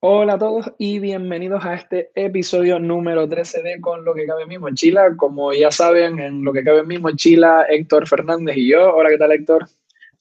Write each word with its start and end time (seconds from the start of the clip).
Hola 0.00 0.34
a 0.34 0.38
todos 0.38 0.72
y 0.78 1.00
bienvenidos 1.00 1.64
a 1.64 1.74
este 1.74 2.12
episodio 2.14 2.78
número 2.78 3.28
13 3.28 3.62
de 3.62 3.80
Con 3.80 4.04
lo 4.04 4.14
que 4.14 4.24
cabe 4.24 4.42
en 4.42 4.48
mi 4.48 4.58
mochila. 4.58 5.16
Como 5.16 5.52
ya 5.52 5.72
saben, 5.72 6.20
en 6.20 6.44
lo 6.44 6.52
que 6.52 6.62
cabe 6.62 6.80
en 6.80 6.86
mi 6.86 6.98
mochila, 6.98 7.66
Héctor 7.68 8.06
Fernández 8.06 8.56
y 8.56 8.70
yo. 8.70 8.94
Hola, 8.94 9.10
¿qué 9.10 9.18
tal, 9.18 9.32
Héctor? 9.32 9.66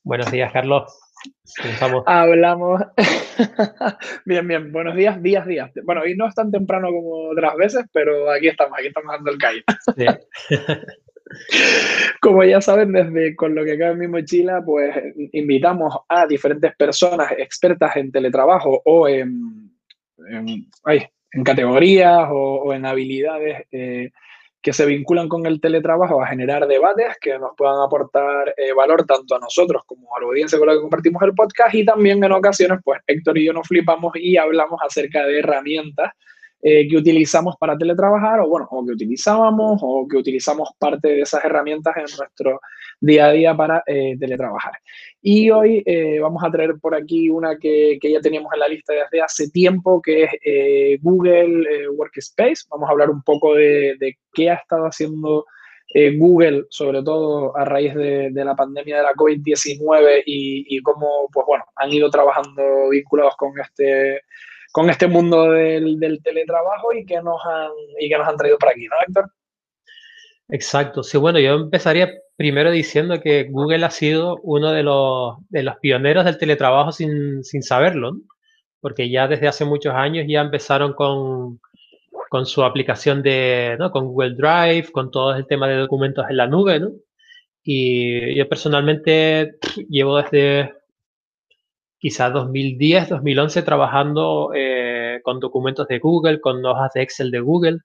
Buenos 0.04 0.32
días, 0.32 0.52
Carlos. 0.52 1.05
Hablamos. 2.06 2.82
bien, 4.26 4.48
bien. 4.48 4.72
Buenos 4.72 4.96
días, 4.96 5.22
días, 5.22 5.46
días. 5.46 5.72
Bueno, 5.84 6.02
hoy 6.02 6.16
no 6.16 6.28
es 6.28 6.36
tan 6.36 6.52
temprano 6.52 6.88
como 6.88 7.30
otras 7.30 7.56
veces, 7.56 7.86
pero 7.92 8.32
aquí 8.32 8.48
estamos, 8.48 8.78
aquí 8.78 8.88
estamos 8.88 9.12
dando 9.14 9.32
el 9.32 9.38
calle. 9.38 9.64
Como 12.22 12.44
ya 12.44 12.62
saben, 12.62 12.92
desde 12.92 13.36
con 13.36 13.56
lo 13.56 13.66
que 13.66 13.80
cabe 13.80 13.94
en 13.94 14.00
mi 14.00 14.08
mochila, 14.08 14.62
pues 14.64 14.96
invitamos 15.34 15.94
a 16.08 16.28
diferentes 16.28 16.76
personas 16.76 17.32
expertas 17.38 17.98
en 17.98 18.12
teletrabajo 18.12 18.82
o 18.86 19.08
en 19.08 19.66
en, 20.28 21.44
categorías 21.44 22.28
o, 22.32 22.74
en 22.74 22.86
habilidades 22.86 23.66
eh, 23.72 24.12
que 24.66 24.74
se 24.74 24.88
vinculan 24.88 25.30
con 25.30 25.46
el 25.46 25.62
teletrabajo 25.62 26.24
a 26.24 26.26
generar 26.26 26.66
debates 26.66 27.18
que 27.22 27.38
nos 27.38 27.52
puedan 27.56 27.80
aportar 27.86 28.52
eh, 28.58 28.74
valor 28.74 29.06
tanto 29.06 29.36
a 29.36 29.40
nosotros 29.40 29.84
como 29.86 30.08
a 30.16 30.20
la 30.20 30.26
audiencia 30.26 30.58
con 30.58 30.68
la 30.68 30.74
que 30.74 30.82
compartimos 30.82 31.22
el 31.22 31.36
podcast. 31.36 31.76
Y 31.76 31.86
también 31.86 32.24
en 32.24 32.32
ocasiones, 32.32 32.80
pues 32.84 33.00
Héctor 33.06 33.38
y 33.38 33.46
yo 33.46 33.54
nos 33.54 33.68
flipamos 33.68 34.14
y 34.16 34.38
hablamos 34.38 34.80
acerca 34.84 35.24
de 35.28 35.38
herramientas 35.38 36.14
eh, 36.64 36.88
que 36.88 36.98
utilizamos 36.98 37.56
para 37.60 37.78
teletrabajar 37.78 38.40
o 38.40 38.48
bueno, 38.48 38.68
o 38.72 38.84
que 38.84 38.94
utilizábamos 38.94 39.82
o 39.84 40.08
que 40.10 40.18
utilizamos 40.18 40.68
parte 40.80 41.10
de 41.10 41.22
esas 41.22 41.46
herramientas 41.46 41.96
en 41.98 42.18
nuestro 42.18 42.60
día 43.06 43.28
a 43.28 43.32
día 43.32 43.56
para 43.56 43.84
eh, 43.86 44.16
teletrabajar. 44.20 44.74
Y 45.22 45.50
hoy 45.50 45.84
eh, 45.86 46.20
vamos 46.20 46.44
a 46.44 46.52
traer 46.52 46.76
por 46.82 46.96
aquí 46.96 47.30
una 47.30 47.58
que, 47.58 47.98
que, 48.02 48.12
ya 48.12 48.20
teníamos 48.20 48.54
en 48.54 48.60
la 48.60 48.68
lista 48.68 48.94
desde 48.94 49.22
hace 49.22 49.50
tiempo, 49.50 50.02
que 50.02 50.24
es 50.24 51.02
Google 51.02 51.90
Workspace. 51.90 52.66
Vamos 52.70 52.90
a 52.90 52.92
hablar 52.92 53.10
un 53.10 53.24
poco 53.24 53.56
de, 53.56 53.96
de 54.00 54.18
qué 54.34 54.50
ha 54.50 54.56
estado 54.56 54.86
haciendo 54.86 55.46
Google, 56.18 56.66
sobre 56.70 57.02
todo 57.04 57.56
a 57.56 57.64
raíz 57.64 57.96
de, 57.96 58.30
de 58.32 58.46
la 58.46 58.56
pandemia 58.56 58.98
de 58.98 59.04
la 59.04 59.14
COVID-19 59.14 60.24
y, 60.26 60.76
y, 60.76 60.82
cómo, 60.82 61.30
pues 61.32 61.46
bueno, 61.48 61.64
han 61.76 61.94
ido 61.94 62.10
trabajando 62.10 62.90
vinculados 62.90 63.36
con 63.38 63.54
este 63.60 64.20
con 64.76 64.90
este 64.90 65.08
mundo 65.08 65.52
del, 65.52 66.20
teletrabajo 66.22 66.92
y 66.92 67.06
que, 67.06 67.22
nos 67.22 67.40
han, 67.46 67.72
y 67.98 68.10
que 68.10 68.18
nos 68.18 68.28
han 68.28 68.36
traído 68.36 68.58
para 68.58 68.74
aquí, 68.74 68.86
¿no, 68.88 68.96
Héctor? 69.08 69.32
Exacto, 70.50 71.02
sí, 71.02 71.18
bueno, 71.18 71.40
yo 71.40 71.54
empezaría 71.54 72.12
primero 72.36 72.72
diciendo 72.72 73.22
que 73.22 73.46
Google 73.50 73.86
ha 73.86 73.92
sido 73.92 74.38
uno 74.44 74.72
de 74.72 74.84
los, 74.84 75.38
de 75.50 75.64
los 75.64 75.76
pioneros 75.78 76.26
del 76.26 76.38
teletrabajo 76.38 76.92
sin, 76.92 77.44
sin 77.44 77.64
saberlo, 77.64 78.18
porque 78.82 79.10
ya 79.10 79.28
desde 79.28 79.48
hace 79.48 79.66
muchos 79.66 79.94
años 79.94 80.26
ya 80.28 80.42
empezaron 80.42 80.94
con, 80.94 81.60
con 82.30 82.46
su 82.46 82.64
aplicación 82.64 83.24
de, 83.24 83.76
¿no? 83.80 83.92
con 83.92 84.08
Google 84.08 84.36
Drive, 84.36 84.92
con 84.92 85.12
todo 85.12 85.36
el 85.36 85.48
tema 85.48 85.68
de 85.68 85.78
documentos 85.78 86.26
en 86.30 86.38
la 86.38 86.48
nube. 86.48 86.82
Y 87.64 88.36
yo 88.36 88.48
personalmente 88.48 89.56
llevo 89.90 90.18
desde 90.18 90.74
quizás 91.98 92.34
2010, 92.34 93.10
2011 93.10 93.64
trabajando 93.64 94.52
eh, 94.54 95.20
con 95.24 95.40
documentos 95.40 95.88
de 95.88 96.00
Google, 96.00 96.40
con 96.40 96.64
hojas 96.66 96.92
de 96.94 97.02
Excel 97.02 97.32
de 97.32 97.40
Google. 97.40 97.80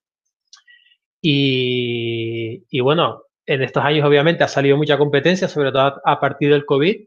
Y, 1.23 2.81
bueno, 2.81 3.23
en 3.51 3.63
estos 3.63 3.85
años 3.85 4.07
obviamente 4.07 4.45
ha 4.45 4.49
salido 4.49 4.77
mucha 4.77 4.97
competencia, 4.97 5.49
sobre 5.49 5.73
todo 5.73 6.01
a, 6.05 6.21
partir 6.21 6.53
del 6.53 6.65
COVID. 6.65 7.05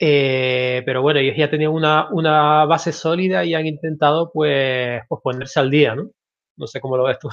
Eh, 0.00 0.82
pero 0.84 1.00
bueno, 1.00 1.20
ellos 1.20 1.36
ya 1.36 1.48
tenían 1.48 1.70
una, 1.70 2.08
una, 2.10 2.64
base 2.64 2.90
sólida 2.90 3.44
y 3.44 3.54
han 3.54 3.64
intentado 3.64 4.32
pues, 4.32 5.02
ponerse 5.22 5.60
al 5.60 5.70
día, 5.70 5.94
¿no? 5.94 6.10
No 6.56 6.66
sé 6.66 6.80
cómo 6.80 6.96
lo 6.96 7.04
ves 7.04 7.20
tú. 7.20 7.28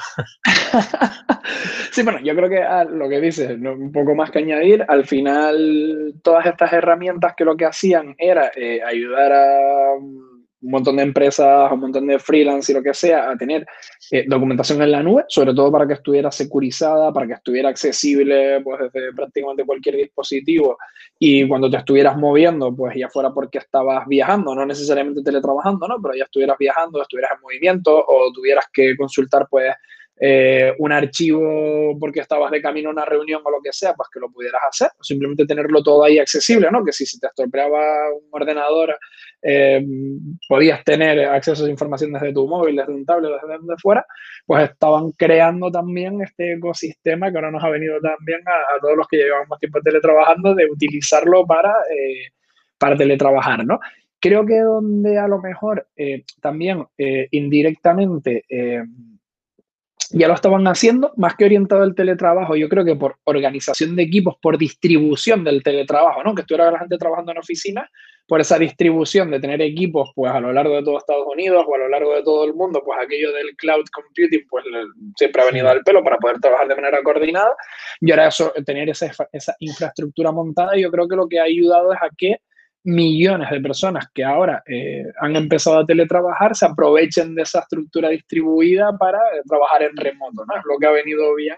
sí, 1.91 2.03
bueno, 2.03 2.19
yo 2.23 2.35
creo 2.35 2.49
que 2.49 2.63
lo 2.95 3.09
que 3.09 3.19
dices, 3.19 3.57
un 3.59 3.91
poco 3.91 4.13
más 4.13 4.29
que 4.29 4.39
añadir, 4.39 4.85
al 4.87 5.05
final 5.05 6.13
todas 6.21 6.45
estas 6.45 6.73
herramientas 6.73 7.33
que 7.35 7.45
lo 7.45 7.57
que 7.57 7.65
hacían 7.65 8.13
era 8.19 8.51
eh, 8.55 8.81
ayudar 8.83 9.31
a 9.31 9.95
un 10.61 10.71
montón 10.71 10.97
de 10.97 11.03
empresas, 11.03 11.71
un 11.71 11.79
montón 11.79 12.07
de 12.07 12.19
freelance 12.19 12.71
y 12.71 12.75
lo 12.75 12.83
que 12.83 12.93
sea, 12.93 13.31
a 13.31 13.37
tener 13.37 13.65
eh, 14.11 14.25
documentación 14.27 14.81
en 14.81 14.91
la 14.91 15.01
nube, 15.01 15.25
sobre 15.27 15.53
todo 15.53 15.71
para 15.71 15.87
que 15.87 15.93
estuviera 15.93 16.31
securizada, 16.31 17.11
para 17.11 17.27
que 17.27 17.33
estuviera 17.33 17.69
accesible 17.69 18.61
pues, 18.61 18.79
desde 18.93 19.13
prácticamente 19.13 19.65
cualquier 19.65 19.95
dispositivo 19.95 20.77
y 21.17 21.47
cuando 21.47 21.69
te 21.69 21.77
estuvieras 21.77 22.17
moviendo, 22.17 22.75
pues 22.75 22.95
ya 22.95 23.09
fuera 23.09 23.31
porque 23.31 23.59
estabas 23.59 24.07
viajando, 24.07 24.55
no 24.55 24.65
necesariamente 24.65 25.21
teletrabajando, 25.23 25.87
¿no? 25.87 25.97
Pero 26.01 26.15
ya 26.15 26.23
estuvieras 26.25 26.57
viajando, 26.57 27.01
estuvieras 27.01 27.33
en 27.35 27.41
movimiento 27.41 27.95
o 27.95 28.31
tuvieras 28.33 28.65
que 28.71 28.95
consultar 28.95 29.47
pues 29.49 29.73
eh, 30.23 30.75
un 30.77 30.91
archivo 30.91 31.97
porque 31.99 32.19
estabas 32.19 32.51
de 32.51 32.61
camino 32.61 32.89
a 32.89 32.91
una 32.91 33.05
reunión 33.05 33.41
o 33.43 33.49
lo 33.49 33.59
que 33.59 33.73
sea, 33.73 33.95
pues 33.95 34.07
que 34.13 34.19
lo 34.19 34.29
pudieras 34.29 34.61
hacer, 34.69 34.89
o 34.99 35.03
simplemente 35.03 35.47
tenerlo 35.47 35.81
todo 35.81 36.03
ahí 36.03 36.19
accesible, 36.19 36.69
¿no? 36.69 36.85
Que 36.85 36.93
si 36.93 37.07
se 37.07 37.17
te 37.19 37.25
estropeaba 37.25 37.81
un 38.13 38.29
ordenador, 38.29 38.99
eh, 39.41 39.83
podías 40.47 40.83
tener 40.83 41.25
acceso 41.25 41.63
a 41.63 41.65
esa 41.65 41.71
información 41.71 42.13
desde 42.13 42.33
tu 42.33 42.47
móvil, 42.47 42.75
desde 42.75 42.93
un 42.93 43.03
tablet, 43.03 43.31
desde 43.31 43.57
donde 43.57 43.75
fuera, 43.77 44.05
pues 44.45 44.69
estaban 44.69 45.09
creando 45.13 45.71
también 45.71 46.21
este 46.21 46.53
ecosistema 46.53 47.31
que 47.31 47.37
ahora 47.37 47.49
nos 47.49 47.63
ha 47.63 47.69
venido 47.69 47.99
también 47.99 48.41
a, 48.45 48.79
todos 48.79 48.95
los 48.95 49.07
que 49.07 49.17
llevamos 49.17 49.57
tiempo 49.57 49.81
teletrabajando 49.81 50.53
de 50.53 50.67
utilizarlo 50.67 51.47
para, 51.47 51.71
eh, 51.71 52.29
para 52.77 52.95
teletrabajar, 52.95 53.65
¿no? 53.65 53.79
Creo 54.19 54.45
que 54.45 54.59
donde 54.59 55.17
a 55.17 55.27
lo 55.27 55.41
mejor 55.41 55.87
también 56.41 56.85
indirectamente 57.31 58.45
ya 60.13 60.27
lo 60.27 60.33
estaban 60.33 60.67
haciendo, 60.67 61.13
más 61.17 61.35
que 61.35 61.45
orientado 61.45 61.83
al 61.83 61.95
teletrabajo, 61.95 62.55
yo 62.55 62.69
creo 62.69 62.83
que 62.83 62.95
por 62.95 63.17
organización 63.23 63.95
de 63.95 64.03
equipos, 64.03 64.35
por 64.41 64.57
distribución 64.57 65.43
del 65.43 65.63
teletrabajo, 65.63 66.23
¿no? 66.23 66.35
Que 66.35 66.41
estuviera 66.41 66.71
la 66.71 66.79
gente 66.79 66.97
trabajando 66.97 67.31
en 67.31 67.37
oficinas, 67.37 67.89
por 68.27 68.39
esa 68.39 68.57
distribución 68.57 69.29
de 69.29 69.41
tener 69.41 69.61
equipos, 69.61 70.11
pues 70.15 70.31
a 70.31 70.39
lo 70.39 70.53
largo 70.53 70.75
de 70.75 70.83
todo 70.83 70.97
Estados 70.97 71.27
Unidos 71.27 71.65
o 71.67 71.75
a 71.75 71.79
lo 71.79 71.89
largo 71.89 72.15
de 72.15 72.23
todo 72.23 72.45
el 72.45 72.53
mundo, 72.53 72.81
pues 72.85 72.97
aquello 73.03 73.33
del 73.33 73.55
cloud 73.57 73.83
computing, 73.91 74.45
pues 74.49 74.63
siempre 75.17 75.41
ha 75.41 75.45
venido 75.45 75.69
al 75.69 75.81
pelo 75.81 76.01
para 76.01 76.17
poder 76.17 76.39
trabajar 76.39 76.67
de 76.67 76.75
manera 76.75 77.03
coordinada. 77.03 77.53
Y 77.99 78.09
ahora 78.11 78.27
eso, 78.27 78.53
tener 78.65 78.89
esa, 78.89 79.11
esa 79.33 79.55
infraestructura 79.59 80.31
montada, 80.31 80.77
yo 80.77 80.89
creo 80.91 81.09
que 81.09 81.15
lo 81.17 81.27
que 81.27 81.39
ha 81.41 81.43
ayudado 81.43 81.91
es 81.91 81.99
a 82.01 82.09
que 82.17 82.37
millones 82.83 83.49
de 83.51 83.61
personas 83.61 84.07
que 84.13 84.23
ahora 84.23 84.63
eh, 84.65 85.05
han 85.19 85.35
empezado 85.35 85.79
a 85.79 85.85
teletrabajar 85.85 86.55
se 86.55 86.65
aprovechen 86.65 87.35
de 87.35 87.43
esa 87.43 87.59
estructura 87.59 88.09
distribuida 88.09 88.97
para 88.97 89.17
eh, 89.17 89.41
trabajar 89.47 89.83
en 89.83 89.95
remoto, 89.95 90.43
¿no? 90.45 90.57
Es 90.57 90.63
lo 90.65 90.77
que 90.79 90.87
ha 90.87 90.91
venido 90.91 91.35
bien. 91.35 91.57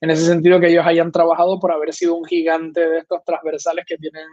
En 0.00 0.10
ese 0.10 0.26
sentido, 0.26 0.60
que 0.60 0.66
ellos 0.66 0.84
hayan 0.84 1.12
trabajado 1.12 1.58
por 1.58 1.72
haber 1.72 1.94
sido 1.94 2.16
un 2.16 2.24
gigante 2.24 2.86
de 2.86 2.98
estos 2.98 3.24
transversales 3.24 3.86
que 3.86 3.96
tienen 3.96 4.26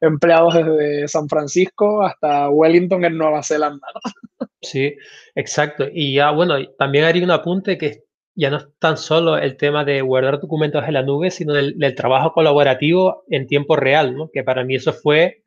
empleados 0.00 0.54
desde 0.54 1.06
San 1.06 1.28
Francisco 1.28 2.02
hasta 2.02 2.48
Wellington 2.48 3.04
en 3.04 3.18
Nueva 3.18 3.42
Zelanda, 3.42 3.86
¿no? 3.94 4.46
Sí, 4.60 4.96
exacto. 5.34 5.86
Y 5.92 6.14
ya, 6.14 6.30
bueno, 6.30 6.56
también 6.78 7.04
haría 7.04 7.22
un 7.22 7.30
apunte 7.30 7.78
que 7.78 8.02
ya 8.34 8.50
no 8.50 8.56
es 8.56 8.66
tan 8.80 8.96
solo 8.96 9.36
el 9.36 9.56
tema 9.56 9.84
de 9.84 10.00
guardar 10.00 10.40
documentos 10.40 10.82
en 10.84 10.94
la 10.94 11.02
nube, 11.02 11.30
sino 11.30 11.52
del, 11.52 11.78
del 11.78 11.94
trabajo 11.94 12.32
colaborativo 12.32 13.24
en 13.28 13.46
tiempo 13.46 13.76
real, 13.76 14.16
¿no? 14.16 14.30
Que 14.32 14.42
para 14.42 14.64
mí 14.64 14.74
eso 14.74 14.92
fue 14.92 15.43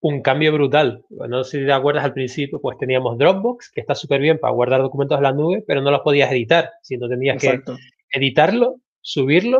un 0.00 0.22
cambio 0.22 0.52
brutal. 0.52 1.04
No 1.10 1.44
sé 1.44 1.60
si 1.60 1.66
te 1.66 1.72
acuerdas 1.72 2.04
al 2.04 2.12
principio, 2.12 2.60
pues 2.60 2.78
teníamos 2.78 3.18
Dropbox, 3.18 3.70
que 3.72 3.80
está 3.80 3.94
súper 3.94 4.20
bien 4.20 4.38
para 4.38 4.52
guardar 4.52 4.82
documentos 4.82 5.16
en 5.16 5.22
la 5.24 5.32
nube, 5.32 5.64
pero 5.66 5.80
no 5.80 5.90
los 5.90 6.00
podías 6.00 6.30
editar, 6.30 6.70
sino 6.82 7.08
tenías 7.08 7.40
que 7.40 7.60
editarlo, 8.10 8.76
subirlo, 9.00 9.58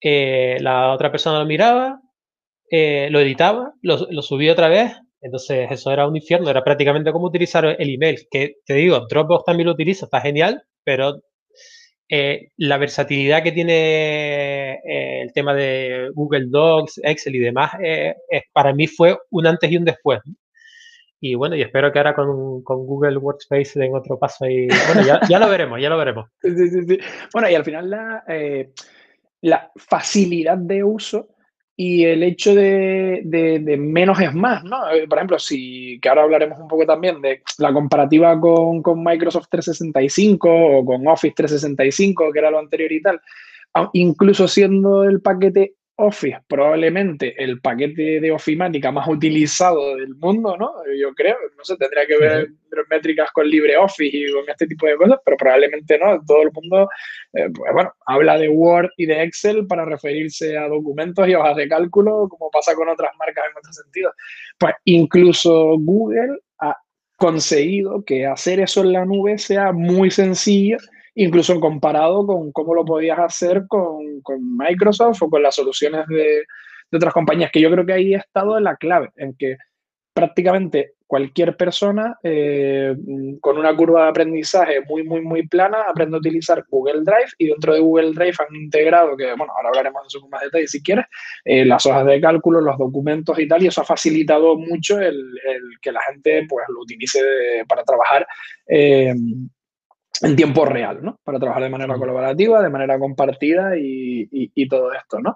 eh, 0.00 0.58
la 0.60 0.92
otra 0.92 1.10
persona 1.10 1.38
lo 1.40 1.46
miraba, 1.46 2.00
eh, 2.70 3.08
lo 3.10 3.20
editaba, 3.20 3.74
lo, 3.82 4.06
lo, 4.10 4.22
subía 4.22 4.52
otra 4.52 4.68
vez, 4.68 4.92
entonces 5.20 5.70
eso 5.70 5.90
era 5.90 6.06
un 6.06 6.16
infierno, 6.16 6.48
era 6.48 6.64
prácticamente 6.64 7.12
como 7.12 7.26
utilizar 7.26 7.64
el 7.64 7.94
email, 7.94 8.26
que 8.30 8.54
te 8.64 8.74
digo, 8.74 9.06
Dropbox 9.08 9.44
también 9.44 9.66
lo 9.66 9.72
utilizo, 9.72 10.06
está 10.06 10.20
genial, 10.20 10.62
pero 10.84 11.20
eh, 12.12 12.50
la 12.56 12.76
versatilidad 12.76 13.40
que 13.44 13.52
tiene 13.52 14.72
eh, 14.84 15.22
el 15.22 15.32
tema 15.32 15.54
de 15.54 16.10
Google 16.12 16.46
Docs, 16.48 17.00
Excel 17.04 17.36
y 17.36 17.38
demás, 17.38 17.70
eh, 17.80 18.16
para 18.52 18.74
mí 18.74 18.88
fue 18.88 19.16
un 19.30 19.46
antes 19.46 19.70
y 19.70 19.76
un 19.76 19.84
después. 19.84 20.20
Y 21.20 21.36
bueno, 21.36 21.54
y 21.54 21.62
espero 21.62 21.92
que 21.92 22.00
ahora 22.00 22.14
con, 22.14 22.64
Google 22.64 23.16
Workspace 23.18 23.78
den 23.78 23.94
otro 23.94 24.18
paso 24.18 24.46
y 24.46 24.66
bueno, 24.66 25.20
ya, 25.28 25.38
lo 25.38 25.48
veremos, 25.48 25.80
ya 25.80 25.88
lo 25.88 25.98
veremos. 25.98 26.28
Bueno, 27.32 27.48
y 27.48 27.54
al 27.54 27.64
final 27.64 27.88
la, 27.88 28.24
la 29.42 29.70
facilidad 29.76 30.58
de 30.58 30.82
uso 30.82 31.28
y 31.82 32.04
el 32.04 32.22
hecho 32.22 32.54
de, 32.54 33.22
de, 33.24 33.76
menos 33.78 34.20
es 34.20 34.34
más, 34.34 34.62
¿no? 34.64 34.90
Eh, 34.90 35.08
por 35.08 35.16
ejemplo, 35.16 35.38
si, 35.38 35.98
que 35.98 36.10
ahora 36.10 36.24
hablaremos 36.24 36.58
un 36.60 36.68
poco 36.68 36.84
también 36.84 37.22
de 37.22 37.40
la 37.56 37.72
comparativa 37.72 38.38
con, 38.38 38.82
con, 38.82 39.02
Microsoft 39.02 39.46
365 39.48 40.46
o 40.50 40.84
con 40.84 41.08
Office 41.08 41.32
365, 41.34 42.32
que 42.32 42.38
era 42.38 42.50
lo 42.50 42.58
anterior 42.58 42.92
y 42.92 43.00
tal, 43.00 43.18
incluso 43.94 44.46
siendo 44.46 45.04
el 45.04 45.22
paquete 45.22 45.76
Office 46.00 46.38
probablemente 46.48 47.34
el 47.42 47.60
paquete 47.60 48.20
de 48.20 48.32
ofimática 48.32 48.90
más 48.90 49.06
utilizado 49.08 49.96
del 49.96 50.14
mundo, 50.16 50.56
¿no? 50.56 50.72
Yo 50.98 51.14
creo, 51.14 51.36
no 51.56 51.64
sé, 51.64 51.76
tendría 51.76 52.06
que 52.06 52.18
ver 52.18 52.48
métricas 52.88 53.30
con 53.32 53.46
LibreOffice 53.46 54.16
y 54.16 54.32
con 54.32 54.48
este 54.48 54.66
tipo 54.66 54.86
de 54.86 54.96
cosas, 54.96 55.18
pero 55.24 55.36
probablemente 55.36 55.98
no. 55.98 56.20
Todo 56.26 56.42
el 56.42 56.50
mundo, 56.52 56.88
eh, 57.32 57.48
pues, 57.54 57.72
bueno, 57.72 57.92
habla 58.06 58.38
de 58.38 58.48
Word 58.48 58.90
y 58.96 59.06
de 59.06 59.22
Excel 59.22 59.66
para 59.66 59.84
referirse 59.84 60.56
a 60.56 60.68
documentos 60.68 61.26
y 61.28 61.34
hojas 61.34 61.56
de 61.56 61.68
cálculo, 61.68 62.28
como 62.28 62.50
pasa 62.50 62.74
con 62.74 62.88
otras 62.88 63.10
marcas 63.18 63.44
en 63.50 63.58
otro 63.58 63.72
sentido. 63.72 64.12
Pues 64.58 64.74
incluso 64.84 65.76
Google 65.78 66.38
ha 66.58 66.76
conseguido 67.16 68.04
que 68.04 68.26
hacer 68.26 68.60
eso 68.60 68.82
en 68.82 68.92
la 68.92 69.04
nube 69.04 69.38
sea 69.38 69.72
muy 69.72 70.10
sencillo 70.10 70.78
incluso 71.14 71.58
comparado 71.60 72.26
con 72.26 72.52
cómo 72.52 72.74
lo 72.74 72.84
podías 72.84 73.18
hacer 73.18 73.64
con, 73.68 74.20
con 74.22 74.56
Microsoft 74.56 75.22
o 75.22 75.30
con 75.30 75.42
las 75.42 75.54
soluciones 75.54 76.06
de, 76.08 76.44
otras 76.92 77.14
compañías, 77.14 77.52
que 77.52 77.60
yo 77.60 77.70
creo 77.70 77.86
que 77.86 77.92
ahí 77.92 78.14
ha 78.14 78.18
estado 78.18 78.58
la 78.58 78.76
clave, 78.76 79.10
en 79.16 79.34
que 79.36 79.56
prácticamente 80.12 80.94
cualquier 81.06 81.56
persona 81.56 82.16
eh, 82.22 82.94
con 83.40 83.58
una 83.58 83.76
curva 83.76 84.04
de 84.04 84.10
aprendizaje 84.10 84.80
muy, 84.88 85.02
muy, 85.02 85.20
muy 85.20 85.46
plana 85.48 85.82
aprende 85.88 86.16
a 86.16 86.20
utilizar 86.20 86.64
Google 86.68 87.02
Drive 87.02 87.30
y 87.38 87.48
dentro 87.48 87.74
de 87.74 87.80
Google 87.80 88.12
Drive 88.12 88.34
han 88.38 88.54
integrado, 88.54 89.16
que 89.16 89.34
bueno, 89.34 89.52
ahora 89.56 89.68
hablaremos 89.70 90.02
de 90.02 90.06
eso 90.08 90.20
con 90.20 90.30
más 90.30 90.42
detalle 90.42 90.68
si 90.68 90.82
quieres, 90.82 91.06
eh, 91.44 91.64
las 91.64 91.84
hojas 91.86 92.06
de 92.06 92.20
cálculo, 92.20 92.60
los 92.60 92.78
documentos 92.78 93.38
y 93.38 93.48
tal, 93.48 93.62
y 93.62 93.68
eso 93.68 93.80
ha 93.80 93.84
facilitado 93.84 94.56
mucho 94.56 94.98
el, 95.00 95.16
el 95.16 95.62
que 95.80 95.92
la 95.92 96.00
gente 96.02 96.46
pues 96.48 96.66
lo 96.68 96.80
utilice 96.80 97.20
para 97.68 97.82
trabajar. 97.82 98.26
Eh, 98.68 99.14
en 100.22 100.36
tiempo 100.36 100.64
real, 100.64 101.02
¿no? 101.02 101.18
Para 101.24 101.38
trabajar 101.38 101.62
de 101.62 101.70
manera 101.70 101.96
colaborativa, 101.96 102.62
de 102.62 102.70
manera 102.70 102.98
compartida 102.98 103.76
y, 103.76 104.28
y, 104.30 104.68
todo 104.68 104.92
esto, 104.92 105.18
¿no? 105.20 105.34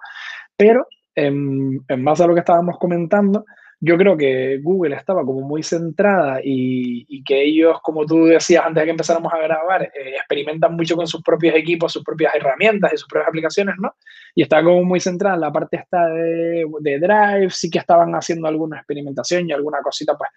Pero 0.56 0.86
en, 1.14 1.80
en, 1.88 2.04
base 2.04 2.24
a 2.24 2.26
lo 2.26 2.34
que 2.34 2.40
estábamos 2.40 2.78
comentando, 2.78 3.44
yo 3.80 3.98
creo 3.98 4.16
que 4.16 4.60
Google 4.62 4.96
estaba 4.96 5.24
como 5.24 5.40
muy 5.42 5.62
centrada 5.62 6.40
y, 6.42 7.04
y 7.08 7.22
que 7.22 7.42
ellos, 7.42 7.78
como 7.82 8.06
tú 8.06 8.24
decías 8.24 8.64
antes 8.64 8.80
de 8.80 8.84
que 8.86 8.90
empezáramos 8.92 9.32
a 9.32 9.38
grabar, 9.38 9.82
eh, 9.82 10.14
experimentan 10.16 10.74
mucho 10.74 10.96
con 10.96 11.06
sus 11.06 11.22
propios 11.22 11.54
equipos, 11.54 11.92
sus 11.92 12.02
propias 12.02 12.34
herramientas 12.34 12.92
y 12.92 12.96
sus 12.96 13.08
propias 13.08 13.28
aplicaciones, 13.28 13.74
¿no? 13.78 13.94
Y 14.34 14.42
estaba 14.42 14.64
como 14.64 14.84
muy 14.84 15.00
centrada 15.00 15.34
en 15.34 15.42
la 15.42 15.52
parte 15.52 15.76
esta 15.76 16.06
de, 16.06 16.66
de 16.80 16.98
Drive, 16.98 17.50
sí 17.50 17.70
que 17.70 17.78
estaban 17.78 18.14
haciendo 18.14 18.48
alguna 18.48 18.78
experimentación 18.78 19.48
y 19.48 19.52
alguna 19.52 19.80
cosita, 19.82 20.16
pues, 20.16 20.30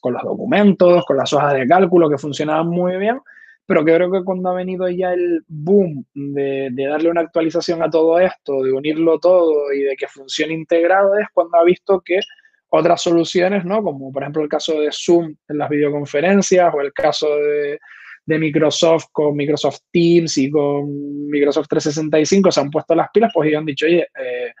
con 0.00 0.14
los 0.14 0.22
documentos, 0.22 1.04
con 1.04 1.16
las 1.16 1.32
hojas 1.32 1.54
de 1.54 1.66
cálculo 1.66 2.08
que 2.08 2.18
funcionaban 2.18 2.68
muy 2.68 2.96
bien, 2.96 3.20
pero 3.66 3.84
creo 3.84 4.10
que 4.10 4.24
cuando 4.24 4.50
ha 4.50 4.54
venido 4.54 4.88
ya 4.88 5.12
el 5.12 5.42
boom 5.48 6.04
de, 6.14 6.70
darle 6.70 7.10
una 7.10 7.22
actualización 7.22 7.82
a 7.82 7.90
todo 7.90 8.18
esto, 8.18 8.62
de 8.62 8.72
unirlo 8.72 9.18
todo 9.18 9.72
y 9.72 9.82
de 9.82 9.96
que 9.96 10.06
funcione 10.06 10.52
integrado, 10.52 11.16
es 11.16 11.26
cuando 11.32 11.56
ha 11.58 11.64
visto 11.64 12.02
que 12.04 12.20
otras 12.68 13.02
soluciones, 13.02 13.64
¿no? 13.64 13.82
Como 13.82 14.12
por 14.12 14.22
ejemplo 14.22 14.42
el 14.42 14.48
caso 14.48 14.80
de 14.80 14.90
Zoom 14.92 15.34
en 15.48 15.58
las 15.58 15.70
videoconferencias 15.70 16.74
o 16.74 16.80
el 16.80 16.92
caso 16.92 17.28
de, 17.36 17.78
Microsoft 18.26 19.08
con 19.12 19.36
Microsoft 19.36 19.80
Teams 19.92 20.38
y 20.38 20.50
con 20.50 21.28
Microsoft 21.28 21.68
365 21.68 22.50
se 22.50 22.60
han 22.60 22.70
puesto 22.70 22.94
las 22.94 23.10
pilas, 23.12 23.30
pues 23.34 23.50
y 23.50 23.54
han 23.54 23.66
dicho, 23.66 23.84
oye, 23.84 24.08
eh, 24.18 24.52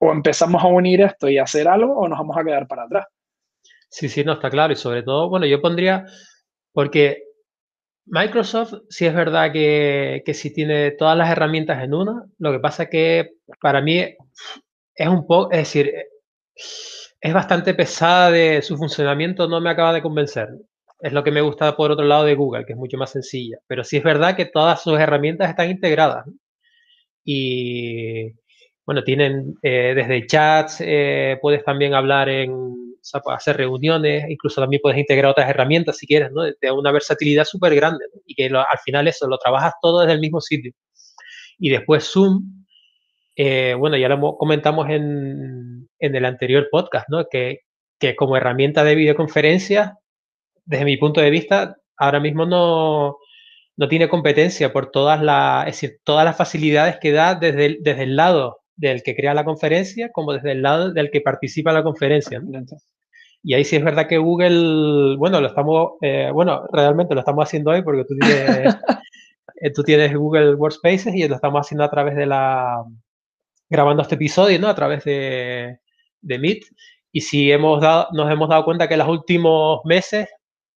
o 0.00 0.10
empezamos 0.10 0.62
a 0.62 0.66
unir 0.66 1.02
esto 1.02 1.28
y 1.28 1.38
hacer 1.38 1.68
algo 1.68 1.96
o 1.96 2.08
nos 2.08 2.18
vamos 2.18 2.36
a 2.36 2.44
quedar 2.44 2.66
para 2.66 2.82
atrás. 2.82 3.06
Sí, 3.88 4.08
sí, 4.08 4.24
no 4.24 4.34
está 4.34 4.50
claro. 4.50 4.72
Y 4.72 4.76
sobre 4.76 5.04
todo, 5.04 5.28
bueno, 5.28 5.46
yo 5.46 5.60
pondría, 5.60 6.06
porque 6.72 7.27
Microsoft 8.10 8.74
sí 8.88 9.06
es 9.06 9.14
verdad 9.14 9.52
que, 9.52 10.22
que 10.24 10.34
sí 10.34 10.52
tiene 10.52 10.92
todas 10.92 11.16
las 11.16 11.30
herramientas 11.30 11.82
en 11.82 11.94
una. 11.94 12.24
Lo 12.38 12.52
que 12.52 12.60
pasa 12.60 12.88
que 12.88 13.32
para 13.60 13.80
mí 13.80 13.98
es 13.98 15.08
un 15.08 15.26
poco, 15.26 15.50
es 15.52 15.58
decir, 15.58 15.92
es 17.20 17.34
bastante 17.34 17.74
pesada 17.74 18.30
de 18.30 18.62
su 18.62 18.76
funcionamiento, 18.76 19.48
no 19.48 19.60
me 19.60 19.70
acaba 19.70 19.92
de 19.92 20.02
convencer. 20.02 20.48
Es 21.00 21.12
lo 21.12 21.22
que 21.22 21.30
me 21.30 21.40
gusta 21.40 21.76
por 21.76 21.90
otro 21.92 22.04
lado 22.04 22.24
de 22.24 22.34
Google, 22.34 22.64
que 22.64 22.72
es 22.72 22.78
mucho 22.78 22.96
más 22.98 23.10
sencilla. 23.12 23.58
Pero 23.66 23.84
sí 23.84 23.98
es 23.98 24.02
verdad 24.04 24.36
que 24.36 24.46
todas 24.46 24.82
sus 24.82 24.98
herramientas 24.98 25.50
están 25.50 25.70
integradas. 25.70 26.26
Y 27.24 28.32
bueno, 28.86 29.04
tienen 29.04 29.54
eh, 29.62 29.92
desde 29.94 30.26
chats, 30.26 30.78
eh, 30.80 31.38
puedes 31.42 31.64
también 31.64 31.94
hablar 31.94 32.28
en 32.28 32.87
sea, 33.08 33.20
puedes 33.20 33.38
hacer 33.38 33.56
reuniones, 33.56 34.24
incluso 34.28 34.60
también 34.60 34.80
puedes 34.82 34.98
integrar 34.98 35.30
otras 35.32 35.48
herramientas 35.48 35.96
si 35.96 36.06
quieres, 36.06 36.30
¿no? 36.32 36.42
De, 36.42 36.70
una 36.70 36.92
versatilidad 36.92 37.44
súper 37.44 37.74
grande 37.74 38.04
y 38.26 38.34
que 38.34 38.46
al 38.46 38.78
final 38.84 39.08
eso 39.08 39.26
lo 39.28 39.38
trabajas 39.38 39.74
todo 39.82 40.00
desde 40.00 40.14
el 40.14 40.20
mismo 40.20 40.40
sitio. 40.40 40.72
Y 41.58 41.70
después 41.70 42.04
Zoom, 42.04 42.64
eh, 43.36 43.74
bueno, 43.78 43.96
ya 43.96 44.08
lo 44.08 44.36
comentamos 44.36 44.88
en, 44.90 45.88
en, 45.98 46.14
el 46.14 46.24
anterior 46.24 46.68
podcast, 46.70 47.08
¿no? 47.08 47.26
Que, 47.28 47.60
que 47.98 48.16
como 48.16 48.36
herramienta 48.36 48.84
de 48.84 48.94
videoconferencia, 48.94 49.98
desde 50.64 50.84
mi 50.84 50.96
punto 50.96 51.20
de 51.20 51.30
vista, 51.30 51.76
ahora 51.96 52.20
mismo 52.20 52.46
no, 52.46 53.16
no 53.76 53.88
tiene 53.88 54.08
competencia 54.08 54.72
por 54.72 54.90
todas 54.90 55.22
las, 55.22 55.66
es 55.68 55.80
decir, 55.80 55.98
todas 56.04 56.24
las 56.24 56.36
facilidades 56.36 56.98
que 57.00 57.12
da 57.12 57.34
desde 57.34 57.78
desde 57.80 58.02
el 58.02 58.16
lado 58.16 58.58
del 58.78 59.02
que 59.02 59.14
crea 59.14 59.34
la 59.34 59.44
conferencia 59.44 60.10
como 60.12 60.32
desde 60.32 60.52
el 60.52 60.62
lado 60.62 60.92
del 60.92 61.10
que 61.10 61.20
participa 61.20 61.70
en 61.70 61.76
la 61.76 61.82
conferencia. 61.82 62.40
Y 63.42 63.54
ahí 63.54 63.64
sí 63.64 63.76
es 63.76 63.84
verdad 63.84 64.06
que 64.06 64.18
Google, 64.18 65.16
bueno, 65.16 65.40
lo 65.40 65.48
estamos, 65.48 65.92
eh, 66.00 66.30
bueno, 66.32 66.64
realmente 66.72 67.14
lo 67.14 67.20
estamos 67.20 67.44
haciendo 67.44 67.72
hoy 67.72 67.82
porque 67.82 68.04
tú 68.04 68.14
tienes, 68.16 68.76
eh, 69.60 69.72
tú 69.72 69.82
tienes 69.82 70.14
Google 70.14 70.54
Workspaces 70.54 71.14
y 71.14 71.26
lo 71.26 71.34
estamos 71.34 71.60
haciendo 71.60 71.84
a 71.84 71.90
través 71.90 72.14
de 72.14 72.26
la, 72.26 72.84
grabando 73.68 74.02
este 74.02 74.14
episodio, 74.14 74.60
¿no? 74.60 74.68
A 74.68 74.74
través 74.76 75.04
de, 75.04 75.80
de 76.20 76.38
Meet. 76.38 76.64
Y 77.10 77.20
sí 77.22 77.50
hemos 77.50 77.80
dado, 77.80 78.08
nos 78.12 78.30
hemos 78.30 78.48
dado 78.48 78.64
cuenta 78.64 78.86
que 78.86 78.94
en 78.94 79.00
los 79.00 79.08
últimos 79.08 79.80
meses 79.84 80.28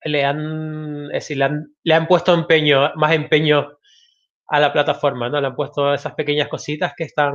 le 0.04 0.24
han, 0.24 1.04
es 1.06 1.24
decir, 1.24 1.36
le 1.36 1.44
han, 1.44 1.66
le 1.84 1.94
han 1.94 2.08
puesto 2.08 2.34
empeño, 2.34 2.90
más 2.96 3.12
empeño 3.12 3.78
a 4.52 4.60
la 4.60 4.70
plataforma, 4.70 5.30
¿no? 5.30 5.40
Le 5.40 5.46
han 5.46 5.56
puesto 5.56 5.94
esas 5.94 6.12
pequeñas 6.12 6.46
cositas 6.46 6.92
que 6.94 7.04
están, 7.04 7.32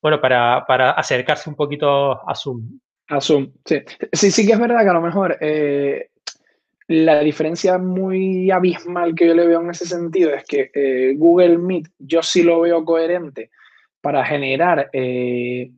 bueno, 0.00 0.18
para, 0.18 0.64
para 0.66 0.92
acercarse 0.92 1.50
un 1.50 1.56
poquito 1.56 2.26
a 2.26 2.34
Zoom. 2.34 2.80
A 3.08 3.20
Zoom, 3.20 3.52
sí. 3.66 3.82
Sí, 4.10 4.30
sí 4.30 4.46
que 4.46 4.54
es 4.54 4.58
verdad 4.58 4.82
que 4.82 4.88
a 4.88 4.94
lo 4.94 5.02
mejor 5.02 5.36
eh, 5.42 6.08
la 6.88 7.20
diferencia 7.20 7.76
muy 7.76 8.50
abismal 8.50 9.14
que 9.14 9.26
yo 9.26 9.34
le 9.34 9.46
veo 9.46 9.60
en 9.60 9.68
ese 9.68 9.84
sentido 9.84 10.32
es 10.32 10.44
que 10.44 10.70
eh, 10.72 11.12
Google 11.18 11.58
Meet 11.58 11.88
yo 11.98 12.22
sí 12.22 12.44
lo 12.44 12.60
veo 12.60 12.82
coherente 12.82 13.50
para 14.00 14.24
generar 14.24 14.88
eh, 14.94 15.70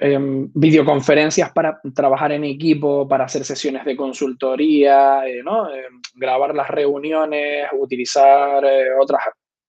em, 0.00 0.50
videoconferencias 0.54 1.52
para 1.52 1.80
trabajar 1.94 2.32
en 2.32 2.44
equipo, 2.44 3.06
para 3.06 3.24
hacer 3.24 3.44
sesiones 3.44 3.84
de 3.84 3.96
consultoría, 3.96 5.22
¿no? 5.44 5.70
Em, 5.70 6.00
grabar 6.14 6.54
las 6.54 6.68
reuniones, 6.68 7.66
utilizar 7.72 8.64
otras 9.00 9.22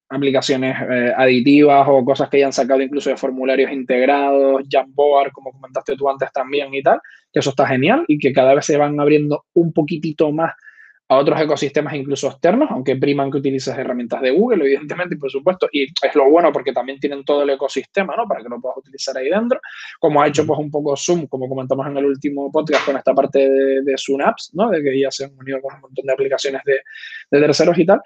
aplicaciones 0.10 0.76
eh, 0.90 1.14
aditivas 1.16 1.88
o 1.88 2.04
cosas 2.04 2.30
que 2.30 2.38
hayan 2.38 2.52
sacado 2.52 2.82
incluso 2.82 3.10
de 3.10 3.18
formularios 3.18 3.72
integrados, 3.72 4.64
Jamboard, 4.70 5.32
como 5.32 5.52
comentaste 5.52 5.96
tú 5.96 6.10
antes 6.10 6.32
también 6.32 6.74
y 6.74 6.82
tal, 6.82 7.00
que 7.32 7.40
eso 7.40 7.52
está 7.52 7.68
genial 7.68 8.06
y 8.08 8.18
que 8.18 8.34
cada 8.34 8.56
vez 8.56 8.66
se 8.66 8.78
van 8.78 9.00
abriendo 9.00 9.46
un 9.54 9.72
poquitito 9.72 10.32
más 10.32 10.54
a 11.12 11.18
otros 11.18 11.42
ecosistemas 11.42 11.96
incluso 11.96 12.28
externos, 12.28 12.70
aunque 12.72 12.96
priman 12.96 13.32
que 13.32 13.40
utilices 13.40 13.76
herramientas 13.76 14.22
de 14.22 14.30
Google, 14.30 14.64
evidentemente, 14.64 15.18
por 15.18 15.32
supuesto, 15.32 15.68
y 15.72 15.86
es 15.86 16.16
lo 16.16 16.30
bueno 16.30 16.52
porque 16.54 16.72
también 16.72 17.00
tienen 17.00 17.24
todo 17.24 17.42
el 17.42 17.50
ecosistema, 17.50 18.16
¿no? 18.16 18.28
Para 18.28 18.44
que 18.44 18.50
lo 18.50 18.62
puedas 18.62 18.78
utilizar 18.78 19.18
ahí 19.18 19.28
dentro, 19.28 19.60
como 20.00 20.22
ha 20.22 20.28
hecho 20.28 20.46
pues 20.46 20.60
un 20.60 20.70
poco 20.70 20.96
Zoom, 20.96 21.26
como 21.26 21.50
comentamos 21.50 21.88
en 21.88 21.98
el 21.98 22.06
último 22.06 22.52
podcast 22.52 22.86
con 22.86 22.96
esta 22.96 23.16
parte 23.16 23.40
de, 23.40 23.82
de 23.82 23.96
Zoom 23.98 24.22
Apps, 24.22 24.52
¿no? 24.54 24.70
De 24.70 24.84
que 24.84 25.00
ya 25.00 25.10
se 25.10 25.26
han 25.26 25.32
unido 25.40 25.60
con 25.62 25.74
un 25.74 25.82
montón 25.82 26.06
de 26.06 26.14
aplicaciones 26.14 26.62
de, 26.64 26.82
de 27.32 27.40
terceros 27.40 27.78
y 27.80 27.86
tal, 27.88 28.02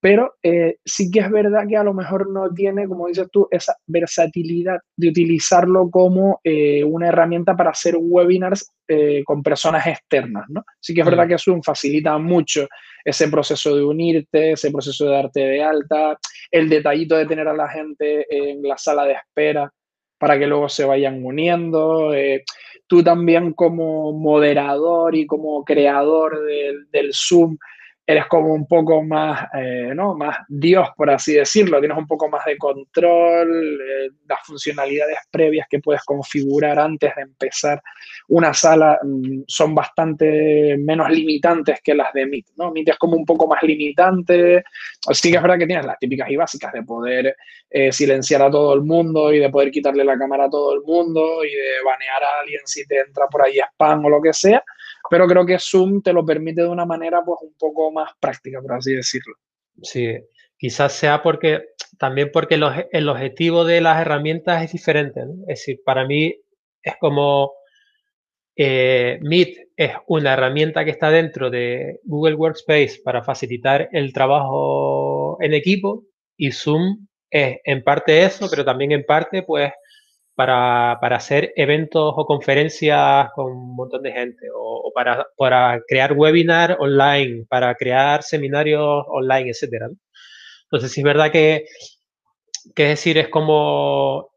pero 0.00 0.34
eh, 0.42 0.76
sí 0.84 1.10
que 1.10 1.20
es 1.20 1.30
verdad 1.30 1.66
que 1.68 1.76
a 1.76 1.82
lo 1.82 1.92
mejor 1.92 2.30
no 2.30 2.52
tiene, 2.52 2.86
como 2.86 3.08
dices 3.08 3.28
tú, 3.32 3.48
esa 3.50 3.76
versatilidad 3.86 4.78
de 4.96 5.08
utilizarlo 5.08 5.90
como 5.90 6.40
eh, 6.44 6.84
una 6.84 7.08
herramienta 7.08 7.56
para 7.56 7.70
hacer 7.70 7.96
webinars 7.98 8.72
eh, 8.86 9.22
con 9.24 9.42
personas 9.42 9.86
externas, 9.88 10.44
¿no? 10.48 10.64
Sí 10.80 10.94
que 10.94 11.00
es 11.00 11.06
verdad 11.06 11.26
que 11.26 11.38
Zoom 11.38 11.62
facilita 11.62 12.16
mucho 12.18 12.68
ese 13.04 13.28
proceso 13.28 13.74
de 13.74 13.82
unirte, 13.82 14.52
ese 14.52 14.70
proceso 14.70 15.06
de 15.06 15.10
darte 15.10 15.40
de 15.40 15.62
alta, 15.62 16.16
el 16.50 16.68
detallito 16.68 17.16
de 17.16 17.26
tener 17.26 17.48
a 17.48 17.54
la 17.54 17.68
gente 17.68 18.26
en 18.30 18.62
la 18.62 18.78
sala 18.78 19.04
de 19.04 19.14
espera 19.14 19.72
para 20.16 20.38
que 20.38 20.46
luego 20.46 20.68
se 20.68 20.84
vayan 20.84 21.24
uniendo. 21.24 22.12
tú 22.86 23.02
también 23.02 23.52
como 23.52 24.12
moderador 24.12 25.14
y 25.14 25.26
como 25.26 25.64
creador 25.64 26.44
del, 26.44 26.90
del 26.90 27.10
Zoom, 27.12 27.56
eres 28.08 28.24
como 28.24 28.54
un 28.54 28.66
poco 28.66 29.02
más, 29.02 29.48
eh, 29.52 29.92
¿no? 29.94 30.14
Más 30.14 30.38
Dios, 30.48 30.88
por 30.96 31.10
así 31.10 31.34
decirlo, 31.34 31.78
tienes 31.78 31.98
un 31.98 32.06
poco 32.06 32.26
más 32.30 32.42
de 32.46 32.56
control, 32.56 33.78
eh, 33.78 34.08
las 34.26 34.38
funcionalidades 34.46 35.18
previas 35.30 35.66
que 35.68 35.78
puedes 35.78 36.02
configurar 36.04 36.78
antes 36.78 37.14
de 37.14 37.20
empezar 37.20 37.82
una 38.28 38.54
sala 38.54 38.98
mm, 39.02 39.42
son 39.46 39.74
bastante 39.74 40.78
menos 40.78 41.10
limitantes 41.10 41.80
que 41.84 41.94
las 41.94 42.10
de 42.14 42.24
Meet, 42.24 42.46
¿no? 42.56 42.72
Meet 42.72 42.88
es 42.88 42.96
como 42.96 43.14
un 43.14 43.26
poco 43.26 43.46
más 43.46 43.62
limitante, 43.62 44.64
sí 45.12 45.30
que 45.30 45.36
es 45.36 45.42
verdad 45.42 45.58
que 45.58 45.66
tienes 45.66 45.84
las 45.84 45.98
típicas 45.98 46.30
y 46.30 46.36
básicas 46.36 46.72
de 46.72 46.84
poder 46.84 47.36
eh, 47.68 47.92
silenciar 47.92 48.40
a 48.40 48.50
todo 48.50 48.72
el 48.72 48.80
mundo 48.80 49.34
y 49.34 49.38
de 49.38 49.50
poder 49.50 49.70
quitarle 49.70 50.02
la 50.02 50.16
cámara 50.16 50.46
a 50.46 50.50
todo 50.50 50.72
el 50.72 50.80
mundo 50.80 51.44
y 51.44 51.50
de 51.50 51.84
banear 51.84 52.22
a 52.22 52.40
alguien 52.40 52.62
si 52.64 52.86
te 52.86 53.00
entra 53.00 53.26
por 53.26 53.42
ahí 53.42 53.58
spam 53.58 54.06
o 54.06 54.08
lo 54.08 54.22
que 54.22 54.32
sea, 54.32 54.64
pero 55.10 55.26
creo 55.26 55.46
que 55.46 55.58
Zoom 55.58 56.02
te 56.02 56.12
lo 56.12 56.24
permite 56.24 56.62
de 56.62 56.68
una 56.68 56.86
manera 56.86 57.22
pues 57.24 57.38
un 57.42 57.54
poco 57.58 57.90
más 57.92 58.12
práctica, 58.20 58.60
por 58.60 58.74
así 58.74 58.94
decirlo. 58.94 59.34
Sí, 59.82 60.14
quizás 60.56 60.92
sea 60.92 61.22
porque 61.22 61.62
también 61.98 62.30
porque 62.32 62.60
el 62.92 63.08
objetivo 63.08 63.64
de 63.64 63.80
las 63.80 64.00
herramientas 64.00 64.64
es 64.64 64.72
diferente. 64.72 65.20
Es 65.42 65.60
decir, 65.60 65.80
para 65.84 66.06
mí 66.06 66.34
es 66.82 66.94
como 67.00 67.52
eh, 68.60 69.18
Meet 69.22 69.68
es 69.76 69.92
una 70.08 70.32
herramienta 70.32 70.84
que 70.84 70.90
está 70.90 71.10
dentro 71.10 71.48
de 71.48 72.00
Google 72.02 72.34
Workspace 72.34 73.00
para 73.04 73.22
facilitar 73.22 73.88
el 73.92 74.12
trabajo 74.12 75.38
en 75.40 75.54
equipo 75.54 76.04
y 76.36 76.50
Zoom 76.50 77.06
es 77.30 77.58
en 77.64 77.84
parte 77.84 78.24
eso, 78.24 78.48
pero 78.50 78.64
también 78.64 78.90
en 78.90 79.04
parte 79.04 79.44
pues 79.44 79.70
para, 80.38 81.16
hacer 81.16 81.52
eventos 81.56 82.14
o 82.16 82.24
conferencias 82.24 83.28
con 83.34 83.50
un 83.50 83.74
montón 83.74 84.04
de 84.04 84.12
gente, 84.12 84.46
o, 84.54 84.92
para, 84.94 85.26
para, 85.36 85.82
crear 85.88 86.12
webinar 86.12 86.76
online, 86.78 87.44
para 87.48 87.74
crear 87.74 88.22
seminarios 88.22 89.04
online, 89.08 89.50
etcétera. 89.50 89.88
Entonces, 90.62 90.92
sí 90.92 91.00
es 91.00 91.04
verdad 91.04 91.32
que, 91.32 91.64
que 92.72 92.84
decir, 92.84 93.18
es 93.18 93.26
como, 93.30 94.30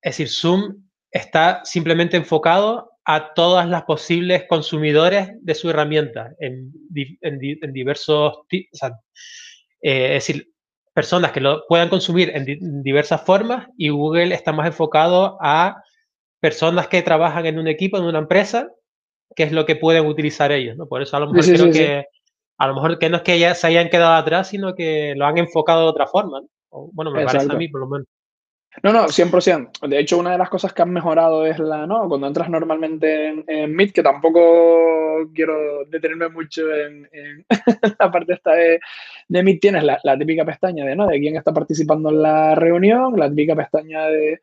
es 0.00 0.16
decir, 0.16 0.30
Zoom 0.30 0.88
está 1.10 1.60
simplemente 1.64 2.16
enfocado 2.16 2.90
a 3.04 3.34
todas 3.34 3.68
las 3.68 3.82
posibles 3.82 4.44
consumidores 4.48 5.28
de 5.42 5.54
su 5.54 5.68
herramienta 5.68 6.32
en, 6.38 6.72
en, 7.20 7.72
diversos, 7.74 8.38
o 8.38 8.46
eh, 8.50 10.16
es 10.16 10.26
decir, 10.26 10.49
personas 10.92 11.32
que 11.32 11.40
lo 11.40 11.64
puedan 11.68 11.88
consumir 11.88 12.32
en, 12.34 12.82
diversas 12.82 13.22
formas 13.22 13.68
y 13.76 13.90
Google 13.90 14.34
está 14.34 14.52
más 14.52 14.66
enfocado 14.66 15.38
a 15.40 15.82
personas 16.40 16.88
que 16.88 17.02
trabajan 17.02 17.46
en 17.46 17.58
un 17.58 17.68
equipo, 17.68 17.98
en 17.98 18.04
una 18.04 18.18
empresa, 18.18 18.68
que 19.36 19.44
es 19.44 19.52
lo 19.52 19.66
que 19.66 19.76
pueden 19.76 20.06
utilizar 20.06 20.52
ellos, 20.52 20.76
¿no? 20.76 20.86
Por 20.86 21.02
eso 21.02 21.16
a 21.16 21.20
lo 21.20 21.30
mejor 21.30 21.54
creo 21.54 21.72
que 21.72 22.04
a 22.58 22.66
lo 22.66 22.74
mejor 22.74 22.98
que 22.98 23.08
no 23.08 23.18
es 23.18 23.22
que 23.22 23.38
ya 23.38 23.54
se 23.54 23.66
hayan 23.68 23.88
quedado 23.88 24.14
atrás, 24.14 24.48
sino 24.48 24.74
que 24.74 25.14
lo 25.16 25.24
han 25.24 25.38
enfocado 25.38 25.82
de 25.82 25.88
otra 25.88 26.06
forma, 26.06 26.42
bueno, 26.70 27.10
me 27.10 27.24
parece 27.24 27.50
a 27.50 27.56
mí 27.56 27.68
por 27.68 27.80
lo 27.80 27.88
menos. 27.88 28.06
No, 28.84 28.92
no, 28.92 29.06
100%. 29.08 29.88
De 29.88 29.98
hecho, 29.98 30.16
una 30.16 30.32
de 30.32 30.38
las 30.38 30.48
cosas 30.48 30.72
que 30.72 30.82
han 30.82 30.92
mejorado 30.92 31.44
es 31.44 31.58
la, 31.58 31.86
¿no? 31.88 32.08
Cuando 32.08 32.28
entras 32.28 32.48
normalmente 32.48 33.26
en, 33.26 33.44
en 33.48 33.74
Meet, 33.74 33.92
que 33.92 34.02
tampoco 34.02 35.28
quiero 35.34 35.84
detenerme 35.86 36.28
mucho 36.28 36.72
en, 36.72 37.08
la 37.98 38.10
parte 38.10 38.34
esta 38.34 38.52
de, 38.52 38.78
de 39.28 39.42
Meet, 39.42 39.60
tienes 39.60 39.82
la, 39.82 40.18
típica 40.18 40.44
pestaña 40.44 40.84
de, 40.84 40.94
¿no? 40.94 41.08
De 41.08 41.18
quién 41.18 41.36
está 41.36 41.52
participando 41.52 42.10
en 42.10 42.22
la 42.22 42.54
reunión, 42.54 43.18
la 43.18 43.28
típica 43.28 43.56
pestaña 43.56 44.06
de, 44.06 44.40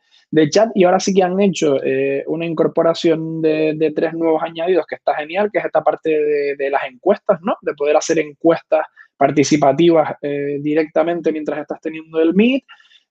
chat, 0.50 0.72
y 0.76 0.84
ahora 0.84 1.00
sí 1.00 1.14
que 1.14 1.24
han 1.24 1.40
hecho 1.40 1.82
eh, 1.82 2.26
una 2.28 2.46
incorporación 2.46 3.42
de, 3.42 3.94
tres 3.96 4.14
nuevos 4.14 4.44
añadidos 4.44 4.86
que 4.86 4.96
está 4.96 5.16
genial, 5.16 5.50
que 5.52 5.60
es 5.60 5.66
esta 5.66 5.82
parte 5.82 6.56
de, 6.58 6.70
las 6.70 6.84
encuestas, 6.84 7.40
¿no? 7.42 7.56
De 7.62 7.74
poder 7.74 7.96
hacer 7.96 8.20
encuestas 8.20 8.86
participativas 9.16 10.16
eh, 10.22 10.58
directamente 10.60 11.32
mientras 11.32 11.60
estás 11.60 11.80
teniendo 11.80 12.20
el 12.20 12.36
Meet 12.36 12.66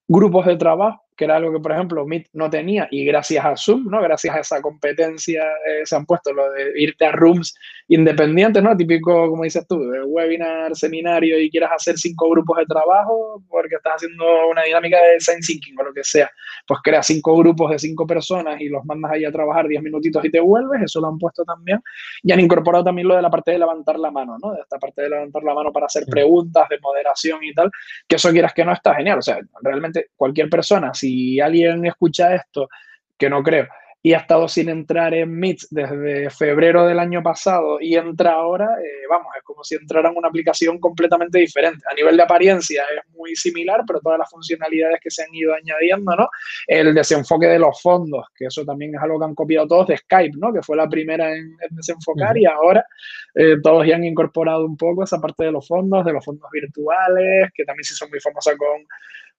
grupos 0.09 0.47
de 0.47 0.57
trabajo, 0.57 1.06
que 1.17 1.25
era 1.25 1.37
algo 1.37 1.53
que, 1.53 1.61
por 1.61 1.73
ejemplo, 1.73 2.07
Meet 2.07 2.29
no 2.33 2.51
tenía, 2.51 2.89
y 2.91 3.05
gracias 3.05 3.45
a 3.45 3.57
Zoom, 3.57 3.89
¿no? 3.91 4.01
Gracias 4.03 4.35
a 4.35 4.41
esa 4.41 4.61
competencia 4.61 5.43
eh, 5.43 5.85
se 5.85 5.97
han 5.97 6.05
puesto 6.05 6.33
lo 6.33 6.51
de 6.53 6.73
irte 6.77 7.07
a 7.07 7.13
rooms 7.13 7.55
independientes, 7.89 8.63
¿no? 8.63 8.77
Típico, 8.77 9.31
como 9.31 9.45
dices 9.45 9.67
tú, 9.67 9.79
de 9.89 10.03
webinar, 10.03 10.75
seminario, 10.77 11.39
y 11.41 11.51
quieras 11.51 11.71
hacer 11.75 11.97
cinco 11.97 12.29
grupos 12.31 12.59
de 12.59 12.67
trabajo 12.67 13.43
porque 13.49 13.77
estás 13.77 13.95
haciendo 13.97 14.25
una 14.51 14.63
dinámica 14.65 15.01
de 15.03 15.15
design 15.15 15.41
thinking 15.41 15.79
o 15.79 15.85
lo 15.85 15.93
que 15.95 16.05
sea. 16.05 16.31
Pues 16.67 16.81
creas 16.83 17.07
cinco 17.07 17.37
grupos 17.37 17.71
de 17.71 17.79
cinco 17.79 18.07
personas 18.07 18.61
y 18.61 18.69
los 18.69 18.85
mandas 18.85 19.13
ahí 19.13 19.25
a 19.25 19.33
trabajar 19.33 19.69
diez 19.69 19.83
minutitos 19.83 20.25
y 20.25 20.31
te 20.31 20.41
vuelves, 20.41 20.83
eso 20.83 21.01
lo 21.01 21.09
han 21.09 21.19
puesto 21.19 21.45
también. 21.45 21.81
Y 22.23 22.33
han 22.33 22.41
incorporado 22.41 22.85
también 22.85 23.09
lo 23.09 23.17
de 23.17 23.23
la 23.23 23.31
parte 23.31 23.53
de 23.53 23.59
levantar 23.59 23.99
la 23.99 24.11
mano, 24.11 24.37
¿no? 24.43 24.53
De 24.53 24.61
esta 24.61 24.79
parte 24.79 25.03
de 25.03 25.11
levantar 25.11 25.43
la 25.43 25.55
mano 25.55 25.73
para 25.73 25.87
hacer 25.87 26.05
preguntas, 26.07 26.69
de 26.69 26.79
moderación 26.81 27.43
y 27.43 27.55
tal, 27.55 27.71
que 28.07 28.17
eso 28.17 28.31
quieras 28.31 28.53
que 28.53 28.65
no 28.65 28.73
está 28.73 28.95
genial. 28.95 29.19
O 29.19 29.23
sea, 29.23 29.39
realmente 29.63 30.11
cualquier 30.17 30.51
persona, 30.51 30.93
si 30.93 31.06
si 31.07 31.41
alguien 31.41 31.87
escucha 31.87 32.35
esto, 32.35 32.69
que 33.17 33.31
no 33.31 33.43
creo, 33.43 33.69
y 34.07 34.15
ha 34.15 34.19
estado 34.19 34.47
sin 34.47 34.69
entrar 34.69 35.13
en 35.15 35.37
Meet 35.37 35.63
desde 35.71 36.31
febrero 36.31 36.87
del 36.87 37.01
año 37.01 37.25
pasado 37.25 37.79
y 37.81 37.97
entra 37.97 38.35
ahora, 38.35 38.67
eh, 38.81 39.05
vamos, 39.11 39.27
es 39.37 39.43
como 39.43 39.65
si 39.65 39.75
entrara 39.75 40.11
en 40.11 40.17
una 40.17 40.29
aplicación 40.29 40.79
completamente 40.79 41.41
diferente. 41.41 41.83
A 41.91 41.95
nivel 41.95 42.17
de 42.17 42.23
apariencia 42.23 42.85
es 42.85 43.13
muy 43.17 43.35
similar, 43.35 43.83
pero 43.85 43.99
todas 43.99 44.21
las 44.21 44.31
funcionalidades 44.31 45.01
que 45.03 45.11
se 45.11 45.25
han 45.25 45.35
ido 45.35 45.53
añadiendo, 45.55 46.15
¿no? 46.15 46.29
El 46.69 46.95
desenfoque 46.95 47.47
de 47.47 47.59
los 47.59 47.83
fondos, 47.83 48.27
que 48.37 48.45
eso 48.45 48.65
también 48.65 48.95
es 48.95 49.03
algo 49.03 49.19
que 49.19 49.25
han 49.25 49.35
copiado 49.35 49.67
todos 49.67 49.89
de 49.89 49.97
Skype, 49.97 50.39
¿no? 50.39 50.53
Que 50.53 50.63
fue 50.63 50.77
la 50.77 50.89
primera 50.89 51.35
en, 51.35 51.57
desenfocar 51.71 52.39
y 52.39 52.47
ahora 52.47 52.87
eh, 53.35 53.57
todos 53.61 53.85
ya 53.89 53.97
han 53.97 54.05
incorporado 54.05 54.67
un 54.67 54.77
poco 54.77 55.03
esa 55.03 55.21
parte 55.21 55.47
de 55.47 55.51
los 55.51 55.67
fondos, 55.67 56.05
de 56.05 56.13
los 56.13 56.25
fondos 56.25 56.49
virtuales, 56.53 57.51
que 57.53 57.65
también 57.65 57.83
sí 57.83 57.95
son 57.95 58.09
muy 58.11 58.21
famosas 58.21 58.55
con 58.57 58.87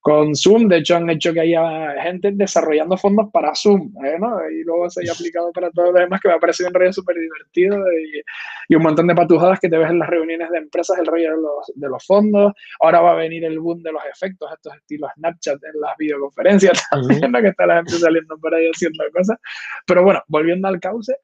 con 0.07 0.33
Zoom. 0.37 0.69
De 0.69 0.77
hecho, 0.77 0.95
han 0.95 1.09
hecho 1.09 1.33
que 1.33 1.41
haya 1.41 2.01
gente 2.01 2.31
desarrollando 2.31 2.95
fondos 2.95 3.29
para 3.29 3.53
Zoom, 3.53 3.91
¿eh? 4.05 4.15
¿no? 4.17 4.39
Y 4.49 4.63
luego 4.63 4.89
se 4.89 5.01
haya 5.01 5.11
aplicado 5.11 5.51
para 5.51 5.69
todo 5.69 5.91
lo 5.91 5.99
demás, 5.99 6.21
que 6.21 6.29
me 6.29 6.35
ha 6.35 6.39
parecido 6.39 6.69
un 6.69 6.75
rollo 6.75 6.93
súper 6.93 7.17
divertido 7.17 7.77
y, 7.91 8.73
un 8.73 8.83
montón 8.83 9.07
de 9.07 9.15
patujadas 9.15 9.59
que 9.59 9.67
te 9.67 9.77
ves 9.77 9.89
en 9.89 9.99
las 9.99 10.09
reuniones 10.09 10.49
de 10.49 10.59
empresas, 10.59 10.97
el 10.97 11.07
rollo 11.07 11.31
de 11.31 11.41
los, 11.41 11.73
de 11.75 11.89
los, 11.89 12.05
fondos. 12.05 12.53
Ahora 12.79 13.01
va 13.01 13.11
a 13.11 13.15
venir 13.15 13.43
el 13.43 13.59
boom 13.59 13.83
de 13.83 13.91
los 13.91 14.01
efectos, 14.09 14.49
estos 14.53 14.75
estilos 14.75 15.11
Snapchat 15.17 15.61
en 15.61 15.81
las 15.81 15.97
videoconferencias 15.97 16.87
también, 16.89 17.29
¿no? 17.29 17.41
Que 17.41 17.49
está 17.49 17.65
la 17.65 17.75
gente 17.75 17.91
saliendo 17.91 18.37
por 18.37 18.55
ahí 18.55 18.69
haciendo 18.73 19.03
cosas. 19.11 19.37
Pero 19.85 20.03
bueno, 20.03 20.23
volviendo 20.29 20.69
al 20.69 20.79
cauce, 20.79 21.17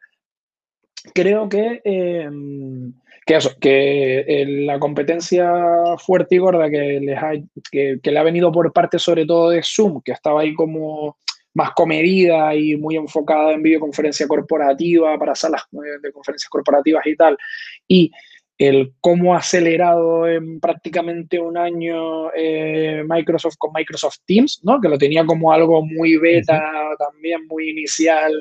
creo 1.13 1.47
que... 1.47 1.81
Eh, 1.85 2.29
que 3.25 3.35
eso, 3.35 3.55
que 3.59 4.19
eh, 4.19 4.45
la 4.65 4.79
competencia 4.79 5.51
fuerte 5.97 6.35
y 6.35 6.37
gorda 6.39 6.69
que, 6.69 6.99
les 6.99 7.17
ha, 7.17 7.31
que, 7.71 7.99
le 8.03 8.19
ha 8.19 8.23
venido 8.23 8.51
por 8.51 8.71
parte 8.73 8.99
sobre 8.99 9.25
todo 9.25 9.49
de 9.49 9.61
Zoom, 9.63 10.01
que 10.01 10.11
estaba 10.11 10.41
ahí 10.41 10.53
como 10.53 11.17
más 11.53 11.71
comedida 11.71 12.55
y 12.55 12.75
muy 12.75 12.95
enfocada 12.95 13.53
en 13.53 13.63
videoconferencia 13.63 14.27
corporativa 14.27 15.17
para 15.17 15.35
salas 15.35 15.63
eh, 15.73 15.99
de 16.01 16.11
conferencias 16.11 16.49
corporativas 16.49 17.05
y 17.05 17.15
tal, 17.15 17.37
y 17.87 18.11
el 18.57 18.93
cómo 19.01 19.33
ha 19.33 19.39
acelerado 19.39 20.27
en 20.27 20.59
prácticamente 20.59 21.39
un 21.39 21.57
año 21.57 22.31
eh, 22.35 23.03
Microsoft 23.07 23.55
con 23.57 23.71
Microsoft 23.73 24.17
Teams, 24.25 24.61
¿no? 24.63 24.79
que 24.79 24.89
lo 24.89 24.97
tenía 24.97 25.25
como 25.25 25.51
algo 25.51 25.83
muy 25.85 26.17
beta, 26.17 26.61
también 26.97 27.47
muy 27.47 27.69
inicial, 27.69 28.33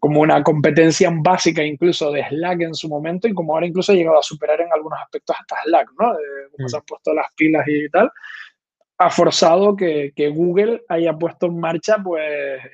como 0.00 0.22
una 0.22 0.42
competencia 0.42 1.10
básica 1.12 1.62
incluso 1.62 2.10
de 2.10 2.26
Slack 2.26 2.62
en 2.62 2.74
su 2.74 2.88
momento 2.88 3.28
y 3.28 3.34
como 3.34 3.54
ahora 3.54 3.66
incluso 3.66 3.92
ha 3.92 3.94
llegado 3.94 4.18
a 4.18 4.22
superar 4.22 4.60
en 4.60 4.72
algunos 4.72 4.98
aspectos 5.00 5.36
hasta 5.38 5.56
Slack, 5.64 5.90
¿no? 5.98 6.14
De 6.14 6.68
se 6.68 6.76
han 6.76 6.82
puesto 6.82 7.14
las 7.14 7.26
pilas 7.36 7.64
y 7.68 7.88
tal, 7.90 8.10
ha 8.98 9.10
forzado 9.10 9.76
que, 9.76 10.12
Google 10.34 10.82
haya 10.88 11.12
puesto 11.14 11.46
en 11.46 11.58
marcha 11.58 11.98
pues 12.02 12.22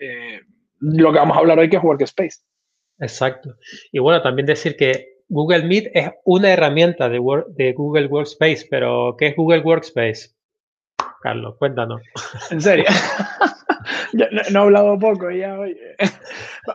eh, 0.00 0.40
lo 0.80 1.12
que 1.12 1.18
vamos 1.18 1.36
a 1.36 1.40
hablar 1.40 1.58
hoy 1.58 1.68
que 1.68 1.76
es 1.76 1.82
Workspace. 1.82 2.40
Exacto. 2.98 3.54
Y 3.92 3.98
bueno, 3.98 4.22
también 4.22 4.46
decir 4.46 4.76
que 4.76 5.16
Google 5.28 5.64
Meet 5.64 5.90
es 5.94 6.10
una 6.24 6.52
herramienta 6.52 7.08
de, 7.08 7.20
de 7.50 7.72
Google 7.72 8.06
Workspace, 8.06 8.66
pero 8.70 9.16
¿qué 9.18 9.28
es 9.28 9.36
Google 9.36 9.60
Workspace? 9.60 10.30
Carlos, 11.20 11.56
cuéntanos. 11.58 12.02
¿En 12.50 12.60
serio? 12.60 12.84
no, 14.12 14.26
he 14.26 14.56
hablado 14.56 14.98
poco, 14.98 15.30
ya 15.30 15.56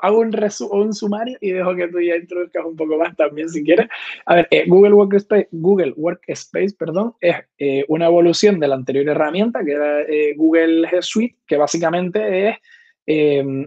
hago 0.02 0.20
un, 0.20 0.36
un 0.72 0.94
sumario 0.94 1.38
y 1.42 1.52
dejo 1.52 1.76
que 1.76 1.88
tú 1.88 2.00
ya 2.00 2.16
introduzcas 2.16 2.66
un 2.66 2.76
poco 2.76 2.98
más 2.98 3.16
también 3.16 3.50
si 3.50 3.64
quieres. 3.64 3.88
A 4.26 4.36
ver, 4.36 4.48
eh, 4.52 4.66
Google, 4.68 4.94
Workspace, 4.94 5.48
Google 5.52 5.94
Workspace 5.96 6.76
perdón, 6.78 7.14
es 7.20 7.36
eh, 7.58 7.86
una 7.88 8.06
evolución 8.06 8.60
de 8.60 8.68
la 8.68 8.76
anterior 8.76 9.08
herramienta 9.10 9.64
que 9.64 9.72
era 9.72 10.02
eh, 10.02 10.34
Google 10.36 10.88
G 10.90 11.02
Suite, 11.02 11.38
que 11.46 11.58
básicamente 11.58 12.50
es, 12.50 12.58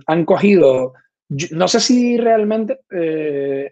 han 0.06 0.24
cogido 0.24 0.94
no 1.50 1.68
sé 1.68 1.80
si 1.80 2.16
realmente 2.18 2.78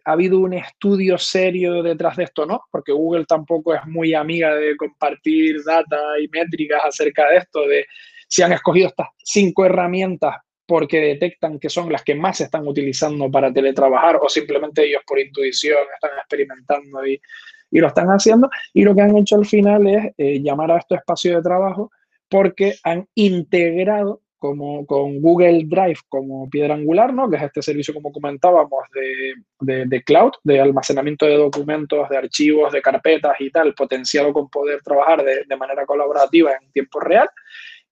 ha 0.05 0.13
habido 0.13 0.39
un 0.39 0.55
estudio 0.55 1.17
serio 1.17 1.83
detrás 1.83 2.17
de 2.17 2.25
esto, 2.25 2.45
¿no? 2.45 2.63
Porque 2.71 2.93
Google 2.93 3.25
tampoco 3.27 3.75
es 3.75 3.87
muy 3.87 4.15
amiga 4.15 4.55
de 4.55 4.77
compartir 4.77 5.63
data 5.65 5.99
y 6.19 6.29
métricas 6.29 6.83
acerca 6.85 7.29
de 7.29 7.37
esto, 7.37 7.67
de 7.69 7.87
si 8.33 8.41
han 8.41 8.53
escogido 8.53 8.89
estas 8.89 9.09
cinco 9.23 9.67
herramientas 9.67 10.37
porque 10.65 11.01
detectan 11.01 11.59
que 11.59 11.69
son 11.69 11.93
las 11.93 12.03
que 12.03 12.15
más 12.15 12.39
se 12.39 12.45
están 12.45 12.67
utilizando 12.67 13.31
para 13.31 13.53
teletrabajar 13.53 14.19
o 14.23 14.27
simplemente 14.31 14.87
ellos 14.87 15.03
por 15.07 15.19
intuición 15.21 15.77
están 15.95 16.19
experimentando 16.19 17.07
y, 17.07 17.21
y 17.71 17.79
lo 17.79 17.89
están 17.89 18.07
haciendo. 18.07 18.49
Y 18.73 18.85
lo 18.85 18.95
que 18.95 19.03
han 19.03 19.15
hecho 19.19 19.37
al 19.37 19.45
final 19.45 19.87
es 19.87 20.15
eh, 20.17 20.41
llamar 20.41 20.71
a 20.71 20.79
esto 20.79 20.95
espacio 20.95 21.37
de 21.37 21.43
trabajo 21.43 21.91
porque 22.31 22.77
han 22.85 23.07
integrado 23.15 24.23
como, 24.39 24.87
con 24.87 25.21
Google 25.21 25.65
Drive 25.67 25.99
como 26.09 26.49
piedra 26.49 26.73
angular, 26.73 27.13
¿no? 27.13 27.29
que 27.29 27.37
es 27.37 27.43
este 27.43 27.61
servicio, 27.61 27.93
como 27.93 28.13
comentábamos, 28.13 28.85
de, 29.61 29.85
de, 29.85 30.03
cloud, 30.05 30.33
de 30.43 30.59
almacenamiento 30.59 31.27
de 31.27 31.37
documentos, 31.37 32.09
de 32.09 32.17
archivos, 32.17 32.73
de 32.73 32.81
carpetas 32.81 33.39
y 33.41 33.51
tal, 33.51 33.75
potenciado 33.75 34.33
con 34.33 34.49
poder 34.49 34.81
trabajar 34.81 35.23
de, 35.23 35.45
de 35.47 35.57
manera 35.59 35.85
colaborativa 35.85 36.53
en 36.53 36.73
tiempo 36.73 36.99
real. 36.99 37.29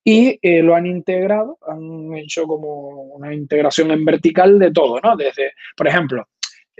Y 0.02 0.38
eh, 0.40 0.62
lo 0.62 0.74
han 0.74 0.86
integrado, 0.86 1.58
han 1.66 2.14
hecho 2.14 2.44
como 2.46 3.02
una 3.14 3.34
integración 3.34 3.90
en 3.90 4.04
vertical 4.04 4.58
de 4.58 4.70
todo, 4.70 4.98
¿no? 5.02 5.14
Desde, 5.16 5.52
por 5.76 5.88
ejemplo, 5.88 6.26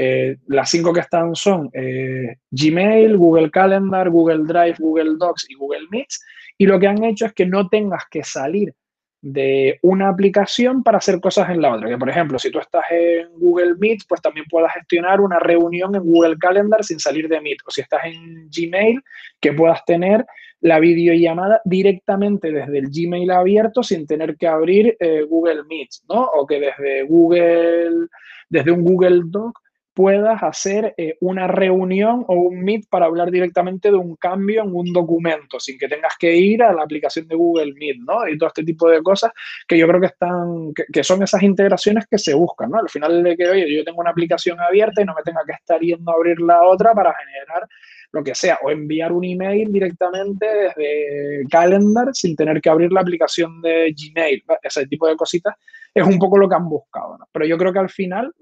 eh, 0.03 0.39
las 0.47 0.71
cinco 0.71 0.95
que 0.95 1.00
están 1.00 1.35
son 1.35 1.69
eh, 1.75 2.37
Gmail, 2.50 3.19
Google 3.19 3.50
Calendar, 3.50 4.09
Google 4.09 4.45
Drive, 4.45 4.77
Google 4.79 5.17
Docs 5.19 5.50
y 5.50 5.55
Google 5.55 5.87
Meets. 5.91 6.25
Y 6.57 6.65
lo 6.65 6.81
que 6.81 6.87
han 6.87 7.05
hecho 7.05 7.27
es 7.27 7.35
que 7.35 7.45
no 7.45 7.69
tengas 7.69 8.05
que 8.11 8.25
salir 8.25 8.75
de 9.23 9.79
una 9.83 10.09
aplicación 10.09 10.83
para 10.83 10.97
hacer 10.97 11.21
cosas 11.21 11.50
en 11.50 11.61
la 11.61 11.75
otra. 11.75 11.89
Que, 11.89 11.99
por 11.99 12.09
ejemplo, 12.09 12.39
si 12.39 12.50
tú 12.50 12.59
estás 12.59 12.85
en 12.91 13.29
Google 13.39 13.75
Meet, 13.79 14.05
pues 14.09 14.23
también 14.23 14.47
puedas 14.49 14.73
gestionar 14.73 15.21
una 15.21 15.39
reunión 15.39 15.95
en 15.95 16.03
Google 16.03 16.39
Calendar 16.39 16.83
sin 16.83 16.99
salir 16.99 17.29
de 17.29 17.41
Meet. 17.41 17.59
O 17.67 17.71
si 17.71 17.83
estás 17.83 18.00
en 18.05 18.49
Gmail, 18.49 19.03
que 19.39 19.53
puedas 19.53 19.85
tener 19.85 20.25
la 20.61 20.79
videollamada 20.79 21.61
directamente 21.64 22.52
desde 22.52 22.79
el 22.79 22.88
Gmail 22.90 23.31
abierto 23.31 23.83
sin 23.83 24.07
tener 24.07 24.37
que 24.37 24.47
abrir 24.47 24.97
eh, 25.00 25.23
Google 25.29 25.64
Meet, 25.69 25.88
¿no? 26.09 26.23
O 26.25 26.47
que 26.47 26.61
desde 26.61 27.02
Google, 27.05 28.09
desde 28.49 28.71
un 28.71 28.85
Google 28.85 29.23
Doc 29.26 29.59
puedas 29.95 30.43
hacer 30.43 30.95
eh, 30.97 31.17
una 31.21 31.47
reunión 31.47 32.25
o 32.29 32.35
un 32.35 32.62
Meet 32.62 32.88
para 32.88 33.07
hablar 33.07 33.31
directamente 33.31 33.90
de 33.90 33.97
un 33.97 34.17
cambio 34.17 34.62
en 34.62 34.75
un 34.75 34.93
documento, 34.93 35.59
sin 35.59 35.79
que 35.79 35.88
tengas 35.88 36.14
que 36.19 36.35
ir 36.37 36.62
a 36.62 36.73
la 36.73 36.83
aplicación 36.83 37.26
de 37.26 37.35
Google 37.35 37.75
Meet, 37.75 37.99
¿no? 38.07 38.26
Y 38.29 38.38
todo 38.38 38.49
este 38.49 38.64
tipo 38.64 38.88
de 38.88 39.02
cosas 39.02 39.33
que 39.67 39.76
yo 39.76 39.87
creo 39.88 40.00
que 40.00 40.07
están, 40.07 40.73
que, 40.93 41.05
son 41.05 41.23
esas 41.23 41.43
integraciones 41.43 42.07
que 42.09 42.19
se 42.19 42.35
buscan, 42.35 42.71
¿no? 42.71 42.79
Al 42.79 42.88
final 42.88 43.23
de 43.23 43.37
que, 43.37 43.49
oye, 43.49 43.76
yo 43.76 43.85
tengo 43.85 44.00
una 44.00 44.11
aplicación 44.11 44.61
abierta 44.61 45.02
y 45.02 45.05
no 45.05 45.14
me 45.14 45.23
tenga 45.23 45.43
que 45.45 45.52
estar 45.52 45.81
yendo 45.81 46.11
a 46.11 46.14
abrir 46.14 46.40
la 46.40 46.62
otra 46.62 46.95
para 46.95 47.12
generar 47.14 47.69
lo 48.12 48.25
que 48.25 48.35
sea, 48.35 48.59
o 48.62 48.71
enviar 48.71 49.12
un 49.12 49.25
email 49.25 49.73
directamente 49.73 50.47
desde 50.47 51.45
Calendar 51.49 52.09
sin 52.12 52.35
tener 52.35 52.61
que 52.61 52.69
abrir 52.69 52.93
la 52.93 53.02
aplicación 53.02 53.62
de 53.62 53.95
Gmail, 53.97 54.43
ese 54.62 54.87
tipo 54.87 55.07
de 55.07 55.17
cositas, 55.17 55.55
es 55.95 56.05
un 56.05 56.19
poco 56.19 56.38
lo 56.38 56.49
que 56.49 56.57
han 56.57 56.69
buscado. 56.69 57.19
¿no? 57.19 57.29
Pero 57.33 57.47
yo 57.47 57.57
creo 57.57 57.73
que 57.73 57.79
al 57.79 57.90
final, 57.90 58.33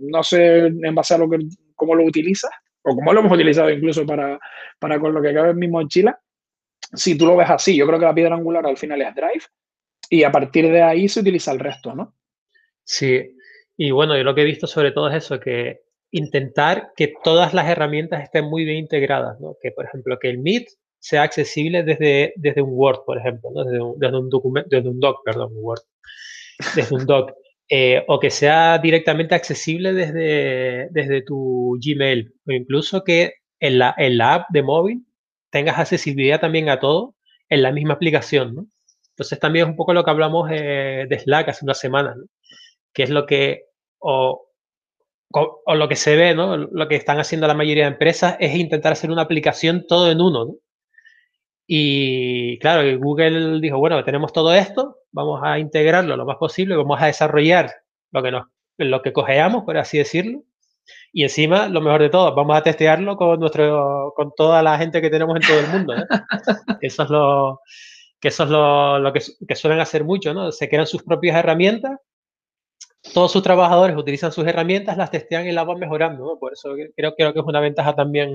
no, 0.00 0.22
sé 0.22 0.66
en 0.66 0.94
base 0.94 1.14
a 1.14 1.18
lo 1.18 1.28
que, 1.28 1.38
cómo 1.74 1.94
lo 1.94 2.04
utilizas, 2.04 2.50
o 2.82 2.94
cómo 2.94 3.12
lo 3.12 3.20
hemos 3.20 3.32
utilizado 3.32 3.70
incluso 3.70 4.06
para, 4.06 4.38
para 4.78 4.98
con 4.98 5.12
lo 5.12 5.20
que 5.20 5.34
cabe 5.34 5.50
en 5.50 5.58
mi 5.58 5.68
si 6.94 7.18
tú 7.18 7.26
lo 7.26 7.36
ves 7.36 7.50
así, 7.50 7.76
yo 7.76 7.86
creo 7.86 7.98
que 7.98 8.06
la 8.06 8.14
piedra 8.14 8.34
angular 8.34 8.64
al 8.66 8.76
final 8.76 9.02
es 9.02 9.14
Drive 9.14 9.44
y 10.08 10.22
a 10.22 10.32
partir 10.32 10.70
de 10.70 10.82
ahí 10.82 11.08
se 11.08 11.20
utiliza 11.20 11.52
el 11.52 11.58
resto, 11.58 11.94
¿no? 11.94 12.14
Sí, 12.84 13.36
y 13.76 13.90
bueno, 13.90 14.16
yo 14.16 14.24
lo 14.24 14.34
que 14.34 14.42
he 14.42 14.46
visto 14.46 14.66
sobre 14.66 14.92
todo 14.92 15.10
es 15.10 15.16
eso, 15.16 15.38
que 15.38 15.82
intentar 16.10 16.92
que 16.96 17.12
todas 17.22 17.54
las 17.54 17.68
herramientas 17.68 18.22
estén 18.22 18.46
muy 18.46 18.64
bien 18.64 18.78
integradas, 18.78 19.38
¿no? 19.40 19.56
Que, 19.60 19.70
por 19.72 19.84
ejemplo, 19.84 20.18
que 20.18 20.30
el 20.30 20.38
Meet 20.38 20.68
sea 20.98 21.22
accesible 21.22 21.82
desde, 21.82 22.32
desde 22.36 22.62
un 22.62 22.70
Word, 22.72 23.00
por 23.04 23.18
ejemplo, 23.18 23.50
desde, 23.64 23.80
un, 23.80 24.14
un 24.14 24.30
documento, 24.30 24.68
desde 24.70 24.88
un 24.88 25.00
doc, 25.00 25.22
perdón, 25.24 25.52
Word, 25.54 25.82
desde 26.74 26.94
un 26.94 27.06
doc, 27.06 27.32
eh, 27.70 28.04
o 28.08 28.18
que 28.18 28.30
sea 28.30 28.78
directamente 28.78 29.34
accesible 29.34 29.92
desde, 29.92 30.88
desde 30.90 31.22
tu 31.22 31.78
Gmail, 31.80 32.32
o 32.46 32.52
incluso 32.52 33.04
que 33.04 33.34
en 33.60 33.78
la, 33.78 33.94
en 33.98 34.18
la 34.18 34.34
app 34.34 34.50
de 34.50 34.62
móvil 34.62 35.06
tengas 35.50 35.78
accesibilidad 35.78 36.40
también 36.40 36.68
a 36.68 36.80
todo 36.80 37.14
en 37.48 37.62
la 37.62 37.72
misma 37.72 37.94
aplicación. 37.94 38.70
Entonces 39.10 39.38
también 39.38 39.66
es 39.66 39.70
un 39.70 39.76
poco 39.76 39.92
lo 39.92 40.04
que 40.04 40.10
hablamos 40.10 40.48
eh, 40.52 41.06
de 41.08 41.18
Slack 41.18 41.48
hace 41.48 41.64
unas 41.64 41.78
semanas, 41.78 42.16
que 42.92 43.02
es 43.02 43.10
lo 43.10 43.26
que, 43.26 43.64
o, 43.98 44.47
o, 45.32 45.74
lo 45.74 45.88
que 45.88 45.96
se 45.96 46.16
ve, 46.16 46.34
¿no? 46.34 46.56
Lo 46.56 46.88
que 46.88 46.96
están 46.96 47.18
haciendo 47.18 47.46
la 47.46 47.54
mayoría 47.54 47.84
de 47.84 47.92
empresas 47.92 48.36
es 48.40 48.54
intentar 48.54 48.92
hacer 48.92 49.10
una 49.10 49.22
aplicación 49.22 49.86
todo 49.86 50.10
en 50.10 50.20
uno, 50.20 50.44
¿no? 50.46 50.54
Y 51.66 52.58
claro, 52.60 52.98
Google 52.98 53.60
dijo, 53.60 53.78
bueno, 53.78 54.02
tenemos 54.02 54.32
todo 54.32 54.54
esto, 54.54 54.96
vamos 55.12 55.40
a 55.44 55.58
integrarlo 55.58 56.16
lo 56.16 56.24
más 56.24 56.38
posible, 56.38 56.76
vamos 56.76 57.00
a 57.00 57.06
desarrollar 57.06 57.70
lo 58.10 58.22
que, 58.22 58.30
nos, 58.30 58.46
lo 58.78 59.02
que 59.02 59.12
cojeamos, 59.12 59.64
por 59.64 59.76
así 59.76 59.98
decirlo. 59.98 60.44
Y 61.12 61.24
encima, 61.24 61.68
lo 61.68 61.82
mejor 61.82 62.00
de 62.00 62.08
todo, 62.08 62.34
vamos 62.34 62.56
a 62.56 62.62
testearlo 62.62 63.16
con, 63.16 63.38
nuestro, 63.38 64.14
con 64.16 64.32
toda 64.34 64.62
la 64.62 64.78
gente 64.78 65.02
que 65.02 65.10
tenemos 65.10 65.36
en 65.36 65.42
todo 65.42 65.60
el 65.60 65.66
mundo. 65.68 65.94
¿eh? 65.98 66.06
Eso 66.80 67.02
es 67.02 67.10
lo 67.10 67.60
que 68.20 68.28
eso 68.28 68.44
es 68.44 68.50
lo, 68.50 68.98
lo 68.98 69.12
que, 69.12 69.20
que, 69.46 69.54
suelen 69.54 69.78
hacer 69.80 70.04
mucho, 70.04 70.34
¿no? 70.34 70.50
Se 70.50 70.68
crean 70.68 70.86
sus 70.86 71.04
propias 71.04 71.36
herramientas 71.36 72.00
todos 73.14 73.32
sus 73.32 73.42
trabajadores 73.42 73.96
utilizan 73.96 74.32
sus 74.32 74.46
herramientas, 74.46 74.96
las 74.96 75.10
testean 75.10 75.46
y 75.46 75.52
las 75.52 75.66
van 75.66 75.78
mejorando, 75.78 76.36
Por 76.38 76.52
eso 76.52 76.74
creo, 76.96 77.14
creo 77.14 77.32
que 77.32 77.40
es 77.40 77.46
una 77.46 77.60
ventaja 77.60 77.94
también 77.94 78.30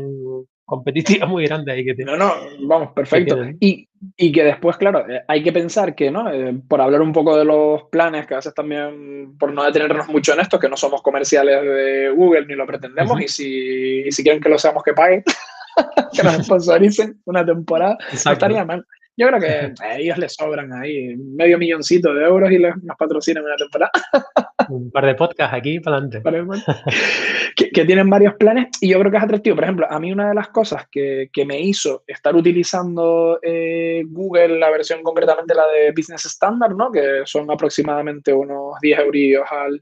competitiva 0.66 1.26
muy 1.28 1.46
grande 1.46 1.72
ahí 1.72 1.86
que 1.86 1.94
tiene. 1.94 2.12
No, 2.12 2.18
no, 2.18 2.34
vamos, 2.68 2.94
perfecto. 2.94 3.38
Y, 3.60 3.88
y, 4.18 4.32
que 4.32 4.44
después, 4.44 4.78
claro, 4.78 5.08
eh, 5.10 5.22
hay 5.28 5.44
que 5.44 5.52
pensar 5.52 5.94
que, 5.96 6.10
¿no? 6.10 6.32
Eh, 6.32 6.56
por 6.68 6.82
hablar 6.82 7.02
un 7.02 7.14
poco 7.14 7.38
de 7.38 7.46
los 7.46 7.84
planes, 7.92 8.26
que 8.26 8.34
a 8.34 8.38
veces 8.38 8.54
también, 8.54 9.38
por 9.38 9.52
no 9.52 9.64
detenernos 9.64 10.08
mucho 10.08 10.34
en 10.34 10.40
esto, 10.40 10.60
que 10.60 10.70
no 10.70 10.78
somos 10.78 11.02
comerciales 11.02 11.62
de 11.62 12.10
Google 12.10 12.46
ni 12.46 12.56
lo 12.56 12.66
pretendemos, 12.66 13.22
y, 13.22 13.28
si, 13.28 14.04
y 14.08 14.12
si 14.12 14.24
quieren 14.24 14.42
que 14.42 14.50
lo 14.50 14.58
seamos, 14.58 14.84
que 14.84 14.94
paguen, 14.94 15.24
que 16.14 16.24
nos 16.24 16.46
sponsoricen 16.46 17.22
una 17.26 17.46
temporada, 17.46 17.98
no 18.26 18.32
estaría 18.32 18.66
mal. 18.66 18.86
Yo 19.16 19.28
creo 19.28 19.40
que 19.40 19.84
a 19.84 19.98
ellos 19.98 20.18
les 20.18 20.34
sobran 20.34 20.74
ahí 20.74 21.16
medio 21.16 21.60
milloncito 21.60 22.14
de 22.14 22.26
euros 22.26 22.52
y 22.52 22.58
les, 22.58 22.76
nos 22.84 22.98
patrocinan 22.98 23.44
una 23.44 23.56
temporada. 23.56 23.92
Un 24.70 24.90
par 24.92 25.06
de 25.06 25.14
podcasts 25.14 25.54
aquí 25.54 25.80
para 25.80 25.98
adelante. 25.98 26.22
que, 27.56 27.86
tienen 27.86 28.10
varios 28.10 28.34
planes 28.36 28.68
y 28.82 28.90
yo 28.90 29.00
creo 29.00 29.12
que 29.12 29.18
es 29.18 29.24
atractivo. 29.24 29.56
Por 29.56 29.66
ejemplo, 29.66 29.88
a 29.90 30.00
mí 30.00 30.12
una 30.12 30.30
de 30.30 30.36
las 30.36 30.48
cosas 30.50 30.88
que, 30.90 31.30
que 31.32 31.46
me 31.46 31.60
hizo 31.60 32.04
estar 32.08 32.36
utilizando 32.36 33.40
eh, 33.44 34.04
Google, 34.08 34.60
la 34.60 34.72
versión 34.72 35.04
concretamente 35.04 35.54
la 35.54 35.68
de 35.68 35.92
Business 35.92 36.26
Standard, 36.26 36.76
¿no? 36.76 36.92
que 36.92 37.22
son 37.26 37.52
aproximadamente 37.52 38.34
unos 38.34 38.80
10 38.82 39.00
euros 39.00 39.48
al, 39.52 39.82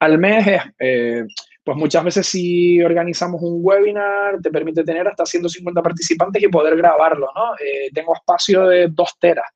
al 0.00 0.18
mes, 0.18 0.46
es... 0.46 0.62
Eh, 0.78 1.24
pues 1.64 1.76
muchas 1.78 2.04
veces 2.04 2.26
si 2.26 2.82
organizamos 2.82 3.40
un 3.42 3.60
webinar 3.62 4.38
te 4.42 4.50
permite 4.50 4.84
tener 4.84 5.08
hasta 5.08 5.24
150 5.24 5.82
participantes 5.82 6.42
y 6.42 6.48
poder 6.48 6.76
grabarlo, 6.76 7.28
¿no? 7.34 7.54
Eh, 7.54 7.90
tengo 7.92 8.14
espacio 8.14 8.66
de 8.66 8.88
2 8.88 9.18
teras. 9.18 9.46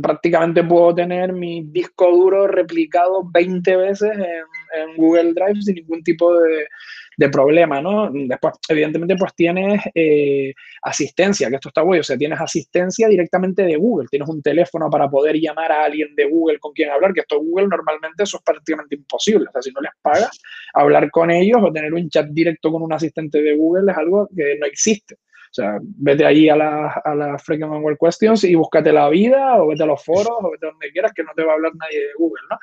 Prácticamente 0.00 0.62
puedo 0.62 0.94
tener 0.94 1.32
mi 1.32 1.64
disco 1.64 2.08
duro 2.12 2.46
replicado 2.46 3.28
20 3.32 3.76
veces 3.76 4.12
en 4.12 4.96
Google 4.96 5.32
Drive 5.32 5.60
sin 5.62 5.74
ningún 5.74 6.04
tipo 6.04 6.32
de, 6.38 6.68
de 7.16 7.28
problema, 7.30 7.80
¿no? 7.80 8.10
Después, 8.12 8.54
evidentemente, 8.68 9.16
pues 9.16 9.34
tienes 9.34 9.82
eh, 9.94 10.52
asistencia, 10.82 11.48
que 11.48 11.54
esto 11.56 11.68
está 11.68 11.82
bueno, 11.82 12.00
o 12.00 12.04
sea, 12.04 12.18
tienes 12.18 12.40
asistencia 12.40 13.08
directamente 13.08 13.62
de 13.62 13.76
Google, 13.76 14.08
tienes 14.10 14.28
un 14.28 14.42
teléfono 14.42 14.90
para 14.90 15.08
poder 15.08 15.36
llamar 15.36 15.72
a 15.72 15.84
alguien 15.84 16.14
de 16.14 16.26
Google 16.26 16.58
con 16.58 16.72
quien 16.72 16.90
hablar, 16.90 17.14
que 17.14 17.20
esto 17.20 17.38
Google 17.38 17.68
normalmente 17.68 18.24
eso 18.24 18.36
es 18.36 18.42
prácticamente 18.42 18.96
imposible, 18.96 19.46
o 19.48 19.52
sea, 19.52 19.62
si 19.62 19.70
no 19.72 19.80
les 19.80 19.92
pagas, 20.02 20.38
hablar 20.74 21.10
con 21.10 21.30
ellos 21.30 21.58
o 21.62 21.72
tener 21.72 21.92
un 21.94 22.08
chat 22.10 22.26
directo 22.28 22.70
con 22.70 22.82
un 22.82 22.92
asistente 22.92 23.40
de 23.40 23.56
Google 23.56 23.90
es 23.90 23.98
algo 23.98 24.28
que 24.36 24.56
no 24.58 24.66
existe. 24.66 25.16
O 25.50 25.54
sea, 25.54 25.78
vete 25.82 26.24
ahí 26.24 26.48
a 26.48 26.56
las 26.56 26.94
a 27.04 27.14
la 27.14 27.38
Freaking 27.38 27.68
World 27.68 27.98
Questions 28.00 28.44
y 28.44 28.54
búscate 28.54 28.92
la 28.92 29.08
vida, 29.08 29.62
o 29.62 29.68
vete 29.68 29.82
a 29.82 29.86
los 29.86 30.04
foros, 30.04 30.36
o 30.40 30.50
vete 30.50 30.66
a 30.66 30.70
donde 30.70 30.90
quieras, 30.90 31.12
que 31.14 31.22
no 31.22 31.30
te 31.34 31.44
va 31.44 31.52
a 31.52 31.54
hablar 31.54 31.72
nadie 31.74 31.98
de 31.98 32.12
Google, 32.18 32.42
¿no? 32.50 32.58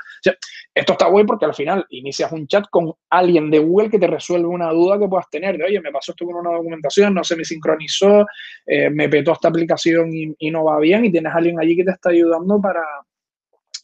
Esto 0.74 0.94
está 0.94 1.08
bueno 1.08 1.28
porque 1.28 1.46
al 1.46 1.54
final 1.54 1.86
inicias 1.90 2.32
un 2.32 2.48
chat 2.48 2.66
con 2.70 2.92
alguien 3.10 3.52
de 3.52 3.60
Google 3.60 3.90
que 3.90 4.00
te 4.00 4.08
resuelve 4.08 4.48
una 4.48 4.72
duda 4.72 4.98
que 4.98 5.08
puedas 5.08 5.30
tener. 5.30 5.58
De, 5.58 5.66
oye, 5.66 5.80
me 5.82 5.92
pasó 5.92 6.12
esto 6.12 6.26
con 6.26 6.36
una 6.36 6.52
documentación, 6.52 7.14
no 7.14 7.24
se 7.24 7.36
me 7.36 7.46
sincronizó, 7.46 8.26
eh, 8.66 8.90
me 8.90 9.08
petó 9.10 9.34
esta 9.34 9.50
aplicación 9.50 10.10
y, 10.12 10.52
no 10.52 10.66
va 10.66 10.80
bien, 10.80 11.06
y 11.06 11.12
tienes 11.12 11.34
alguien 11.34 11.60
allí 11.60 11.76
que 11.76 11.84
te 11.84 11.92
está 11.92 12.10
ayudando 12.10 12.60
para, 12.62 12.84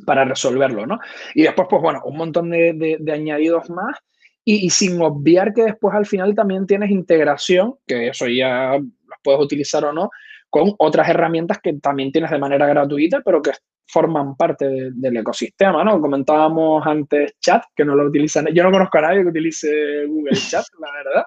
para 0.05 0.25
resolverlo, 0.25 0.85
¿no? 0.85 0.99
Y 1.33 1.43
después, 1.43 1.67
pues 1.69 1.81
bueno, 1.81 2.01
un 2.05 2.17
montón 2.17 2.49
de, 2.49 2.97
de 2.99 3.11
añadidos 3.11 3.69
más 3.69 3.97
y, 4.45 4.69
sin 4.69 5.01
obviar 5.01 5.53
que 5.53 5.63
después 5.63 5.93
al 5.95 6.05
final 6.05 6.33
también 6.33 6.65
tienes 6.65 6.89
integración, 6.89 7.75
que 7.85 8.07
eso 8.07 8.27
ya 8.27 8.71
las 8.71 9.19
puedes 9.23 9.41
utilizar 9.41 9.85
o 9.85 9.93
no, 9.93 10.09
con 10.49 10.73
otras 10.79 11.07
herramientas 11.09 11.59
que 11.61 11.73
también 11.73 12.11
tienes 12.11 12.31
de 12.31 12.39
manera 12.39 12.65
gratuita, 12.65 13.21
pero 13.23 13.41
que 13.41 13.51
forman 13.87 14.35
parte 14.35 14.91
del 14.91 15.17
ecosistema, 15.17 15.83
¿no? 15.83 15.99
Comentábamos 16.01 16.85
antes 16.85 17.35
chat, 17.39 17.63
que 17.75 17.85
no 17.85 17.95
lo 17.95 18.07
utilizan. 18.07 18.47
Yo 18.53 18.63
no 18.63 18.71
conozco 18.71 18.97
a 18.97 19.01
nadie 19.01 19.23
que 19.23 19.29
utilice 19.29 20.05
Google 20.05 20.31
Chat, 20.49 20.65
la 20.79 20.91
verdad. 20.91 21.23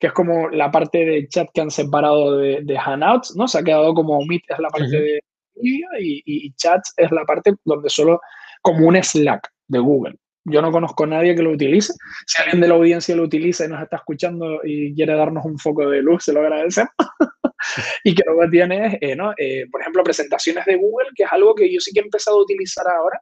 Que 0.00 0.08
es 0.08 0.12
como 0.12 0.48
la 0.48 0.70
parte 0.70 1.04
de 1.04 1.28
chat 1.28 1.48
que 1.52 1.60
han 1.60 1.70
separado 1.70 2.38
de, 2.38 2.60
de 2.62 2.78
Hangouts, 2.78 3.34
¿no? 3.36 3.46
Se 3.46 3.58
ha 3.58 3.62
quedado 3.62 3.94
como 3.94 4.24
Meet 4.24 4.42
es 4.48 4.58
la 4.58 4.68
parte 4.70 5.00
de 5.00 5.20
y, 5.60 6.22
y, 6.24 6.52
Chat 6.54 6.82
es 6.96 7.10
la 7.10 7.24
parte 7.24 7.54
donde 7.64 7.88
solo 7.88 8.20
como 8.62 8.86
un 8.86 9.02
Slack 9.02 9.48
de 9.66 9.78
Google 9.78 10.16
yo 10.44 10.62
no 10.62 10.72
conozco 10.72 11.04
a 11.04 11.08
nadie 11.08 11.34
que 11.34 11.42
lo 11.42 11.52
utilice. 11.52 11.92
Si 12.26 12.42
alguien 12.42 12.60
de 12.60 12.68
la 12.68 12.74
audiencia 12.74 13.14
lo 13.14 13.24
utiliza 13.24 13.64
y 13.64 13.68
nos 13.68 13.82
está 13.82 13.96
escuchando 13.96 14.60
y 14.64 14.94
quiere 14.94 15.14
darnos 15.14 15.44
un 15.44 15.58
foco 15.58 15.88
de 15.88 16.02
luz, 16.02 16.24
se 16.24 16.32
lo 16.32 16.40
agradecemos. 16.40 16.92
y 18.04 18.14
que 18.14 18.22
luego 18.26 18.50
tienes, 18.50 18.94
eh. 19.00 19.16
Eh, 19.38 19.66
por 19.70 19.80
ejemplo, 19.80 20.02
presentaciones 20.02 20.64
de 20.64 20.76
Google, 20.76 21.08
que 21.14 21.24
es 21.24 21.32
algo 21.32 21.54
que 21.54 21.72
yo 21.72 21.80
sí 21.80 21.92
que 21.92 22.00
he 22.00 22.04
empezado 22.04 22.38
a 22.38 22.42
utilizar 22.42 22.86
ahora 22.88 23.20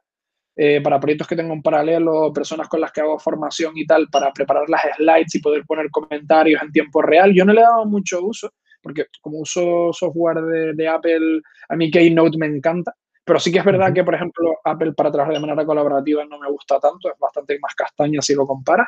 eh, 0.55 0.81
para 0.81 0.99
proyectos 0.99 1.27
que 1.27 1.35
tengo 1.35 1.53
en 1.53 1.61
paralelo, 1.61 2.31
personas 2.33 2.67
con 2.67 2.81
las 2.81 2.91
que 2.91 3.01
hago 3.01 3.19
formación 3.19 3.77
y 3.77 3.85
tal, 3.85 4.07
para 4.09 4.31
preparar 4.31 4.69
las 4.69 4.81
slides 4.95 5.35
y 5.35 5.39
poder 5.39 5.63
poner 5.65 5.89
comentarios 5.91 6.61
en 6.61 6.71
tiempo 6.71 7.01
real. 7.01 7.33
Yo 7.33 7.45
no 7.45 7.53
le 7.53 7.61
he 7.61 7.63
dado 7.63 7.85
mucho 7.85 8.23
uso, 8.23 8.51
porque 8.81 9.05
como 9.21 9.39
uso 9.39 9.91
software 9.91 10.41
de, 10.41 10.73
de 10.73 10.87
Apple, 10.87 11.41
a 11.69 11.75
mí 11.75 11.91
Keynote 11.91 12.37
me 12.37 12.47
encanta. 12.47 12.93
Pero 13.27 13.41
sí 13.41 13.51
que 13.51 13.59
es 13.59 13.65
verdad 13.65 13.91
que, 13.93 14.05
por 14.05 14.15
ejemplo, 14.15 14.57
Apple 14.63 14.93
para 14.93 15.11
trabajar 15.11 15.33
de 15.33 15.41
manera 15.41 15.65
colaborativa 15.65 16.23
no 16.23 16.39
me 16.39 16.49
gusta 16.49 16.79
tanto, 16.79 17.11
es 17.11 17.19
bastante 17.19 17.59
más 17.59 17.75
castaña 17.75 18.21
si 18.21 18.33
lo 18.33 18.47
comparas. 18.47 18.87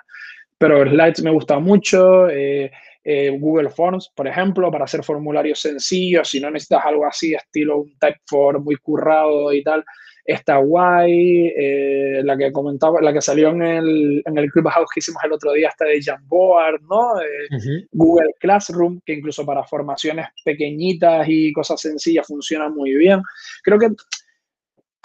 Pero 0.57 0.81
Slides 0.85 1.21
me 1.23 1.31
gusta 1.31 1.59
mucho. 1.59 2.29
Eh, 2.29 2.71
eh, 3.03 3.37
Google 3.37 3.69
Forms, 3.69 4.09
por 4.15 4.29
ejemplo, 4.29 4.71
para 4.71 4.85
hacer 4.85 5.03
formularios 5.03 5.59
sencillos, 5.59 6.29
si 6.29 6.39
no 6.39 6.49
necesitas 6.51 6.85
algo 6.85 7.05
así, 7.05 7.33
estilo 7.33 7.79
un 7.79 7.97
Typeform 7.99 8.63
muy 8.63 8.77
currado 8.77 9.51
y 9.51 9.61
tal, 9.61 9.83
está 10.23 10.55
guay. 10.55 11.51
Eh, 11.57 12.21
la 12.23 12.37
que 12.37 12.53
comentaba, 12.53 13.01
la 13.01 13.11
que 13.11 13.21
salió 13.21 13.49
en 13.49 13.61
el, 13.61 14.23
en 14.25 14.37
el 14.37 14.49
Clubhouse 14.51 14.89
que 14.93 15.01
hicimos 15.01 15.21
el 15.25 15.33
otro 15.33 15.51
día, 15.51 15.67
está 15.67 15.83
de 15.83 16.01
Jamboard, 16.01 16.81
¿no? 16.83 17.15
Google 17.91 18.33
Classroom, 18.39 19.01
que 19.05 19.15
incluso 19.15 19.45
para 19.45 19.65
formaciones 19.65 20.27
pequeñitas 20.45 21.25
y 21.27 21.51
cosas 21.51 21.81
sencillas 21.81 22.25
funciona 22.25 22.69
muy 22.69 22.95
bien. 22.95 23.21
Creo 23.63 23.77
que 23.77 23.89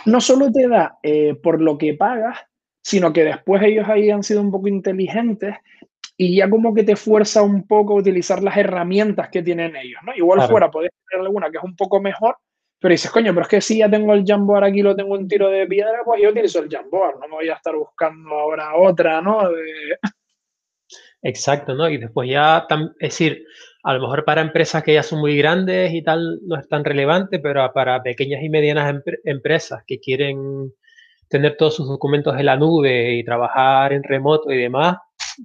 no 0.06 0.20
solo 0.20 0.50
te 0.52 0.68
da 0.68 0.98
eh, 1.02 1.34
por 1.34 1.60
lo 1.60 1.78
que 1.78 1.94
pagas, 1.94 2.38
sino 2.82 3.12
que 3.12 3.24
después 3.24 3.62
ellos 3.62 3.88
ahí 3.88 4.10
han 4.10 4.22
sido 4.22 4.40
un 4.40 4.50
poco 4.50 4.68
inteligentes 4.68 5.56
y 6.16 6.36
ya 6.36 6.48
como 6.48 6.74
que 6.74 6.84
te 6.84 6.96
fuerza 6.96 7.42
un 7.42 7.66
poco 7.66 7.94
a 7.94 7.96
utilizar 7.96 8.42
las 8.42 8.56
herramientas 8.56 9.30
que 9.30 9.42
tienen 9.42 9.74
ellos, 9.74 10.00
¿no? 10.04 10.14
Igual 10.14 10.42
fuera, 10.48 10.70
podés 10.70 10.90
tener 11.08 11.26
alguna 11.26 11.50
que 11.50 11.58
es 11.58 11.64
un 11.64 11.74
poco 11.74 12.00
mejor, 12.00 12.36
pero 12.78 12.92
dices, 12.92 13.10
coño, 13.10 13.32
pero 13.32 13.42
es 13.42 13.48
que 13.48 13.60
si 13.60 13.78
ya 13.78 13.90
tengo 13.90 14.12
el 14.12 14.24
Jamboard 14.24 14.64
aquí, 14.64 14.82
lo 14.82 14.94
tengo 14.94 15.14
un 15.14 15.26
tiro 15.26 15.48
de 15.48 15.66
piedra, 15.66 16.02
pues 16.04 16.20
yo 16.22 16.30
utilizo 16.30 16.60
el 16.60 16.68
Jamboard, 16.68 17.18
no 17.18 17.28
me 17.28 17.34
voy 17.34 17.48
a 17.48 17.54
estar 17.54 17.74
buscando 17.74 18.30
ahora 18.30 18.76
otra, 18.76 19.20
¿no? 19.22 19.40
Exacto, 21.22 21.74
¿no? 21.74 21.88
Y 21.88 21.96
después 21.96 22.28
ya, 22.28 22.66
es 23.00 23.08
decir, 23.08 23.44
a 23.84 23.92
lo 23.92 24.00
mejor 24.00 24.24
para 24.24 24.40
empresas 24.40 24.82
que 24.82 24.94
ya 24.94 25.02
son 25.02 25.20
muy 25.20 25.36
grandes 25.36 25.92
y 25.92 26.02
tal 26.02 26.40
no 26.46 26.56
es 26.56 26.66
tan 26.68 26.84
relevante, 26.84 27.38
pero 27.38 27.70
para 27.74 28.02
pequeñas 28.02 28.42
y 28.42 28.48
medianas 28.48 29.02
empresas 29.24 29.84
que 29.86 30.00
quieren 30.00 30.72
tener 31.28 31.56
todos 31.58 31.76
sus 31.76 31.88
documentos 31.88 32.34
en 32.38 32.46
la 32.46 32.56
nube 32.56 33.12
y 33.14 33.24
trabajar 33.24 33.92
en 33.92 34.02
remoto 34.02 34.50
y 34.50 34.56
demás, 34.56 34.96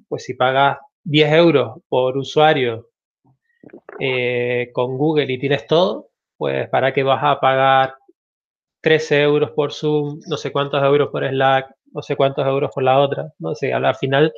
pues 0.07 0.23
si 0.23 0.35
pagas 0.35 0.77
10 1.03 1.33
euros 1.33 1.81
por 1.89 2.17
usuario 2.17 2.87
eh, 3.99 4.69
con 4.73 4.97
Google 4.97 5.33
y 5.33 5.37
tienes 5.39 5.67
todo, 5.67 6.11
pues 6.37 6.69
para 6.69 6.93
qué 6.93 7.03
vas 7.03 7.21
a 7.21 7.41
pagar 7.41 7.95
13 8.81 9.21
euros 9.21 9.51
por 9.51 9.73
Zoom, 9.73 10.21
no 10.27 10.37
sé 10.37 10.53
cuántos 10.53 10.81
euros 10.81 11.09
por 11.09 11.27
Slack, 11.27 11.75
no 11.91 12.01
sé 12.01 12.15
cuántos 12.15 12.47
euros 12.47 12.71
por 12.73 12.83
la 12.83 12.99
otra, 12.99 13.33
no 13.39 13.53
sé, 13.53 13.73
al 13.73 13.95
final 13.95 14.31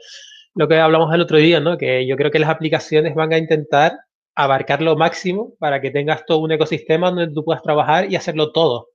lo 0.56 0.68
que 0.68 0.80
hablamos 0.80 1.14
el 1.14 1.22
otro 1.22 1.38
día, 1.38 1.60
¿no? 1.60 1.78
Que 1.78 2.06
yo 2.08 2.16
creo 2.18 2.32
que 2.32 2.40
las 2.40 2.50
aplicaciones 2.50 3.16
van 3.16 3.34
a 3.34 3.38
intentar 3.38 3.94
abarcar 4.36 4.82
lo 4.82 4.96
máximo 4.96 5.54
para 5.60 5.82
que 5.82 5.92
tengas 5.92 6.26
todo 6.26 6.40
un 6.40 6.52
ecosistema 6.52 7.12
donde 7.12 7.34
tú 7.34 7.44
puedas 7.44 7.62
trabajar 7.62 8.12
y 8.12 8.16
hacerlo 8.16 8.52
todo. 8.52 8.90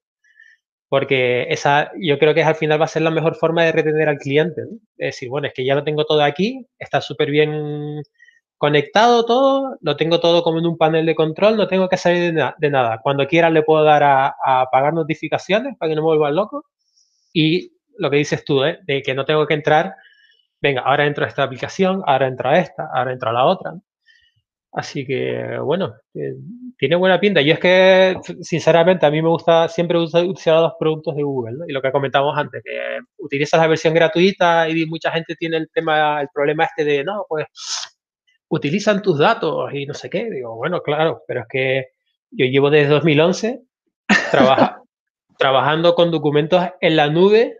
Porque 0.88 1.46
esa, 1.50 1.90
yo 2.00 2.18
creo 2.18 2.34
que 2.34 2.42
al 2.42 2.54
final 2.54 2.80
va 2.80 2.84
a 2.84 2.88
ser 2.88 3.02
la 3.02 3.10
mejor 3.10 3.34
forma 3.36 3.64
de 3.64 3.72
retener 3.72 4.08
al 4.08 4.18
cliente. 4.18 4.62
Es 4.98 5.16
decir, 5.16 5.28
bueno, 5.28 5.48
es 5.48 5.54
que 5.54 5.64
ya 5.64 5.74
lo 5.74 5.84
tengo 5.84 6.04
todo 6.04 6.22
aquí, 6.22 6.64
está 6.78 7.00
súper 7.00 7.30
bien 7.30 8.02
conectado 8.58 9.26
todo, 9.26 9.76
lo 9.82 9.96
tengo 9.96 10.20
todo 10.20 10.42
como 10.42 10.58
en 10.58 10.66
un 10.66 10.78
panel 10.78 11.04
de 11.06 11.14
control, 11.14 11.56
no 11.56 11.66
tengo 11.68 11.88
que 11.88 11.96
salir 11.96 12.34
de, 12.34 12.70
nada. 12.70 13.00
Cuando 13.02 13.26
quiera 13.26 13.50
le 13.50 13.62
puedo 13.62 13.84
dar 13.84 14.02
a, 14.02 14.26
a, 14.28 14.62
apagar 14.62 14.94
notificaciones 14.94 15.76
para 15.78 15.90
que 15.90 15.96
no 15.96 16.02
me 16.02 16.08
vuelva 16.08 16.30
loco. 16.30 16.64
Y 17.32 17.72
lo 17.98 18.10
que 18.10 18.16
dices 18.18 18.44
tú, 18.44 18.64
¿eh? 18.64 18.78
de 18.86 19.02
que 19.02 19.14
no 19.14 19.24
tengo 19.24 19.46
que 19.46 19.54
entrar 19.54 19.94
venga, 20.60 20.82
ahora 20.82 21.06
entro 21.06 21.24
a 21.24 21.28
esta 21.28 21.42
aplicación, 21.42 22.02
ahora 22.06 22.28
entro 22.28 22.48
a 22.48 22.58
esta, 22.58 22.88
ahora 22.92 23.12
entro 23.12 23.30
a 23.30 23.32
la 23.32 23.44
otra. 23.46 23.74
Así 24.72 25.06
que, 25.06 25.58
bueno, 25.58 25.94
eh, 26.14 26.34
tiene 26.76 26.96
buena 26.96 27.18
pinta. 27.18 27.40
Y 27.40 27.50
es 27.50 27.58
que, 27.58 28.14
sinceramente, 28.42 29.06
a 29.06 29.10
mí 29.10 29.22
me 29.22 29.28
gusta, 29.30 29.68
siempre 29.68 29.98
usar 29.98 30.24
los 30.26 30.72
productos 30.78 31.16
de 31.16 31.22
Google, 31.22 31.64
Y 31.66 31.72
lo 31.72 31.80
que 31.80 31.90
comentamos 31.90 32.36
antes, 32.36 32.62
que 32.62 32.98
utilizas 33.16 33.58
la 33.58 33.68
versión 33.68 33.94
gratuita 33.94 34.68
y 34.68 34.84
mucha 34.84 35.10
gente 35.12 35.34
tiene 35.36 35.56
el 35.56 35.70
tema, 35.72 36.20
el 36.20 36.28
problema 36.32 36.64
este 36.64 36.84
de, 36.84 37.04
no, 37.04 37.24
pues, 37.26 37.46
utilizan 38.48 39.00
tus 39.02 39.18
datos 39.18 39.72
y 39.72 39.86
no 39.86 39.94
sé 39.94 40.10
qué. 40.10 40.28
Digo, 40.30 40.56
bueno, 40.56 40.82
claro, 40.82 41.22
pero 41.26 41.40
es 41.40 41.46
que 41.48 41.86
yo 42.30 42.46
llevo 42.46 42.70
desde 42.70 42.90
2011 42.90 43.62
trabajando 45.38 45.94
con 45.94 46.10
documentos 46.10 46.62
en 46.80 46.96
la 46.96 47.08
nube 47.08 47.56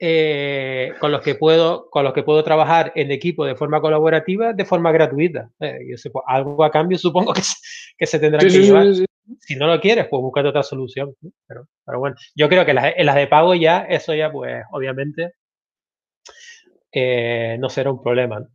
eh, 0.00 0.94
con 1.00 1.10
los 1.10 1.22
que 1.22 1.34
puedo 1.34 1.90
con 1.90 2.04
los 2.04 2.12
que 2.12 2.22
puedo 2.22 2.44
trabajar 2.44 2.92
en 2.94 3.10
equipo 3.10 3.44
de 3.44 3.56
forma 3.56 3.80
colaborativa 3.80 4.52
de 4.52 4.64
forma 4.64 4.92
gratuita. 4.92 5.50
Eh, 5.58 5.80
yo 5.88 5.96
pues, 6.12 6.24
algo 6.28 6.62
a 6.62 6.70
cambio 6.70 6.96
supongo 6.98 7.32
que, 7.32 7.42
que 7.98 8.06
se 8.06 8.20
tendrá 8.20 8.38
que 8.38 8.48
llevar. 8.48 8.86
si 9.40 9.56
no 9.56 9.66
lo 9.66 9.80
quieres 9.80 10.06
pues 10.08 10.22
buscar 10.22 10.46
otra 10.46 10.62
solución 10.62 11.14
pero, 11.48 11.66
pero 11.84 11.98
bueno 11.98 12.14
yo 12.36 12.48
creo 12.48 12.64
que 12.64 12.74
las, 12.74 12.92
en 12.96 13.06
las 13.06 13.16
de 13.16 13.26
pago 13.26 13.56
ya 13.56 13.80
eso 13.88 14.14
ya 14.14 14.30
pues 14.30 14.62
obviamente 14.70 15.32
eh, 16.92 17.56
no 17.58 17.68
será 17.68 17.90
un 17.90 18.00
problema 18.00 18.46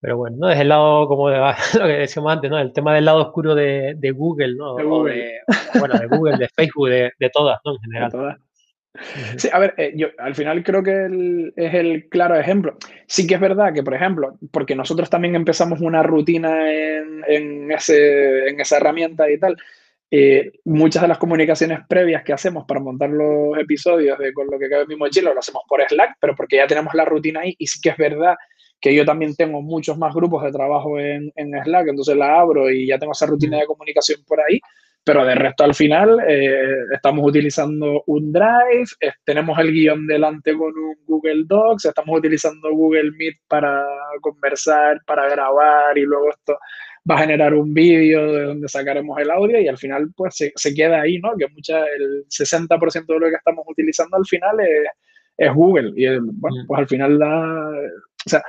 pero 0.00 0.16
bueno 0.16 0.38
no 0.40 0.48
desde 0.48 0.62
el 0.62 0.68
lado 0.70 1.06
como 1.06 1.30
de, 1.30 1.38
lo 1.78 1.86
que 1.86 1.92
decíamos 1.92 2.32
antes 2.32 2.50
no 2.50 2.58
el 2.58 2.72
tema 2.72 2.92
del 2.92 3.04
lado 3.04 3.22
oscuro 3.22 3.54
de, 3.54 3.94
de 3.96 4.10
Google 4.10 4.56
no 4.56 4.74
de 4.74 4.82
Google. 4.82 5.40
bueno 5.78 5.96
de 5.96 6.06
Google 6.08 6.36
de 6.36 6.48
Facebook 6.48 6.88
de, 6.88 7.12
de 7.16 7.30
todas 7.30 7.60
no 7.64 7.74
en 7.74 7.80
general 7.80 8.38
Sí, 9.36 9.48
a 9.52 9.58
ver, 9.58 9.74
eh, 9.78 9.92
yo 9.96 10.08
al 10.18 10.34
final 10.34 10.62
creo 10.62 10.82
que 10.82 11.52
es 11.56 11.74
el 11.74 12.08
claro 12.08 12.36
ejemplo. 12.36 12.76
Sí 13.06 13.26
que 13.26 13.34
es 13.34 13.40
verdad 13.40 13.72
que, 13.72 13.82
por 13.82 13.94
ejemplo, 13.94 14.38
porque 14.50 14.74
nosotros 14.74 15.08
también 15.08 15.34
empezamos 15.34 15.80
una 15.80 16.02
rutina 16.02 16.70
en, 16.70 17.24
en, 17.26 17.72
ese, 17.72 18.48
en 18.48 18.60
esa 18.60 18.76
herramienta 18.76 19.30
y 19.30 19.38
tal, 19.38 19.56
eh, 20.10 20.52
muchas 20.64 21.02
de 21.02 21.08
las 21.08 21.18
comunicaciones 21.18 21.80
previas 21.88 22.22
que 22.22 22.34
hacemos 22.34 22.64
para 22.66 22.80
montar 22.80 23.08
los 23.10 23.58
episodios 23.58 24.18
de 24.18 24.32
con 24.34 24.46
lo 24.50 24.58
que 24.58 24.68
cabe 24.68 24.82
en 24.82 24.88
mi 24.88 24.96
mochila 24.96 25.32
lo 25.32 25.40
hacemos 25.40 25.62
por 25.66 25.82
Slack, 25.88 26.16
pero 26.20 26.36
porque 26.36 26.56
ya 26.56 26.66
tenemos 26.66 26.92
la 26.94 27.06
rutina 27.06 27.40
ahí 27.40 27.54
y 27.58 27.66
sí 27.66 27.80
que 27.80 27.90
es 27.90 27.96
verdad 27.96 28.34
que 28.78 28.94
yo 28.94 29.06
también 29.06 29.34
tengo 29.36 29.62
muchos 29.62 29.96
más 29.96 30.14
grupos 30.14 30.42
de 30.44 30.52
trabajo 30.52 30.98
en, 30.98 31.32
en 31.36 31.52
Slack, 31.64 31.88
entonces 31.88 32.16
la 32.16 32.40
abro 32.40 32.70
y 32.70 32.86
ya 32.88 32.98
tengo 32.98 33.12
esa 33.12 33.26
rutina 33.26 33.58
de 33.58 33.64
comunicación 33.66 34.20
por 34.26 34.40
ahí 34.40 34.60
pero 35.04 35.24
de 35.24 35.34
resto 35.34 35.64
al 35.64 35.74
final 35.74 36.20
eh, 36.26 36.84
estamos 36.92 37.26
utilizando 37.26 38.04
un 38.06 38.32
Drive, 38.32 39.14
tenemos 39.24 39.58
el 39.58 39.72
guion 39.72 40.06
delante 40.06 40.52
con 40.52 40.72
un 40.76 40.96
Google 41.06 41.44
Docs, 41.46 41.86
estamos 41.86 42.18
utilizando 42.18 42.70
Google 42.72 43.10
Meet 43.12 43.36
para 43.48 43.84
conversar, 44.20 45.00
para 45.04 45.28
grabar 45.28 45.98
y 45.98 46.02
luego 46.02 46.30
esto 46.30 46.58
va 47.10 47.16
a 47.16 47.20
generar 47.22 47.52
un 47.54 47.74
vídeo 47.74 48.32
de 48.32 48.42
donde 48.44 48.68
sacaremos 48.68 49.18
el 49.18 49.30
audio 49.30 49.60
y 49.60 49.66
al 49.66 49.78
final 49.78 50.12
pues 50.16 50.36
se, 50.36 50.52
se 50.54 50.72
queda 50.72 51.00
ahí, 51.00 51.18
¿no? 51.18 51.36
Que 51.36 51.48
mucha, 51.48 51.84
el 51.86 52.24
60% 52.28 53.06
de 53.06 53.18
lo 53.18 53.28
que 53.28 53.36
estamos 53.36 53.64
utilizando 53.66 54.16
al 54.16 54.26
final 54.26 54.60
es, 54.60 54.88
es 55.36 55.52
Google 55.52 55.92
y 55.96 56.06
bueno, 56.18 56.62
mm. 56.62 56.66
pues 56.66 56.78
al 56.78 56.88
final 56.88 57.18
da, 57.18 57.70
o 58.24 58.30
sea, 58.30 58.42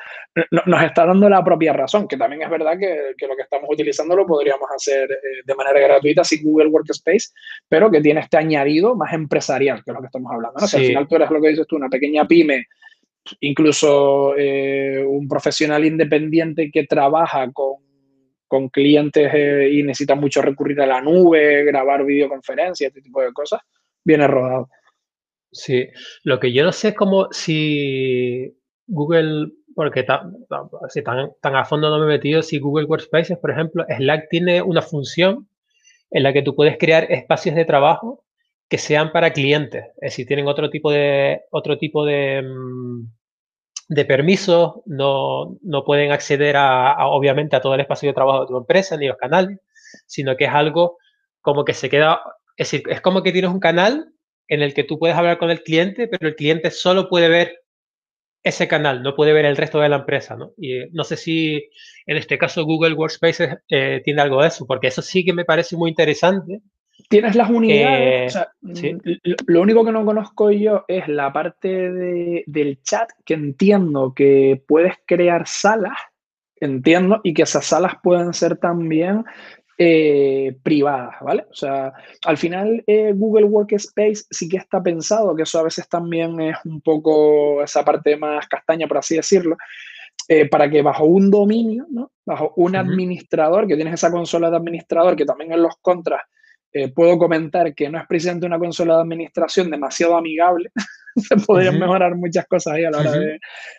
nos 0.65 0.83
está 0.83 1.05
dando 1.05 1.29
la 1.29 1.43
propia 1.43 1.73
razón, 1.73 2.07
que 2.07 2.17
también 2.17 2.41
es 2.43 2.49
verdad 2.49 2.77
que, 2.77 3.13
que 3.17 3.27
lo 3.27 3.35
que 3.35 3.43
estamos 3.43 3.69
utilizando 3.71 4.15
lo 4.15 4.25
podríamos 4.25 4.69
hacer 4.75 5.11
eh, 5.11 5.41
de 5.45 5.55
manera 5.55 5.79
gratuita 5.79 6.23
sin 6.23 6.43
Google 6.43 6.67
Workspace, 6.67 7.29
pero 7.67 7.89
que 7.89 8.01
tiene 8.01 8.21
este 8.21 8.37
añadido 8.37 8.95
más 8.95 9.13
empresarial, 9.13 9.83
que 9.83 9.91
es 9.91 9.95
lo 9.95 10.01
que 10.01 10.07
estamos 10.07 10.31
hablando. 10.31 10.59
¿no? 10.59 10.65
al 10.65 10.69
final 10.69 11.07
tú 11.07 11.15
eres 11.15 11.29
lo 11.29 11.41
que 11.41 11.49
dices 11.49 11.67
tú, 11.67 11.75
una 11.75 11.89
pequeña 11.89 12.27
pyme, 12.27 12.65
incluso 13.39 14.35
eh, 14.37 15.03
un 15.07 15.27
profesional 15.27 15.85
independiente 15.85 16.69
que 16.71 16.85
trabaja 16.85 17.51
con, 17.51 17.77
con 18.47 18.69
clientes 18.69 19.31
eh, 19.33 19.69
y 19.71 19.83
necesita 19.83 20.15
mucho 20.15 20.41
recurrir 20.41 20.81
a 20.81 20.85
la 20.85 21.01
nube, 21.01 21.63
grabar 21.63 22.05
videoconferencias, 22.05 22.89
este 22.89 23.01
tipo 23.01 23.21
de 23.21 23.33
cosas, 23.33 23.61
viene 24.03 24.27
rodado. 24.27 24.69
Sí, 25.51 25.87
lo 26.23 26.39
que 26.39 26.51
yo 26.51 26.63
no 26.63 26.71
sé 26.71 26.89
es 26.89 26.95
como 26.95 27.27
si 27.31 28.55
Google 28.87 29.51
porque 29.75 30.03
tan, 30.03 30.33
tan, 31.41 31.55
a 31.55 31.65
fondo 31.65 31.89
no 31.89 31.99
me 31.99 32.05
he 32.05 32.17
metido, 32.17 32.41
si 32.41 32.59
Google 32.59 32.85
Workspace, 32.85 33.37
por 33.37 33.51
ejemplo, 33.51 33.85
Slack 33.87 34.29
tiene 34.29 34.61
una 34.61 34.81
función 34.81 35.47
en 36.11 36.23
la 36.23 36.33
que 36.33 36.41
tú 36.41 36.55
puedes 36.55 36.77
crear 36.77 37.11
espacios 37.11 37.55
de 37.55 37.65
trabajo 37.65 38.23
que 38.69 38.77
sean 38.77 39.11
para 39.11 39.33
clientes, 39.33 39.85
es 40.01 40.11
decir, 40.11 40.27
tienen 40.27 40.47
otro 40.47 40.69
tipo 40.69 40.91
de, 40.91 41.41
otro 41.51 41.77
tipo 41.77 42.05
de, 42.05 42.41
mm, 42.41 43.05
de 43.89 44.05
permisos, 44.05 44.75
no, 44.85 45.57
no 45.61 45.83
pueden 45.83 46.11
acceder 46.11 46.55
a, 46.57 47.07
obviamente 47.07 47.55
a 47.55 47.61
todo 47.61 47.75
el 47.75 47.81
espacio 47.81 48.09
de 48.09 48.13
trabajo 48.13 48.41
de 48.41 48.47
tu 48.47 48.57
empresa 48.57 48.97
ni 48.97 49.07
los 49.07 49.17
canales, 49.17 49.59
sino 50.07 50.35
que 50.35 50.45
es 50.45 50.51
algo 50.51 50.97
como 51.41 51.65
que 51.65 51.73
se 51.73 51.89
queda, 51.89 52.21
es 52.57 52.71
decir, 52.71 52.89
es 52.89 53.01
como 53.01 53.21
que 53.21 53.31
tienes 53.31 53.51
un 53.51 53.59
canal 53.59 54.13
en 54.47 54.61
el 54.61 54.73
que 54.73 54.83
tú 54.83 54.99
puedes 54.99 55.17
hablar 55.17 55.37
con 55.37 55.51
el 55.51 55.63
cliente, 55.63 56.07
pero 56.07 56.27
el 56.27 56.35
cliente 56.35 56.71
solo 56.71 57.09
puede 57.09 57.29
ver 57.29 57.62
ese 58.43 58.67
canal, 58.67 59.01
no 59.01 59.15
puede 59.15 59.33
ver 59.33 59.45
el 59.45 59.57
resto 59.57 59.79
de 59.79 59.89
la 59.89 59.97
empresa, 59.97 60.35
¿no? 60.35 60.51
Y 60.57 60.73
eh, 60.73 60.89
no 60.91 61.03
sé 61.03 61.15
si 61.15 61.69
en 62.05 62.17
este 62.17 62.37
caso 62.37 62.65
Google 62.65 62.93
Workspace 62.93 63.59
eh, 63.69 64.01
tiene 64.03 64.21
algo 64.21 64.41
de 64.41 64.49
eso, 64.49 64.65
porque 64.67 64.87
eso 64.87 65.01
sí 65.01 65.23
que 65.23 65.33
me 65.33 65.45
parece 65.45 65.77
muy 65.77 65.89
interesante. 65.89 66.61
Tienes 67.09 67.35
las 67.35 67.49
unidades, 67.49 68.37
mm, 68.61 68.73
lo 69.47 69.61
único 69.61 69.83
que 69.83 69.91
no 69.91 70.05
conozco 70.05 70.51
yo 70.51 70.85
es 70.87 71.07
la 71.07 71.31
parte 71.33 71.67
del 72.45 72.81
chat 72.83 73.09
que 73.25 73.33
entiendo 73.33 74.13
que 74.15 74.61
puedes 74.67 74.95
crear 75.05 75.47
salas, 75.47 75.97
entiendo, 76.59 77.21
y 77.23 77.33
que 77.33 77.43
esas 77.43 77.65
salas 77.65 77.95
pueden 78.03 78.33
ser 78.33 78.57
también 78.57 79.23
eh, 79.85 80.55
privadas, 80.63 81.15
¿vale? 81.19 81.45
O 81.51 81.53
sea, 81.53 81.91
al 82.23 82.37
final 82.37 82.81
eh, 82.87 83.11
Google 83.13 83.43
Workspace 83.43 84.23
sí 84.29 84.47
que 84.47 84.55
está 84.55 84.81
pensado, 84.81 85.35
que 85.35 85.43
eso 85.43 85.59
a 85.59 85.63
veces 85.63 85.89
también 85.89 86.39
es 86.39 86.55
un 86.63 86.79
poco 86.79 87.61
esa 87.61 87.83
parte 87.83 88.15
más 88.15 88.47
castaña, 88.47 88.87
por 88.87 88.99
así 88.99 89.17
decirlo, 89.17 89.57
eh, 90.29 90.47
para 90.47 90.69
que 90.69 90.81
bajo 90.81 91.03
un 91.03 91.29
dominio, 91.29 91.85
¿no? 91.89 92.13
Bajo 92.25 92.53
un 92.55 92.77
administrador, 92.77 93.67
que 93.67 93.75
tienes 93.75 93.95
esa 93.95 94.09
consola 94.09 94.49
de 94.49 94.55
administrador, 94.55 95.17
que 95.17 95.25
también 95.25 95.51
en 95.51 95.61
los 95.61 95.75
contras 95.81 96.21
puedo 96.95 97.19
comentar 97.19 97.75
que 97.75 97.87
no 97.87 97.99
es 97.99 98.07
precisamente 98.07 98.47
una 98.47 98.57
consola 98.57 98.95
de 98.95 99.01
administración 99.01 99.69
demasiado 99.69 100.17
amigable, 100.17 100.71
se 101.27 101.35
podrían 101.37 101.79
mejorar 101.79 102.15
muchas 102.15 102.45
cosas 102.47 102.73
ahí 102.73 102.85
a 102.85 102.91
la 102.91 102.99
hora 102.99 103.11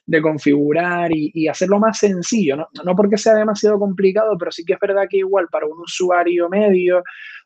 de, 0.06 0.22
configurar 0.22 1.10
y, 1.12 1.48
hacerlo 1.48 1.78
más 1.78 1.98
sencillo, 1.98 2.56
¿no? 2.56 2.68
¿no? 2.84 2.96
porque 2.96 3.18
sea 3.18 3.34
demasiado 3.34 3.78
complicado, 3.78 4.36
pero 4.38 4.50
sí 4.50 4.64
que 4.64 4.74
es 4.74 4.80
verdad 4.80 5.06
que 5.08 5.18
igual 5.18 5.48
para 5.50 5.66
un 5.66 5.78
usuario 5.80 6.48
medio 6.48 7.02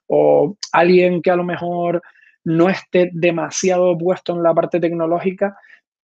o 0.07 0.57
alguien 0.73 1.21
que 1.23 1.31
a 1.31 1.37
lo 1.37 1.45
mejor 1.45 2.03
no 2.45 2.69
esté 2.69 3.11
demasiado 3.13 3.97
puesto 3.99 4.35
en 4.35 4.43
la 4.43 4.55
parte 4.55 4.81
tecnológica, 4.81 5.57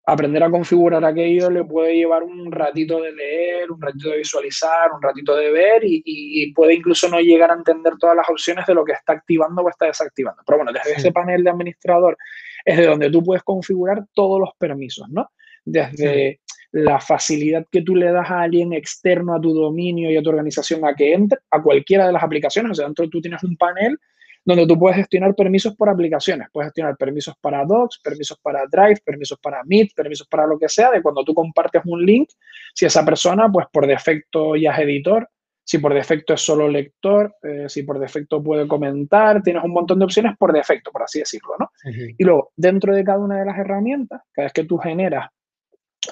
aprender 0.05 0.43
a 0.43 0.51
configurar 0.51 1.03
aquello 1.03 1.49
le 1.49 1.63
puede 1.63 1.95
llevar 1.95 2.23
un 2.23 2.51
ratito 2.51 3.01
de 3.01 3.11
leer, 3.11 3.71
un 3.71 3.81
ratito 3.81 4.09
de 4.09 4.17
visualizar, 4.17 4.91
un 4.93 5.01
ratito 5.01 5.35
de 5.35 5.51
ver 5.51 5.81
y, 5.83 6.53
puede 6.53 6.75
incluso 6.75 7.09
no 7.09 7.19
llegar 7.19 7.51
a 7.51 7.55
entender 7.55 7.93
todas 7.99 8.15
las 8.15 8.29
opciones 8.29 8.65
de 8.65 8.75
lo 8.75 8.85
que 8.85 8.93
está 8.93 9.13
activando 9.13 9.61
o 9.61 9.69
está 9.69 9.87
desactivando. 9.87 10.43
Pero 10.45 10.59
bueno, 10.59 10.71
desde 10.71 10.93
ese 10.93 11.11
panel 11.11 11.43
de 11.43 11.49
administrador 11.49 12.17
es 12.65 12.77
de 12.77 12.87
donde 12.87 13.11
tú 13.11 13.23
puedes 13.23 13.43
configurar 13.43 14.05
todos 14.13 14.39
los 14.39 14.49
permisos, 14.57 15.07
¿no? 15.09 15.29
Desde 15.63 16.41
la 16.71 16.99
facilidad 16.99 17.65
que 17.71 17.81
tú 17.81 17.95
le 17.95 18.11
das 18.11 18.29
a 18.29 18.41
alguien 18.41 18.73
externo 18.73 19.33
a 19.33 19.39
tu 19.39 19.53
dominio 19.53 20.11
y 20.11 20.17
a 20.17 20.21
tu 20.21 20.29
organización 20.29 20.85
a 20.85 20.93
que 20.93 21.13
entre 21.13 21.39
a 21.51 21.61
cualquiera 21.61 22.07
de 22.07 22.13
las 22.13 22.23
aplicaciones. 22.23 22.71
O 22.71 22.75
sea, 22.75 22.85
dentro 22.85 23.07
tú 23.09 23.21
tienes 23.21 23.43
un 23.43 23.55
panel 23.55 23.97
donde 24.43 24.67
tú 24.67 24.77
puedes 24.77 24.97
gestionar 24.97 25.33
permisos 25.35 25.75
por 25.75 25.89
aplicaciones. 25.89 26.47
Puedes 26.51 26.67
gestionar 26.67 26.95
permisos 26.97 27.35
para 27.41 27.65
Docs, 27.65 27.99
permisos 28.03 28.37
para 28.41 28.65
Drive, 28.69 29.01
permisos 29.03 29.39
para 29.39 29.63
Meet, 29.63 29.93
permisos 29.95 30.27
para 30.27 30.45
lo 30.45 30.59
que 30.59 30.69
sea, 30.69 30.91
de 30.91 31.01
cuando 31.01 31.23
tú 31.23 31.33
compartes 31.33 31.81
un 31.85 32.05
link, 32.05 32.29
si 32.73 32.85
esa 32.85 33.03
persona, 33.03 33.51
pues 33.51 33.65
por 33.71 33.87
defecto 33.87 34.55
ya 34.55 34.71
es 34.71 34.79
editor, 34.79 35.27
si 35.65 35.79
por 35.79 35.93
defecto 35.93 36.35
es 36.35 36.41
solo 36.41 36.69
lector, 36.69 37.35
eh, 37.41 37.65
si 37.67 37.81
por 37.81 37.97
defecto 37.97 38.41
puede 38.41 38.67
comentar, 38.67 39.41
tienes 39.41 39.63
un 39.63 39.71
montón 39.71 39.97
de 39.97 40.05
opciones 40.05 40.37
por 40.37 40.53
defecto, 40.53 40.91
por 40.91 41.01
así 41.01 41.19
decirlo, 41.19 41.55
¿no? 41.59 41.71
Y 41.83 42.23
luego, 42.23 42.51
dentro 42.55 42.95
de 42.95 43.03
cada 43.03 43.17
una 43.17 43.39
de 43.39 43.45
las 43.45 43.57
herramientas, 43.57 44.21
cada 44.31 44.45
vez 44.45 44.53
que 44.53 44.63
tú 44.63 44.77
generas 44.77 45.27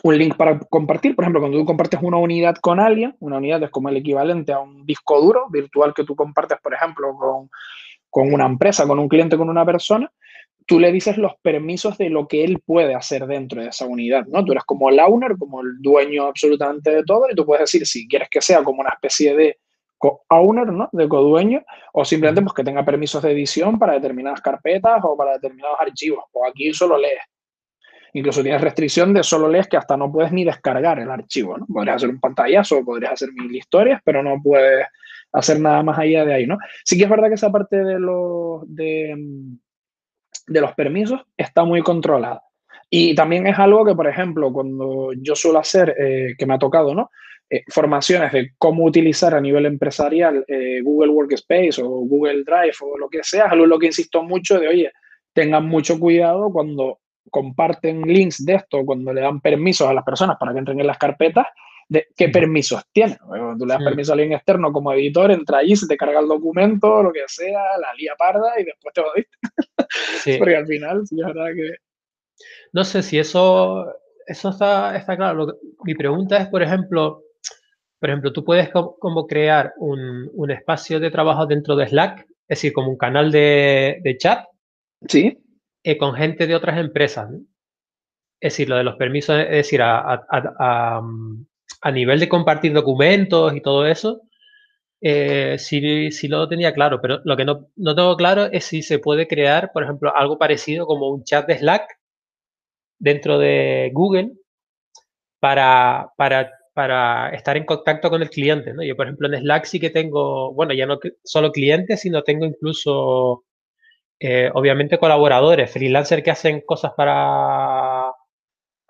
un 0.01 0.17
link 0.17 0.35
para 0.35 0.57
compartir, 0.57 1.15
por 1.15 1.23
ejemplo, 1.23 1.39
cuando 1.39 1.59
tú 1.59 1.65
compartes 1.65 1.99
una 2.01 2.17
unidad 2.17 2.55
con 2.55 2.79
alguien, 2.79 3.15
una 3.19 3.37
unidad 3.37 3.61
es 3.61 3.69
como 3.69 3.89
el 3.89 3.97
equivalente 3.97 4.51
a 4.51 4.59
un 4.59 4.87
disco 4.87 5.21
duro 5.21 5.47
virtual 5.51 5.93
que 5.93 6.03
tú 6.03 6.15
compartes, 6.15 6.57
por 6.59 6.73
ejemplo, 6.73 7.15
con, 7.15 7.49
con 8.09 8.33
una 8.33 8.47
empresa, 8.47 8.87
con 8.87 8.97
un 8.97 9.07
cliente, 9.07 9.37
con 9.37 9.49
una 9.49 9.63
persona, 9.63 10.11
tú 10.65 10.79
le 10.79 10.91
dices 10.91 11.17
los 11.17 11.33
permisos 11.41 11.97
de 11.97 12.09
lo 12.09 12.27
que 12.27 12.43
él 12.43 12.59
puede 12.65 12.95
hacer 12.95 13.27
dentro 13.27 13.61
de 13.61 13.69
esa 13.69 13.85
unidad, 13.85 14.25
¿no? 14.27 14.43
Tú 14.43 14.51
eres 14.51 14.63
como 14.63 14.89
el 14.89 14.99
owner, 14.99 15.37
como 15.37 15.61
el 15.61 15.81
dueño 15.81 16.25
absolutamente 16.27 16.91
de 16.91 17.03
todo 17.03 17.27
y 17.31 17.35
tú 17.35 17.45
puedes 17.45 17.61
decir 17.61 17.85
si 17.85 18.07
quieres 18.07 18.29
que 18.29 18.41
sea 18.41 18.63
como 18.63 18.81
una 18.81 18.91
especie 18.91 19.35
de 19.35 19.57
co-owner, 19.97 20.67
¿no? 20.67 20.89
De 20.91 21.07
co-dueño 21.07 21.63
o 21.93 22.03
simplemente 22.03 22.41
pues, 22.41 22.53
que 22.53 22.63
tenga 22.63 22.83
permisos 22.83 23.23
de 23.23 23.31
edición 23.31 23.79
para 23.79 23.93
determinadas 23.93 24.41
carpetas 24.41 24.99
o 25.03 25.15
para 25.15 25.33
determinados 25.33 25.77
archivos. 25.79 26.25
O 26.33 26.45
aquí 26.45 26.73
solo 26.73 26.97
lees. 26.97 27.21
Incluso 28.13 28.43
tienes 28.43 28.61
restricción 28.61 29.13
de 29.13 29.23
solo 29.23 29.47
lees 29.47 29.67
que 29.67 29.77
hasta 29.77 29.97
no 29.97 30.11
puedes 30.11 30.31
ni 30.31 30.43
descargar 30.43 30.99
el 30.99 31.09
archivo, 31.09 31.57
¿no? 31.57 31.65
Podrías 31.65 31.95
hacer 31.95 32.09
un 32.09 32.19
pantallazo, 32.19 32.83
podrías 32.83 33.13
hacer 33.13 33.29
mil 33.31 33.55
historias, 33.55 34.01
pero 34.03 34.21
no 34.21 34.39
puedes 34.43 34.85
hacer 35.31 35.59
nada 35.59 35.81
más 35.81 35.97
allá 35.97 36.23
de 36.25 36.33
ahí, 36.33 36.47
¿no? 36.47 36.57
Sí 36.83 36.97
que 36.97 37.05
es 37.05 37.09
verdad 37.09 37.29
que 37.29 37.35
esa 37.35 37.51
parte 37.51 37.77
de 37.83 37.99
los... 37.99 38.61
De, 38.67 39.15
de 40.47 40.61
los 40.61 40.73
permisos 40.73 41.21
está 41.37 41.63
muy 41.63 41.81
controlada. 41.81 42.41
Y 42.89 43.15
también 43.15 43.47
es 43.47 43.57
algo 43.57 43.85
que, 43.85 43.95
por 43.95 44.07
ejemplo, 44.07 44.51
cuando 44.53 45.13
yo 45.19 45.35
suelo 45.35 45.59
hacer, 45.59 45.95
eh, 45.97 46.35
que 46.37 46.45
me 46.45 46.53
ha 46.53 46.59
tocado, 46.59 46.93
¿no? 46.93 47.09
Eh, 47.49 47.63
formaciones 47.67 48.31
de 48.31 48.51
cómo 48.57 48.83
utilizar 48.83 49.33
a 49.35 49.41
nivel 49.41 49.65
empresarial 49.65 50.43
eh, 50.47 50.81
Google 50.81 51.11
Workspace 51.11 51.81
o 51.81 51.89
Google 51.89 52.43
Drive 52.43 52.75
o 52.81 52.97
lo 52.97 53.09
que 53.09 53.23
sea, 53.23 53.45
algo 53.45 53.65
lo 53.65 53.79
que 53.79 53.87
insisto 53.87 54.23
mucho 54.23 54.59
de, 54.59 54.67
oye, 54.67 54.91
tengan 55.33 55.67
mucho 55.67 55.99
cuidado 55.99 56.51
cuando 56.51 56.99
comparten 57.29 58.01
links 58.01 58.45
de 58.45 58.55
esto, 58.55 58.85
cuando 58.85 59.13
le 59.13 59.21
dan 59.21 59.41
permisos 59.41 59.87
a 59.87 59.93
las 59.93 60.03
personas 60.03 60.37
para 60.39 60.53
que 60.53 60.59
entren 60.59 60.79
en 60.79 60.87
las 60.87 60.97
carpetas, 60.97 61.47
de 61.89 62.07
qué 62.15 62.29
permisos 62.29 62.81
tiene. 62.91 63.17
Cuando 63.25 63.57
tú 63.57 63.65
le 63.65 63.73
das 63.73 63.83
permiso 63.83 64.11
a 64.11 64.13
alguien 64.13 64.33
externo 64.33 64.71
como 64.71 64.93
editor, 64.93 65.31
entra 65.31 65.59
allí, 65.59 65.75
se 65.75 65.87
te 65.87 65.97
carga 65.97 66.19
el 66.19 66.27
documento, 66.27 67.03
lo 67.03 67.11
que 67.11 67.21
sea, 67.27 67.77
la 67.79 67.93
lía 67.95 68.13
parda 68.17 68.59
y 68.59 68.63
después 68.63 68.93
te 68.93 69.01
jodiste. 69.01 69.37
Sí. 70.23 70.37
Porque 70.39 70.55
al 70.55 70.67
final, 70.67 71.05
sí, 71.07 71.19
es 71.19 71.25
verdad 71.25 71.47
que... 71.55 71.75
No 72.73 72.83
sé 72.83 73.03
si 73.03 73.19
eso, 73.19 73.85
eso 74.25 74.49
está, 74.49 74.95
está 74.95 75.15
claro. 75.15 75.59
mi 75.83 75.93
pregunta 75.95 76.37
es, 76.37 76.47
por 76.47 76.63
ejemplo, 76.63 77.23
por 77.99 78.09
ejemplo, 78.09 78.33
tú 78.33 78.43
puedes 78.43 78.69
como, 78.69 79.27
crear 79.27 79.73
un, 79.77 80.29
un, 80.33 80.51
espacio 80.51 80.99
de 80.99 81.09
trabajo 81.09 81.45
dentro 81.45 81.75
de 81.75 81.87
Slack, 81.87 82.21
es 82.21 82.27
decir, 82.49 82.73
como 82.73 82.89
un 82.89 82.97
canal 82.97 83.31
de, 83.31 84.01
de 84.03 84.17
chat. 84.17 84.45
Sí. 85.07 85.37
Eh, 85.83 85.97
con 85.97 86.13
gente 86.13 86.45
de 86.45 86.55
otras 86.55 86.77
empresas. 86.77 87.29
Es 88.41 88.53
decir, 88.53 88.67
lo 88.67 88.75
de 88.75 88.83
los 88.83 88.95
permisos, 88.95 89.37
es 89.39 89.49
decir, 89.49 89.81
a, 89.81 89.99
a, 89.99 90.25
a, 90.29 91.01
a 91.81 91.91
nivel 91.91 92.19
de 92.19 92.29
compartir 92.29 92.73
documentos 92.73 93.55
y 93.55 93.61
todo 93.61 93.85
eso, 93.87 94.21
eh, 95.05 95.57
sí, 95.59 96.11
sí, 96.11 96.29
lo 96.29 96.47
tenía 96.47 96.73
claro, 96.73 97.01
pero 97.01 97.19
lo 97.25 97.35
que 97.35 97.43
no, 97.43 97.67
no, 97.75 97.93
tengo 97.93 98.15
claro 98.15 98.45
es 98.45 98.63
si 98.63 98.81
se 98.81 98.99
puede 98.99 99.27
crear, 99.27 99.71
por 99.73 99.83
ejemplo, 99.83 100.15
algo 100.15 100.37
parecido 100.37 100.85
como 100.85 101.09
un 101.09 101.25
chat 101.25 101.45
de 101.45 101.57
Slack 101.57 101.99
dentro 102.99 103.37
de 103.37 103.91
Google 103.93 104.31
para, 105.39 106.09
para, 106.17 106.51
para 106.73 107.29
estar 107.31 107.57
en 107.57 107.65
contacto 107.65 108.09
con 108.09 108.21
el 108.21 108.29
cliente. 108.29 108.73
¿no? 108.73 108.83
Yo, 108.83 108.95
por 108.95 109.07
ejemplo, 109.07 109.27
en 109.27 109.41
Slack 109.41 109.65
sí 109.65 109.79
que 109.79 109.89
tengo, 109.89 110.53
bueno, 110.53 110.73
ya 110.73 110.85
no 110.85 110.99
solo 111.23 111.51
clientes, 111.51 112.01
sino 112.01 112.23
tengo 112.23 112.45
incluso, 112.45 113.43
eh, 114.19 114.49
obviamente, 114.53 114.97
colaboradores, 114.97 115.71
freelancers 115.71 116.23
que 116.23 116.31
hacen 116.31 116.61
cosas 116.65 116.93
para 116.95 118.02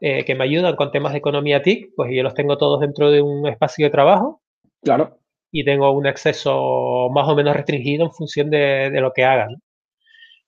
eh, 0.06 0.26
que 0.26 0.36
me 0.36 0.44
ayudan 0.44 0.76
con 0.76 0.92
temas 0.92 1.14
de 1.14 1.20
economía 1.20 1.62
TIC, 1.62 1.96
pues 1.96 2.12
yo 2.14 2.24
los 2.24 2.34
tengo 2.34 2.58
todos 2.58 2.82
dentro 2.82 3.10
de 3.10 3.22
un 3.22 3.48
espacio 3.48 3.86
de 3.86 3.90
trabajo. 3.90 4.42
Claro. 4.82 5.18
Y 5.50 5.64
tengo 5.64 5.90
un 5.92 6.06
acceso 6.06 7.10
más 7.14 7.26
o 7.30 7.36
menos 7.36 7.56
restringido 7.56 8.04
en 8.04 8.12
función 8.12 8.50
de, 8.50 8.92
lo 9.00 9.14
que 9.14 9.24
hagan. 9.24 9.62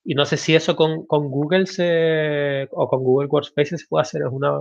Y 0.04 0.14
no 0.14 0.26
sé 0.26 0.36
si 0.36 0.56
eso 0.56 0.76
con, 0.76 1.06
Google 1.08 1.68
se, 1.68 2.68
o 2.70 2.90
con 2.90 3.02
Google 3.02 3.30
Workspace 3.30 3.78
se 3.78 3.86
puede 3.88 4.02
hacer. 4.02 4.24
Es 4.24 4.28
una, 4.30 4.60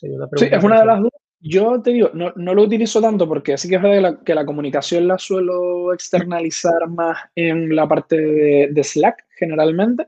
pregunta. 0.00 0.38
Sí, 0.38 0.48
es 0.50 0.64
una 0.64 0.80
de 0.80 0.86
las 0.86 0.98
dudas. 1.00 1.20
Yo 1.40 1.82
te 1.82 1.90
digo, 1.90 2.08
no, 2.14 2.32
lo 2.34 2.62
utilizo 2.62 3.02
tanto 3.02 3.28
porque 3.28 3.58
sí 3.58 3.68
que 3.68 3.74
es 3.74 3.82
verdad 3.82 4.18
que 4.24 4.34
la, 4.34 4.46
comunicación 4.46 5.08
la 5.08 5.18
suelo 5.18 5.92
externalizar 5.92 6.88
más 6.88 7.18
en 7.34 7.76
la 7.76 7.86
parte 7.86 8.16
de 8.16 8.82
Slack 8.82 9.26
generalmente. 9.36 10.06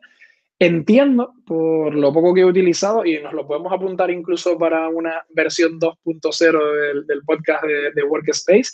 Entiendo, 0.59 1.35
por 1.45 1.95
lo 1.95 2.13
poco 2.13 2.33
que 2.33 2.43
he 2.43 2.45
utilizado, 2.45 3.05
y 3.05 3.21
nos 3.21 3.33
lo 3.33 3.47
podemos 3.47 3.73
apuntar 3.73 4.11
incluso 4.11 4.57
para 4.57 4.89
una 4.89 5.25
versión 5.31 5.81
2.0 5.81 7.05
del, 7.07 7.23
podcast 7.27 7.65
de, 7.65 8.03
Workspace, 8.05 8.71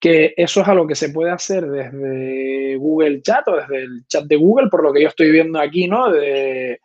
que 0.00 0.32
eso 0.36 0.62
es 0.62 0.68
algo 0.68 0.86
que 0.86 0.94
se 0.94 1.10
puede 1.10 1.30
hacer 1.30 1.66
desde 1.66 2.76
Google 2.76 3.20
Chat 3.20 3.46
o 3.48 3.56
desde 3.56 3.82
el 3.82 4.06
chat 4.06 4.24
de 4.24 4.36
Google, 4.36 4.68
por 4.70 4.82
lo 4.82 4.92
que 4.92 5.02
yo 5.02 5.08
estoy 5.08 5.30
viendo 5.30 5.60
aquí, 5.60 5.86
¿no? 5.86 6.10
De, 6.10 6.80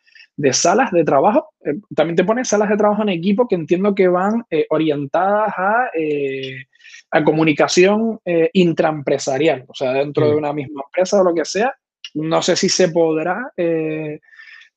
salas 0.52 0.92
de 0.92 1.06
trabajo. 1.06 1.54
Eh, 1.64 1.76
también 1.96 2.18
te 2.18 2.26
pone 2.26 2.44
salas 2.44 2.68
de 2.68 2.76
trabajo 2.76 3.02
en 3.04 3.10
equipo 3.10 3.48
que 3.48 3.56
entiendo 3.56 3.96
que 3.96 4.10
van 4.10 4.44
eh, 4.50 4.66
orientadas 4.72 5.54
a, 5.56 5.90
eh, 5.94 6.66
a 7.12 7.24
comunicación 7.24 8.20
intraempresarial, 8.52 9.64
o 9.70 9.74
sea, 9.74 9.94
dentro 9.94 10.28
de 10.28 10.34
mm. 10.34 10.38
una 10.38 10.52
misma 10.52 10.84
empresa 10.86 11.22
o 11.22 11.24
lo 11.24 11.34
que 11.34 11.46
sea. 11.46 11.74
No 12.16 12.42
sé 12.42 12.58
si 12.58 12.68
se 12.68 12.90
podrá 12.90 13.52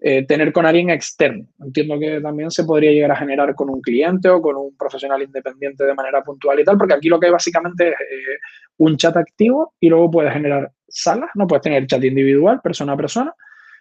eh, 0.09 0.25
tener 0.25 0.53
con 0.53 0.65
alguien 0.65 0.91
externo. 0.91 1.49
Entiendo 1.59 1.99
que 1.99 2.21
también 2.21 2.49
se 2.53 2.63
podría 2.63 2.93
llegar 2.93 3.11
a 3.11 3.17
generar 3.17 3.57
con 3.57 3.69
un 3.69 3.81
cliente 3.81 4.29
o 4.29 4.41
con 4.41 4.55
un 4.55 4.77
profesional 4.77 5.21
independiente 5.21 5.85
de 5.85 5.95
manera 5.95 6.23
puntual 6.23 6.61
y 6.61 6.65
tal, 6.65 6.79
porque 6.79 6.95
aquí 6.95 7.09
lo 7.09 7.19
que 7.19 7.27
hay 7.27 7.33
básicamente 7.33 7.89
es 7.89 7.95
eh, 7.95 8.39
un 8.77 8.97
chat 8.97 9.17
activo 9.17 9.75
y 9.81 9.89
luego 9.89 10.09
puedes 10.09 10.33
generar 10.33 10.71
salas, 10.87 11.31
¿no? 11.35 11.49
Puedes 11.49 11.63
tener 11.63 11.89
chat 11.89 12.05
individual, 12.05 12.61
persona 12.63 12.93
a 12.93 12.97
persona, 12.97 13.35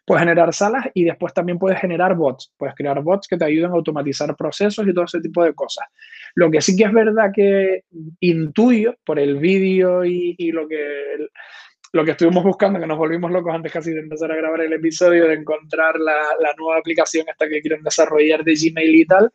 Puedes 0.06 0.22
generar 0.22 0.54
salas 0.54 0.86
y 0.94 1.04
después 1.04 1.34
también 1.34 1.58
puedes 1.58 1.80
generar 1.80 2.16
bots. 2.16 2.54
Puedes 2.58 2.76
crear 2.76 3.02
bots 3.02 3.28
que 3.28 3.38
te 3.38 3.46
ayuden 3.46 3.72
a 3.72 3.74
automatizar 3.74 4.36
procesos 4.36 4.88
y 4.88 4.94
todo 4.94 5.06
ese 5.06 5.20
tipo 5.20 5.44
de 5.44 5.54
cosas. 5.56 5.88
Lo 6.36 6.52
que 6.52 6.62
sí 6.62 6.76
que 6.76 6.84
es 6.84 6.94
verdad 6.94 7.32
que 7.34 7.86
intuyo 8.20 8.96
por 9.04 9.18
el 9.18 9.38
vídeo 9.38 10.06
y, 10.06 10.52
lo 10.52 10.68
que 10.68 11.28
lo 11.94 12.04
que 12.04 12.12
estuvimos 12.12 12.44
buscando, 12.44 12.80
que 12.80 12.88
nos 12.88 12.98
volvimos 12.98 13.32
locos 13.32 13.54
antes 13.54 13.72
casi 13.72 13.92
de 13.92 14.02
empezar 14.02 14.32
a 14.32 14.36
grabar 14.36 14.62
el 14.62 14.74
episodio, 14.74 15.28
de 15.28 15.36
encontrar 15.36 16.00
la, 16.00 16.16
la 16.40 16.54
nueva 16.58 16.80
aplicación 16.80 17.26
esta 17.30 17.48
que 17.48 17.62
quieren 17.62 17.84
desarrollar 17.84 18.44
de 18.44 18.56
Gmail 18.56 18.96
y 18.96 19.06
tal, 19.06 19.32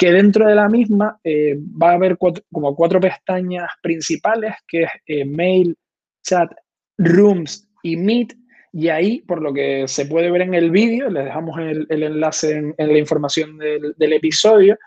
que 0.00 0.12
dentro 0.12 0.48
de 0.48 0.54
la 0.54 0.66
misma 0.66 1.20
eh, 1.22 1.58
va 1.60 1.90
a 1.90 1.94
haber 1.94 2.16
como 2.16 2.74
cuatro 2.74 3.00
pestañas 3.00 3.68
principales, 3.82 4.54
que 4.66 4.84
es 4.84 4.90
eh, 5.06 5.26
Mail, 5.26 5.76
Chat, 6.22 6.50
Rooms 6.96 7.68
y 7.82 7.98
Meet, 7.98 8.34
y 8.72 8.88
ahí, 8.88 9.20
por 9.20 9.42
lo 9.42 9.52
que 9.52 9.86
se 9.88 10.06
puede 10.06 10.30
ver 10.30 10.40
en 10.40 10.54
el 10.54 10.70
vídeo, 10.70 11.10
les 11.10 11.24
dejamos 11.24 11.58
el, 11.58 11.86
enlace 11.90 12.56
en, 12.56 12.74
la 12.78 12.98
información 12.98 13.58
del, 13.58 14.12
episodio, 14.12 14.78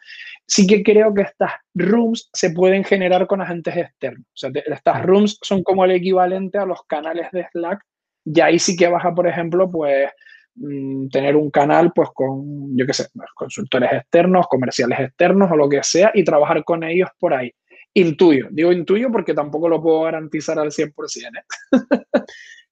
sí 0.48 0.68
que 0.68 0.84
creo 0.84 1.14
que 1.14 1.24
estas 1.24 1.52
rooms 1.74 2.30
se 2.34 2.52
pueden 2.52 2.84
generar 2.84 3.28
con 3.28 3.42
agentes 3.42 3.76
externos. 3.76 4.26
O 4.28 4.38
sea, 4.38 4.52
estas 4.54 5.04
rooms 5.04 5.38
son 5.42 5.64
como 5.64 5.86
el 5.86 5.92
equivalente 5.92 6.58
a 6.58 6.66
los 6.66 6.84
canales 6.84 7.28
de 7.32 7.48
Slack, 7.52 7.82
y 8.26 8.40
ahí 8.40 8.60
sí 8.60 8.76
que 8.76 8.88
baja, 8.88 9.14
por 9.14 9.28
ejemplo, 9.28 9.70
pues 9.70 10.10
Mm, 10.56 11.08
tener 11.10 11.36
un 11.36 11.50
canal 11.50 11.92
pues 11.94 12.10
con, 12.14 12.78
yo 12.78 12.86
qué 12.86 12.94
sé, 12.94 13.08
consultores 13.34 13.92
externos, 13.92 14.46
comerciales 14.48 15.00
externos 15.00 15.52
o 15.52 15.56
lo 15.56 15.68
que 15.68 15.82
sea 15.84 16.12
y 16.14 16.24
trabajar 16.24 16.64
con 16.64 16.84
ellos 16.84 17.10
por 17.20 17.34
ahí. 17.34 17.52
Intuyo, 17.96 18.48
digo 18.52 18.72
intuyo 18.72 19.12
porque 19.12 19.34
tampoco 19.34 19.68
lo 19.68 19.82
puedo 19.82 20.02
garantizar 20.02 20.60
al 20.60 20.72
100%. 20.72 21.40
¿eh? 21.40 22.22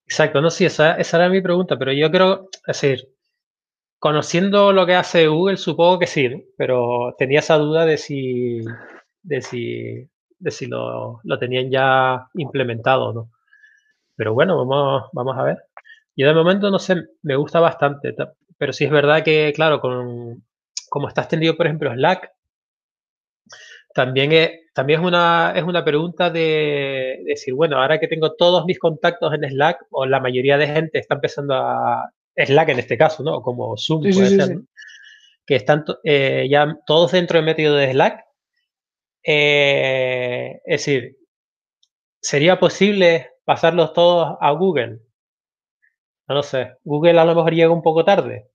Exacto, 0.05 0.41
no, 0.41 0.49
sí, 0.49 0.65
esa, 0.65 0.95
esa 0.95 1.17
era 1.17 1.29
mi 1.29 1.41
pregunta, 1.41 1.77
pero 1.77 1.91
yo 1.93 2.11
creo, 2.11 2.49
es 2.67 2.81
decir, 2.81 3.07
conociendo 4.01 4.73
lo 4.73 4.87
que 4.87 4.95
hace 4.95 5.27
Google, 5.27 5.57
supongo 5.57 5.99
que 5.99 6.07
sí, 6.07 6.27
pero 6.57 7.13
tenía 7.19 7.37
esa 7.37 7.57
duda 7.59 7.85
de 7.85 7.97
si, 7.97 8.61
de 9.21 9.41
si, 9.43 10.09
de 10.39 10.51
si 10.51 10.65
lo, 10.65 11.21
lo 11.23 11.37
tenían 11.37 11.69
ya 11.69 12.27
implementado 12.33 13.09
o 13.09 13.13
no. 13.13 13.31
Pero 14.15 14.33
bueno, 14.33 14.57
vamos, 14.57 15.03
vamos 15.13 15.37
a 15.37 15.43
ver. 15.43 15.57
Yo 16.15 16.27
de 16.27 16.33
momento, 16.33 16.71
no 16.71 16.79
sé, 16.79 16.95
me 17.21 17.35
gusta 17.35 17.59
bastante, 17.59 18.15
pero 18.57 18.73
sí 18.73 18.85
es 18.85 18.91
verdad 18.91 19.23
que, 19.23 19.53
claro, 19.55 19.79
con, 19.79 20.43
como 20.89 21.07
está 21.07 21.21
extendido, 21.21 21.55
por 21.55 21.67
ejemplo, 21.67 21.93
Slack, 21.93 22.31
también 23.93 24.31
es, 24.31 24.49
también 24.73 25.01
es, 25.01 25.05
una, 25.05 25.53
es 25.55 25.63
una 25.63 25.85
pregunta 25.85 26.31
de, 26.31 27.21
decir, 27.25 27.53
bueno, 27.53 27.77
ahora 27.77 27.99
que 27.99 28.07
tengo 28.07 28.33
todos 28.33 28.65
mis 28.65 28.79
contactos 28.79 29.31
en 29.35 29.47
Slack, 29.47 29.85
o 29.91 30.07
la 30.07 30.19
mayoría 30.19 30.57
de 30.57 30.67
gente 30.67 30.97
está 30.97 31.13
empezando 31.15 31.53
a... 31.53 32.11
Slack 32.35 32.69
en 32.69 32.79
este 32.79 32.97
caso, 32.97 33.23
¿no? 33.23 33.41
Como 33.41 33.75
Zoom 33.77 34.01
puede 34.01 34.29
ser, 34.29 34.57
que 35.45 35.55
están 35.55 35.83
eh, 36.03 36.47
ya 36.49 36.77
todos 36.85 37.11
dentro 37.11 37.37
del 37.37 37.45
método 37.45 37.75
de 37.75 37.91
Slack. 37.91 38.23
Eh, 39.23 40.59
es 40.65 40.85
decir, 40.85 41.17
¿sería 42.21 42.59
posible 42.59 43.31
pasarlos 43.45 43.93
todos 43.93 44.37
a 44.39 44.51
Google? 44.51 44.99
no 46.31 46.35
lo 46.35 46.43
sé, 46.43 46.75
Google 46.85 47.19
a 47.19 47.25
lo 47.25 47.35
mejor 47.35 47.53
llega 47.53 47.71
un 47.71 47.81
poco 47.81 48.05
tarde. 48.05 48.47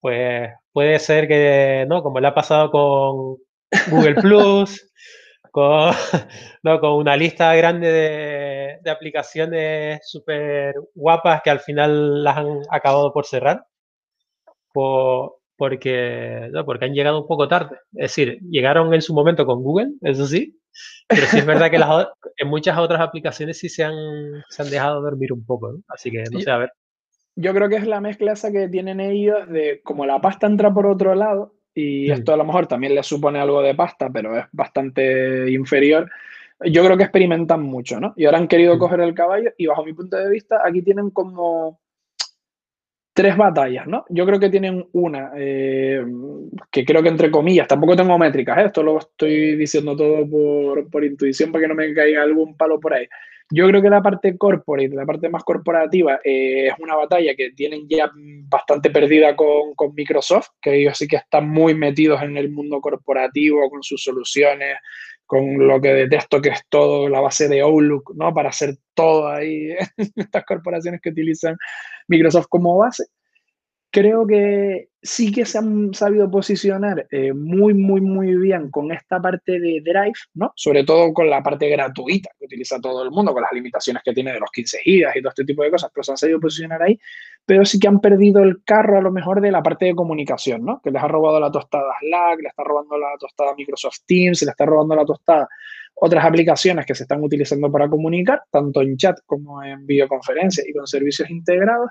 Pues 0.00 0.50
puede 0.72 1.00
ser 1.00 1.26
que, 1.26 1.84
¿no? 1.88 2.00
Como 2.00 2.20
le 2.20 2.28
ha 2.28 2.34
pasado 2.34 2.70
con 2.70 3.38
Google 3.90 4.14
Plus, 4.14 4.92
con, 5.50 5.92
¿no? 6.62 6.78
con 6.78 6.92
una 6.92 7.16
lista 7.16 7.52
grande 7.56 7.90
de, 7.90 8.57
aplicaciones 8.86 10.00
súper 10.04 10.74
guapas 10.94 11.42
que 11.42 11.50
al 11.50 11.60
final 11.60 12.22
las 12.24 12.36
han 12.36 12.60
acabado 12.70 13.12
por 13.12 13.26
cerrar. 13.26 13.64
porque, 15.56 16.48
¿no? 16.52 16.64
porque 16.64 16.84
han 16.84 16.94
llegado 16.94 17.20
un 17.20 17.26
poco 17.26 17.48
tarde. 17.48 17.76
Es 17.92 18.14
decir, 18.14 18.38
llegaron 18.48 18.94
en 18.94 19.02
su 19.02 19.14
momento 19.14 19.44
con 19.44 19.62
Google, 19.62 19.92
eso 20.02 20.26
sí, 20.26 20.58
pero 21.08 21.26
sí 21.26 21.38
es 21.38 21.46
verdad 21.46 21.70
que 21.70 21.78
las, 21.78 22.06
en 22.36 22.48
muchas 22.48 22.78
otras 22.78 23.00
aplicaciones 23.00 23.58
sí 23.58 23.68
se 23.68 23.84
han, 23.84 23.94
se 24.48 24.62
han 24.62 24.70
dejado 24.70 25.02
dormir 25.02 25.32
un 25.32 25.44
poco, 25.44 25.76
así 25.88 26.10
que 26.10 26.22
no 26.30 26.40
sé, 26.40 26.50
a 26.50 26.58
ver 26.58 26.70
yo 27.40 27.54
creo 27.54 27.68
que 27.68 27.76
es 27.76 27.86
la 27.86 28.00
mezcla 28.00 28.32
esa 28.32 28.50
que 28.50 28.68
tienen 28.68 28.98
ellos 28.98 29.48
de 29.48 29.80
como 29.84 30.04
la 30.04 30.20
pasta 30.20 30.48
entra 30.48 30.74
por 30.74 30.88
otro 30.88 31.14
lado, 31.14 31.54
y 31.72 32.10
esto 32.10 32.34
a 32.34 32.36
lo 32.36 32.44
mejor 32.44 32.66
también 32.66 32.96
les 32.96 33.06
supone 33.06 33.38
algo 33.38 33.62
de 33.62 33.76
pasta, 33.76 34.10
pero 34.12 34.36
es 34.36 34.46
bastante 34.50 35.48
inferior. 35.48 36.10
Yo 36.64 36.84
creo 36.84 36.96
que 36.96 37.04
experimentan 37.04 37.62
mucho, 37.62 38.00
¿no? 38.00 38.14
Y 38.16 38.24
ahora 38.24 38.38
han 38.38 38.48
querido 38.48 38.78
coger 38.78 39.00
el 39.00 39.14
caballo 39.14 39.52
y 39.56 39.66
bajo 39.66 39.84
mi 39.84 39.92
punto 39.92 40.16
de 40.16 40.28
vista 40.28 40.60
aquí 40.64 40.82
tienen 40.82 41.10
como 41.10 41.80
tres 43.18 43.36
batallas, 43.36 43.84
¿no? 43.88 44.04
Yo 44.10 44.24
creo 44.24 44.38
que 44.38 44.48
tienen 44.48 44.88
una, 44.92 45.32
eh, 45.36 46.04
que 46.70 46.84
creo 46.84 47.02
que 47.02 47.08
entre 47.08 47.32
comillas, 47.32 47.66
tampoco 47.66 47.96
tengo 47.96 48.16
métricas, 48.16 48.58
¿eh? 48.58 48.64
esto 48.66 48.80
lo 48.82 48.98
estoy 48.98 49.56
diciendo 49.56 49.96
todo 49.96 50.28
por, 50.30 50.88
por 50.88 51.04
intuición 51.04 51.50
para 51.50 51.62
que 51.62 51.68
no 51.68 51.74
me 51.74 51.92
caiga 51.92 52.22
algún 52.22 52.56
palo 52.56 52.78
por 52.78 52.94
ahí. 52.94 53.08
Yo 53.50 53.66
creo 53.66 53.82
que 53.82 53.90
la 53.90 54.02
parte 54.02 54.38
corporate, 54.38 54.94
la 54.94 55.04
parte 55.04 55.28
más 55.28 55.42
corporativa, 55.42 56.20
eh, 56.22 56.68
es 56.68 56.74
una 56.78 56.94
batalla 56.94 57.34
que 57.34 57.50
tienen 57.50 57.88
ya 57.88 58.08
bastante 58.14 58.90
perdida 58.90 59.34
con, 59.34 59.74
con, 59.74 59.94
Microsoft, 59.94 60.50
que 60.62 60.76
ellos 60.76 60.96
sí 60.96 61.08
que 61.08 61.16
están 61.16 61.48
muy 61.48 61.74
metidos 61.74 62.22
en 62.22 62.36
el 62.36 62.50
mundo 62.50 62.80
corporativo, 62.80 63.68
con 63.68 63.82
sus 63.82 64.00
soluciones, 64.00 64.76
con 65.28 65.68
lo 65.68 65.78
que 65.78 65.92
detesto 65.92 66.40
que 66.40 66.48
es 66.48 66.62
todo 66.70 67.06
la 67.06 67.20
base 67.20 67.48
de 67.48 67.60
Outlook, 67.60 68.14
¿no? 68.16 68.32
Para 68.32 68.48
hacer 68.48 68.78
todo 68.94 69.28
ahí, 69.28 69.74
estas 70.16 70.44
corporaciones 70.46 71.02
que 71.02 71.10
utilizan 71.10 71.54
Microsoft 72.08 72.46
como 72.48 72.78
base 72.78 73.04
creo 73.90 74.26
que 74.26 74.88
sí 75.00 75.32
que 75.32 75.46
se 75.46 75.58
han 75.58 75.94
sabido 75.94 76.30
posicionar 76.30 77.06
eh, 77.10 77.32
muy, 77.32 77.72
muy, 77.72 78.00
muy 78.00 78.36
bien 78.36 78.70
con 78.70 78.90
esta 78.90 79.20
parte 79.20 79.60
de 79.60 79.80
Drive, 79.80 80.18
¿no? 80.34 80.52
Sobre 80.56 80.84
todo 80.84 81.12
con 81.12 81.30
la 81.30 81.42
parte 81.42 81.68
gratuita 81.68 82.30
que 82.38 82.46
utiliza 82.46 82.80
todo 82.80 83.02
el 83.02 83.10
mundo, 83.10 83.32
con 83.32 83.42
las 83.42 83.52
limitaciones 83.52 84.02
que 84.02 84.12
tiene 84.12 84.32
de 84.32 84.40
los 84.40 84.50
15 84.50 84.78
gigas 84.78 85.16
y 85.16 85.20
todo 85.20 85.30
este 85.30 85.44
tipo 85.44 85.62
de 85.62 85.70
cosas, 85.70 85.90
pero 85.94 86.04
se 86.04 86.10
han 86.10 86.16
sabido 86.18 86.40
posicionar 86.40 86.82
ahí, 86.82 86.98
pero 87.46 87.64
sí 87.64 87.78
que 87.78 87.88
han 87.88 88.00
perdido 88.00 88.42
el 88.42 88.62
carro 88.64 88.98
a 88.98 89.02
lo 89.02 89.12
mejor 89.12 89.40
de 89.40 89.52
la 89.52 89.62
parte 89.62 89.86
de 89.86 89.94
comunicación, 89.94 90.64
¿no? 90.64 90.80
Que 90.82 90.90
les 90.90 91.02
ha 91.02 91.08
robado 91.08 91.40
la 91.40 91.50
tostada 91.50 91.94
Slack, 92.00 92.40
le 92.42 92.48
está 92.48 92.64
robando 92.64 92.98
la 92.98 93.16
tostada 93.18 93.54
Microsoft 93.56 94.00
Teams, 94.06 94.42
le 94.42 94.50
está 94.50 94.66
robando 94.66 94.94
la 94.94 95.04
tostada 95.04 95.48
otras 96.00 96.24
aplicaciones 96.24 96.86
que 96.86 96.94
se 96.94 97.04
están 97.04 97.22
utilizando 97.22 97.70
para 97.70 97.88
comunicar, 97.88 98.42
tanto 98.50 98.82
en 98.82 98.96
chat 98.96 99.18
como 99.26 99.62
en 99.62 99.86
videoconferencia 99.86 100.64
y 100.66 100.72
con 100.72 100.86
servicios 100.86 101.28
integrados, 101.30 101.90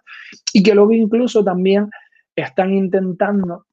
y 0.54 0.63
que 0.63 0.74
luego 0.74 0.93
incluso 0.93 1.43
también 1.43 1.89
están 2.36 2.74
intentando 2.74 3.65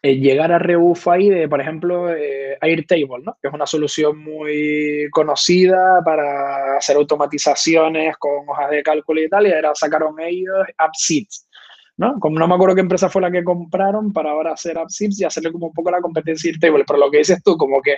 eh, 0.00 0.16
llegar 0.16 0.52
a 0.52 0.58
rebufo 0.58 1.10
ahí 1.10 1.28
de, 1.28 1.48
por 1.48 1.60
ejemplo, 1.60 2.14
eh, 2.14 2.56
Airtable, 2.60 3.22
¿no? 3.24 3.36
que 3.40 3.48
es 3.48 3.54
una 3.54 3.66
solución 3.66 4.18
muy 4.18 5.08
conocida 5.10 6.02
para 6.04 6.76
hacer 6.76 6.96
automatizaciones 6.96 8.16
con 8.16 8.48
hojas 8.48 8.70
de 8.70 8.82
cálculo 8.82 9.22
y 9.22 9.28
tal, 9.28 9.46
y 9.46 9.52
ahora 9.52 9.72
sacaron 9.74 10.20
ellos 10.20 10.54
AppSeeds. 10.78 11.48
¿no? 11.96 12.18
Como 12.20 12.38
no 12.38 12.48
me 12.48 12.54
acuerdo 12.54 12.74
qué 12.74 12.80
empresa 12.80 13.10
fue 13.10 13.22
la 13.22 13.30
que 13.30 13.44
compraron 13.44 14.12
para 14.12 14.30
ahora 14.30 14.52
hacer 14.52 14.78
AppSeeds 14.78 15.20
y 15.20 15.24
hacerle 15.24 15.52
como 15.52 15.66
un 15.66 15.72
poco 15.72 15.90
la 15.90 16.00
competencia 16.00 16.50
Airtable, 16.50 16.84
pero 16.86 16.98
lo 16.98 17.10
que 17.10 17.18
dices 17.18 17.42
tú, 17.42 17.56
como 17.56 17.82
que 17.82 17.96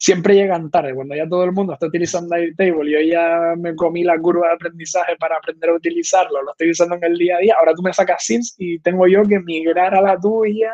siempre 0.00 0.34
llegan 0.34 0.70
tarde, 0.70 0.94
cuando 0.94 1.14
ya 1.14 1.28
todo 1.28 1.44
el 1.44 1.52
mundo 1.52 1.74
está 1.74 1.86
utilizando 1.86 2.34
Airtable 2.34 2.90
y 2.90 2.92
yo 2.94 3.00
ya 3.12 3.54
me 3.58 3.74
comí 3.74 4.02
la 4.02 4.18
curva 4.18 4.48
de 4.48 4.54
aprendizaje 4.54 5.14
para 5.16 5.36
aprender 5.36 5.68
a 5.68 5.74
utilizarlo, 5.74 6.42
lo 6.42 6.52
estoy 6.52 6.70
usando 6.70 6.96
en 6.96 7.04
el 7.04 7.18
día 7.18 7.36
a 7.36 7.40
día, 7.40 7.54
ahora 7.58 7.74
tú 7.74 7.82
me 7.82 7.92
sacas 7.92 8.24
Sims 8.24 8.54
y 8.58 8.78
tengo 8.78 9.06
yo 9.06 9.22
que 9.24 9.38
migrar 9.40 9.94
a 9.94 10.00
la 10.00 10.18
tuya, 10.18 10.72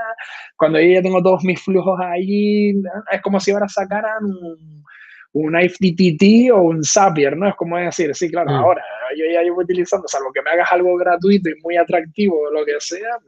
cuando 0.56 0.80
yo 0.80 0.92
ya 0.92 1.02
tengo 1.02 1.20
todos 1.20 1.42
mis 1.42 1.60
flujos 1.60 1.98
allí, 2.00 2.80
es 3.10 3.20
como 3.20 3.40
si 3.40 3.50
ahora 3.50 3.68
sacaran 3.68 4.24
un, 4.24 4.84
un 5.32 5.60
IFTTT 5.60 6.52
o 6.52 6.62
un 6.62 6.84
Zapier, 6.84 7.36
¿no? 7.36 7.48
Es 7.48 7.56
como 7.56 7.76
decir, 7.78 8.14
sí, 8.14 8.30
claro, 8.30 8.52
mm. 8.52 8.54
ahora 8.54 8.84
yo 9.16 9.24
ya 9.32 9.42
llevo 9.42 9.60
utilizando, 9.60 10.06
salvo 10.06 10.30
que 10.32 10.42
me 10.42 10.50
hagas 10.50 10.70
algo 10.70 10.96
gratuito 10.96 11.48
y 11.50 11.60
muy 11.64 11.76
atractivo 11.76 12.38
o 12.42 12.52
lo 12.52 12.64
que 12.64 12.74
sea, 12.78 13.18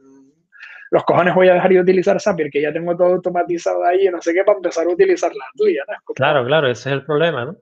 los 0.91 1.03
cojones 1.03 1.35
voy 1.35 1.49
a 1.49 1.53
dejar 1.53 1.71
de 1.71 1.81
utilizar 1.81 2.19
Zapier, 2.19 2.49
que 2.49 2.61
ya 2.61 2.73
tengo 2.73 2.95
todo 2.95 3.13
automatizado 3.13 3.83
ahí, 3.85 4.07
no 4.09 4.21
sé 4.21 4.33
qué, 4.33 4.43
para 4.43 4.57
empezar 4.57 4.87
a 4.87 4.89
utilizar 4.89 5.31
la 5.35 5.45
tuya, 5.55 5.83
¿no? 5.87 6.13
claro, 6.15 6.45
claro, 6.45 6.69
ese 6.69 6.89
es 6.89 6.93
el 6.93 7.05
problema, 7.05 7.45
¿no? 7.45 7.57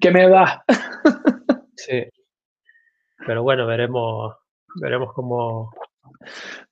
¿Qué 0.00 0.10
me 0.10 0.28
da? 0.28 0.64
sí. 1.76 2.04
Pero 3.26 3.42
bueno, 3.42 3.66
veremos, 3.66 4.34
veremos 4.80 5.12
cómo, 5.12 5.72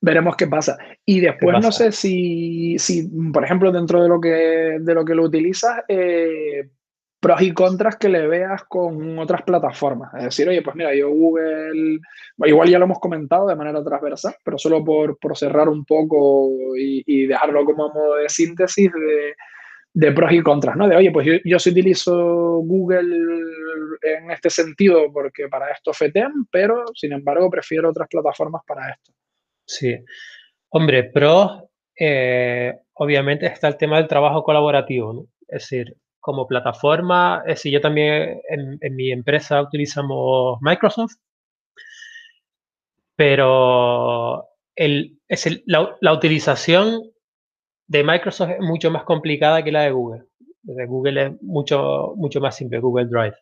Veremos 0.01 0.35
qué 0.35 0.47
pasa. 0.47 0.77
Y 1.05 1.19
después 1.19 1.61
no 1.61 1.71
sé 1.71 1.91
si, 1.91 2.77
si, 2.77 3.09
por 3.31 3.43
ejemplo, 3.43 3.71
dentro 3.71 4.01
de 4.01 4.09
lo 4.09 4.19
que, 4.19 4.77
de 4.79 4.93
lo, 4.93 5.05
que 5.05 5.15
lo 5.15 5.23
utilizas, 5.23 5.83
eh, 5.87 6.69
pros 7.25 7.41
y 7.41 7.53
contras 7.53 7.95
que 7.95 8.07
le 8.07 8.27
veas 8.27 8.65
con 8.65 9.17
otras 9.17 9.41
plataformas. 9.41 10.13
Es 10.15 10.25
decir, 10.25 10.47
oye, 10.47 10.61
pues 10.61 10.75
mira, 10.75 10.93
yo 10.93 11.09
Google, 11.09 11.97
igual 12.45 12.69
ya 12.69 12.77
lo 12.77 12.85
hemos 12.85 12.99
comentado 12.99 13.47
de 13.47 13.55
manera 13.55 13.83
transversal, 13.83 14.35
pero 14.43 14.59
solo 14.59 14.85
por, 14.85 15.17
cerrar 15.35 15.67
un 15.67 15.83
poco 15.85 16.51
y, 16.77 17.25
dejarlo 17.25 17.65
como 17.65 17.89
modo 17.89 18.17
de 18.17 18.29
síntesis 18.29 18.91
de, 19.91 20.11
pros 20.11 20.33
y 20.33 20.43
contras, 20.43 20.75
¿no? 20.75 20.87
De, 20.87 20.97
oye, 20.97 21.09
pues 21.09 21.25
yo, 21.25 21.33
yo 21.43 21.57
sí 21.57 21.71
utilizo 21.71 22.15
Google 22.59 23.09
en 24.03 24.29
este 24.29 24.51
sentido 24.51 25.11
porque 25.11 25.47
para 25.47 25.71
esto 25.71 25.93
FETEM, 25.93 26.45
pero 26.51 26.83
sin 26.93 27.11
embargo 27.11 27.49
prefiero 27.49 27.89
otras 27.89 28.07
plataformas 28.07 28.61
para 28.67 28.91
esto. 28.91 29.13
Sí. 29.65 29.97
Hombre, 30.69 31.09
pero 31.11 31.71
eh, 31.99 32.71
obviamente 32.93 33.47
está 33.47 33.67
el 33.67 33.77
tema 33.77 33.97
del 33.97 34.07
trabajo 34.07 34.43
colaborativo, 34.43 35.11
¿no? 35.11 35.21
Es 35.47 35.63
decir, 35.63 35.95
como 36.25 36.47
plataforma, 36.47 37.43
es 37.45 37.57
decir, 37.57 37.73
yo 37.73 37.81
también 37.81 38.41
en, 38.49 38.95
mi 38.95 39.11
empresa 39.11 39.61
utilizamos 39.61 40.57
Microsoft, 40.59 41.17
pero 43.15 44.43
el, 44.75 45.19
es 45.27 45.61
la, 45.67 45.95
la, 46.01 46.13
utilización 46.13 47.11
de 47.85 48.03
Microsoft 48.03 48.49
es 48.49 48.59
mucho 48.59 48.89
más 48.89 49.03
complicada 49.03 49.63
que 49.63 49.71
la 49.71 49.83
de 49.83 49.91
Google. 49.91 50.23
De 50.63 50.87
Google 50.87 51.25
es 51.25 51.41
mucho, 51.43 52.13
mucho 52.15 52.41
más 52.41 52.55
simple, 52.55 52.79
Google 52.79 53.05
Drive. 53.05 53.37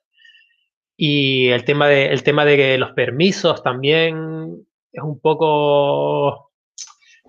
Y 0.98 1.48
el 1.48 1.64
tema, 1.64 1.88
de, 1.88 2.08
el 2.08 2.22
tema 2.22 2.44
de 2.44 2.78
los 2.78 2.92
permisos 2.92 3.64
también 3.64 4.68
es 4.92 5.02
un 5.02 5.22
poco, 5.22 6.52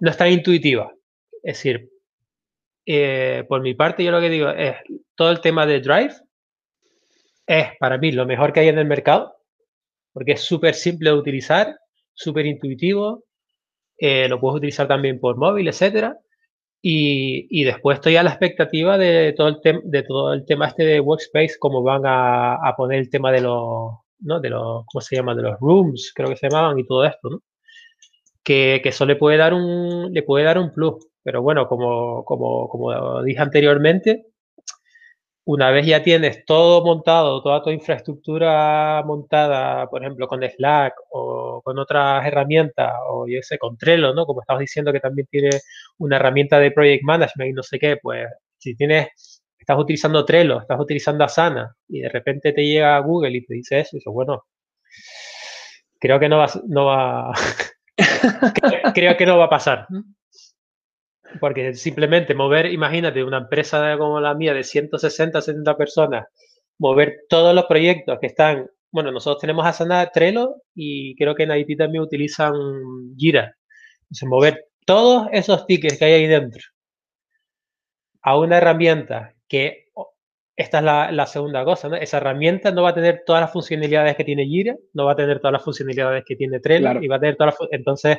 no 0.01 0.11
es 0.11 0.17
tan 0.17 0.33
intuitiva. 0.33 0.93
Es 1.45 1.59
decir, 1.59 1.94
eh, 2.87 3.45
por 3.49 3.63
mi 3.63 3.75
parte 3.75 4.05
yo 4.05 4.11
lo 4.11 4.21
que 4.21 4.31
digo 4.31 4.49
es, 4.51 4.77
todo 5.15 5.31
el 5.31 5.41
tema 5.41 5.67
de 5.67 5.81
Drive 5.81 6.15
es 7.47 7.69
para 7.79 7.99
mí 7.99 8.13
lo 8.13 8.27
mejor 8.27 8.53
que 8.53 8.61
hay 8.61 8.69
en 8.69 8.79
el 8.79 8.87
mercado, 8.87 9.35
porque 10.13 10.33
es 10.33 10.41
súper 10.43 10.75
simple 10.75 11.11
de 11.11 11.17
utilizar, 11.17 11.77
súper 12.15 12.47
intuitivo, 12.47 13.25
eh, 13.99 14.29
lo 14.29 14.41
puedes 14.41 14.59
utilizar 14.59 14.89
también 14.89 15.21
por 15.21 15.37
móvil, 15.37 15.69
etcétera. 15.69 16.19
Y, 16.87 17.65
después 17.65 17.97
estoy 17.97 18.17
a 18.17 18.23
la 18.23 18.31
expectativa 18.31 18.99
de 18.99 19.33
todo 19.35 19.49
el, 19.49 19.57
de 19.85 20.03
todo 20.03 20.35
el 20.35 20.45
tema 20.45 20.67
este 20.69 20.85
de 20.85 21.01
Workspace, 21.01 21.55
cómo 21.59 21.83
van 21.83 22.03
a, 22.05 22.75
poner 22.77 22.99
el 22.99 23.09
tema 23.09 23.33
de 23.33 23.41
los, 23.41 23.95
¿no? 24.19 24.39
De 24.41 24.51
los, 24.51 24.85
¿cómo 24.93 25.01
se 25.01 25.17
llama? 25.17 25.35
De 25.35 25.43
los 25.43 25.59
rooms, 25.61 26.13
creo 26.15 26.29
que 26.29 26.37
se 26.37 26.49
llamaban, 26.49 26.79
y 26.79 26.87
todo 26.87 27.05
esto, 27.07 27.31
¿no? 27.31 27.41
Que, 28.43 28.81
que 28.83 28.91
eso 28.91 29.07
le 29.07 29.17
puede 29.17 29.39
dar 29.39 29.55
un, 29.55 30.13
le 30.13 30.23
puede 30.23 30.45
dar 30.45 30.59
un 30.59 30.73
plus. 30.73 30.97
Pero 31.25 31.43
bueno, 31.43 31.67
como, 31.69 32.25
como, 32.25 32.69
como 32.69 33.23
dije 33.23 33.41
anteriormente, 33.41 34.27
una 35.47 35.71
vez 35.71 35.87
ya 35.87 36.03
tienes 36.03 36.45
todo 36.47 36.85
montado, 36.85 37.43
toda 37.43 37.63
tu 37.63 37.71
infraestructura 37.71 39.03
montada, 39.05 39.89
por 39.89 40.03
ejemplo, 40.03 40.27
con 40.27 40.43
Slack 40.43 40.95
o 41.11 41.61
con 41.63 41.79
otras 41.79 42.27
herramientas, 42.27 42.93
o 43.09 43.27
yo 43.29 43.41
sé, 43.43 43.59
con 43.59 43.77
Trello, 43.77 44.15
¿no? 44.15 44.27
Como 44.27 44.41
estabas 44.41 44.61
diciendo 44.61 44.93
que 44.93 45.01
también 45.01 45.27
tiene 45.31 45.51
una 45.99 46.17
herramienta 46.17 46.59
de 46.59 46.71
project 46.71 47.05
management 47.05 47.51
y 47.51 47.53
no 47.53 47.63
sé 47.63 47.79
qué, 47.79 47.97
pues 48.03 48.27
si 48.59 48.75
tienes, 48.75 49.43
estás 49.59 49.79
utilizando 49.79 50.25
Trello, 50.25 50.61
estás 50.61 50.81
utilizando 50.81 51.25
Asana 51.25 51.75
y 51.89 52.01
de 52.01 52.09
repente 52.09 52.53
te 52.53 52.65
llega 52.67 52.99
Google 53.01 53.37
y 53.37 53.45
te 53.45 53.55
dice 53.55 53.81
eso, 53.81 53.97
y 53.97 53.99
dices, 53.99 54.13
bueno, 54.13 54.45
creo 56.01 56.19
que 56.19 56.29
no 56.29 56.39
va, 56.39 56.47
no 56.69 56.87
va, 56.87 57.33
creo 58.95 59.17
que 59.17 59.27
no 59.27 59.39
va 59.39 59.45
a 59.45 59.51
pasar. 59.51 59.87
Porque 61.41 61.75
simplemente 61.75 62.35
mover, 62.35 62.67
imagínate, 62.67 63.25
una 63.25 63.39
empresa 63.39 63.97
como 63.99 64.21
la 64.21 64.35
mía 64.35 64.55
de 64.55 64.65
160, 64.65 65.41
70 65.41 65.77
personas, 65.77 66.27
mover 66.79 67.21
todos 67.29 67.55
los 67.55 67.65
proyectos 67.67 68.19
que 68.21 68.27
están, 68.27 68.69
bueno, 68.91 69.11
nosotros 69.11 69.41
tenemos 69.41 69.67
Asana, 69.67 70.11
Trello 70.11 70.57
y 70.75 71.17
creo 71.17 71.35
que 71.35 71.45
en 71.45 71.51
Haití 71.51 71.77
también 71.77 72.03
utilizan 72.03 72.53
Jira. 73.17 73.55
Entonces, 74.05 74.29
mover 74.29 74.67
todos 74.87 75.29
esos 75.33 75.67
tickets 75.67 75.99
que 75.99 76.05
hay 76.05 76.13
ahí 76.13 76.27
dentro 76.27 76.63
a 78.23 78.39
una 78.39 78.59
herramienta 78.59 79.35
que, 79.49 79.85
esta 80.57 80.79
es 80.79 80.85
la, 80.85 81.27
segunda 81.27 81.65
cosa, 81.65 81.89
¿no? 81.89 81.97
Esa 81.97 82.19
herramienta 82.19 82.71
no 82.71 82.83
va 82.85 82.91
a 82.91 82.95
tener 82.95 83.23
todas 83.27 83.43
las 83.43 83.53
funcionalidades 83.53 84.17
que 84.17 84.25
tiene 84.25 84.47
Jira, 84.47 84.77
no 84.93 85.07
va 85.07 85.13
a 85.13 85.17
tener 85.17 85.41
todas 85.41 85.53
las 85.53 85.65
funcionalidades 85.65 86.25
que 86.25 86.37
tiene 86.37 86.61
Trello 86.61 87.03
y 87.03 87.09
va 87.09 87.17
a 87.17 87.21
tener 87.21 87.37
todas 87.37 87.57
las... 87.59 87.69
Entonces, 87.73 88.19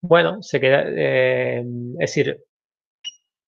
bueno, 0.00 0.42
se 0.42 0.60
queda, 0.60 0.84
eh, 0.86 1.64
es 1.98 2.14
decir, 2.14 2.40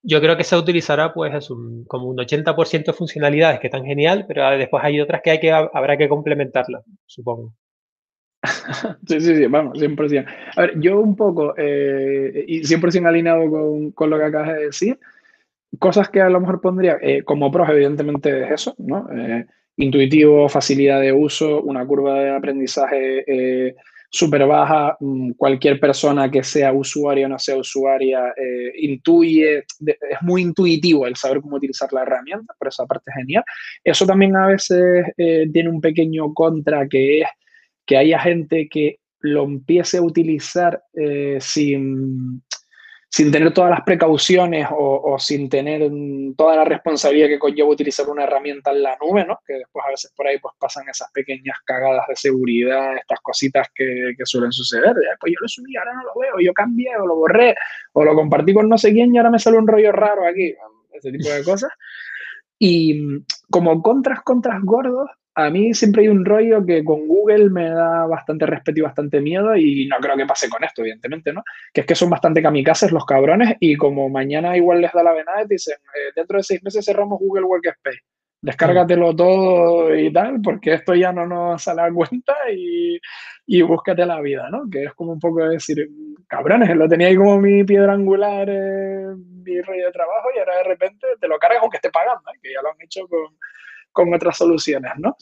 yo 0.03 0.21
creo 0.21 0.37
que 0.37 0.45
se 0.45 0.57
utilizará 0.57 1.13
pues 1.13 1.35
es 1.35 1.51
un, 1.51 1.85
como 1.85 2.07
un 2.07 2.17
80% 2.17 2.87
de 2.87 2.93
funcionalidades 2.93 3.61
que 3.61 3.67
están 3.67 3.85
genial, 3.85 4.25
pero 4.27 4.49
después 4.57 4.83
hay 4.83 5.01
otras 5.01 5.21
que, 5.23 5.31
hay 5.31 5.41
que 5.41 5.53
habrá 5.53 5.97
que 5.97 6.09
complementarlas, 6.09 6.85
supongo. 7.07 7.55
sí, 9.07 9.21
sí, 9.21 9.37
sí, 9.37 9.47
vamos, 9.47 9.79
100%. 9.79 10.27
A 10.57 10.61
ver, 10.63 10.81
yo 10.81 10.99
un 10.99 11.15
poco, 11.15 11.55
eh, 11.57 12.45
y 12.47 12.61
100% 12.63 13.07
alineado 13.07 13.93
con, 13.95 14.11
lo 14.11 14.19
que 14.19 14.25
acabas 14.25 14.55
de 14.55 14.67
decir, 14.67 14.99
cosas 15.79 16.09
que 16.09 16.23
a 16.23 16.31
lo 16.31 16.41
mejor 16.41 16.61
pondría, 16.61 16.99
eh, 17.03 17.23
como 17.23 17.51
pros, 17.51 17.69
evidentemente 17.69 18.45
es 18.45 18.51
eso, 18.53 18.75
¿no? 18.79 19.09
intuitivo, 19.77 20.49
facilidad 20.49 21.01
de 21.01 21.13
uso, 21.13 21.63
una 21.63 21.87
curva 21.87 22.21
de 22.21 22.31
aprendizaje 22.31 23.75
súper 24.11 24.45
baja, 24.47 24.97
mm, 24.99 25.33
cualquier 25.33 25.79
persona 25.79 26.31
que 26.31 26.43
sea 26.43 26.73
usuario 26.73 27.27
o 27.27 27.29
no 27.29 27.39
sea 27.39 27.57
usuaria 27.57 28.35
eh, 28.37 28.73
intuye, 28.81 29.59
es 29.59 30.23
muy 30.23 30.43
intuitivo 30.43 31.07
el 31.07 31.17
saber 31.17 31.41
cómo 31.41 31.57
utilizar 31.57 31.93
la 31.93 32.03
herramienta, 32.03 32.53
por 32.59 32.69
esa 32.69 32.85
parte 32.87 33.11
es 33.11 33.15
genial. 33.15 33.45
Eso 33.85 34.05
también 34.07 34.37
a 34.37 34.49
veces 34.49 35.07
eh, 35.17 35.49
tiene 35.53 35.71
un 35.71 35.81
pequeño 35.81 36.35
contra 36.35 36.89
que 36.89 37.21
es 37.21 37.29
que 37.87 37.97
haya 37.97 38.19
gente 38.19 38.69
que 38.69 38.99
lo 39.21 39.45
empiece 39.45 39.99
a 39.99 40.03
utilizar 40.03 40.83
eh, 40.95 41.39
sin 41.41 42.43
sin 43.11 43.33
tener 43.33 43.53
todas 43.53 43.71
las 43.71 43.83
precauciones 43.83 44.69
o, 44.71 45.17
sin 45.19 45.49
tener 45.49 45.91
toda 46.37 46.55
la 46.55 46.65
responsabilidad 46.65 47.27
que 47.27 47.41
conlleva 47.41 47.69
utilizar 47.69 48.09
una 48.09 48.23
herramienta 48.23 48.71
en 48.71 48.85
la 48.85 48.97
nube, 49.01 49.27
¿no? 49.27 49.41
Que 49.45 49.55
después 49.55 49.85
a 49.85 49.91
veces 49.91 50.13
por 50.17 50.29
ahí 50.29 50.39
pues 50.39 50.55
pasan 50.61 50.89
esas 50.89 51.11
pequeñas 51.11 51.57
cagadas 51.65 52.07
de 52.09 52.15
seguridad, 52.15 52.97
estas 52.97 53.19
cositas 53.21 53.67
que, 53.75 54.13
que 54.17 54.25
suelen 54.25 54.53
suceder. 54.53 54.95
Pues 55.19 55.33
yo 55.33 55.39
lo 55.41 55.49
subí, 55.49 55.77
ahora 55.77 55.95
no 55.95 56.03
lo 56.05 56.21
veo, 56.21 56.41
yo 56.41 56.53
cambié 56.53 56.97
o 56.97 57.07
lo 57.07 57.17
borré 57.17 57.57
o 57.95 58.05
lo 58.05 58.15
compartí 58.15 58.55
con 58.55 58.69
no 58.69 58.79
sé 58.79 58.93
quién 58.93 59.13
y 59.13 59.19
ahora 59.19 59.31
me 59.31 59.41
sale 59.41 59.59
un 59.59 59.67
rollo 59.67 59.91
raro 59.91 60.25
aquí, 60.25 60.55
ese 60.93 61.11
tipo 61.11 61.31
de 61.31 61.43
cosas. 61.43 61.73
Y 62.61 63.25
como 63.51 63.83
contras, 63.83 64.23
contras 64.23 64.63
gordos, 64.63 65.11
a 65.35 65.51
mí 65.51 65.74
siempre 65.74 66.03
hay 66.03 66.09
un 66.09 66.24
rollo 66.24 66.64
que 66.64 66.85
con 66.85 67.07
Google 67.07 67.51
me 67.51 67.70
da 67.70 68.07
bastante 68.07 68.47
respeto 68.47 68.81
y 68.81 68.83
bastante 68.83 69.20
miedo 69.20 69.57
y 69.57 69.87
no 69.87 69.97
creo 69.99 70.16
que 70.16 70.26
pase 70.26 70.49
con 70.49 70.64
esto, 70.64 70.83
evidentemente, 70.83 71.33
¿no? 71.33 71.43
Que 71.72 71.83
es 71.83 71.87
que 71.87 71.95
son 71.95 72.11
bastante 72.11 72.43
kamikazes 72.43 72.93
los 72.93 73.05
cabrones 73.05 73.57
y 73.61 73.76
como 73.76 74.09
mañana 74.09 74.57
igual 74.57 74.81
les 74.81 74.93
da 74.93 75.03
la 75.03 75.12
venada, 75.12 75.45
dicen, 75.45 75.76
eh, 75.76 76.12
dentro 76.16 76.39
de 76.39 76.43
seis 76.43 76.62
meses 76.62 76.85
cerramos 76.85 77.18
Google 77.20 77.45
Workspace, 77.45 78.01
descárgatelo 78.43 79.14
todo 79.14 79.95
y 79.95 80.12
tal, 80.12 80.41
porque 80.43 80.74
esto 80.74 80.95
ya 80.95 81.12
no 81.12 81.26
nos 81.26 81.62
sale 81.62 81.83
a 81.83 81.93
cuenta 81.93 82.35
y, 82.53 82.99
y 83.47 83.62
búscate 83.62 84.05
la 84.07 84.20
vida, 84.20 84.49
¿no? 84.51 84.68
Que 84.70 84.85
es 84.85 84.95
como 84.95 85.12
un 85.12 85.20
poco 85.20 85.49
decir, 85.49 85.89
cabrones, 86.26 86.74
lo 86.76 86.89
tenía 86.89 87.09
ahí 87.09 87.16
como 87.16 87.41
mi 87.41 87.64
piedra 87.64 87.93
angular, 87.93 88.49
eh, 88.51 89.14
mi 89.16 89.61
rollo 89.61 89.87
de 89.87 89.93
trabajo 89.93 90.28
y 90.35 90.39
ahora 90.39 90.57
de 90.59 90.64
repente 90.64 91.07
te 91.20 91.28
lo 91.28 91.39
cargas 91.39 91.61
aunque 91.62 91.76
esté 91.76 91.91
pagando, 91.91 92.31
¿eh? 92.35 92.39
que 92.43 92.53
ya 92.53 92.62
lo 92.62 92.70
han 92.70 92.81
hecho 92.83 93.07
con 93.07 93.37
con 93.93 94.12
otras 94.14 94.36
soluciones, 94.36 94.93
¿no? 94.99 95.16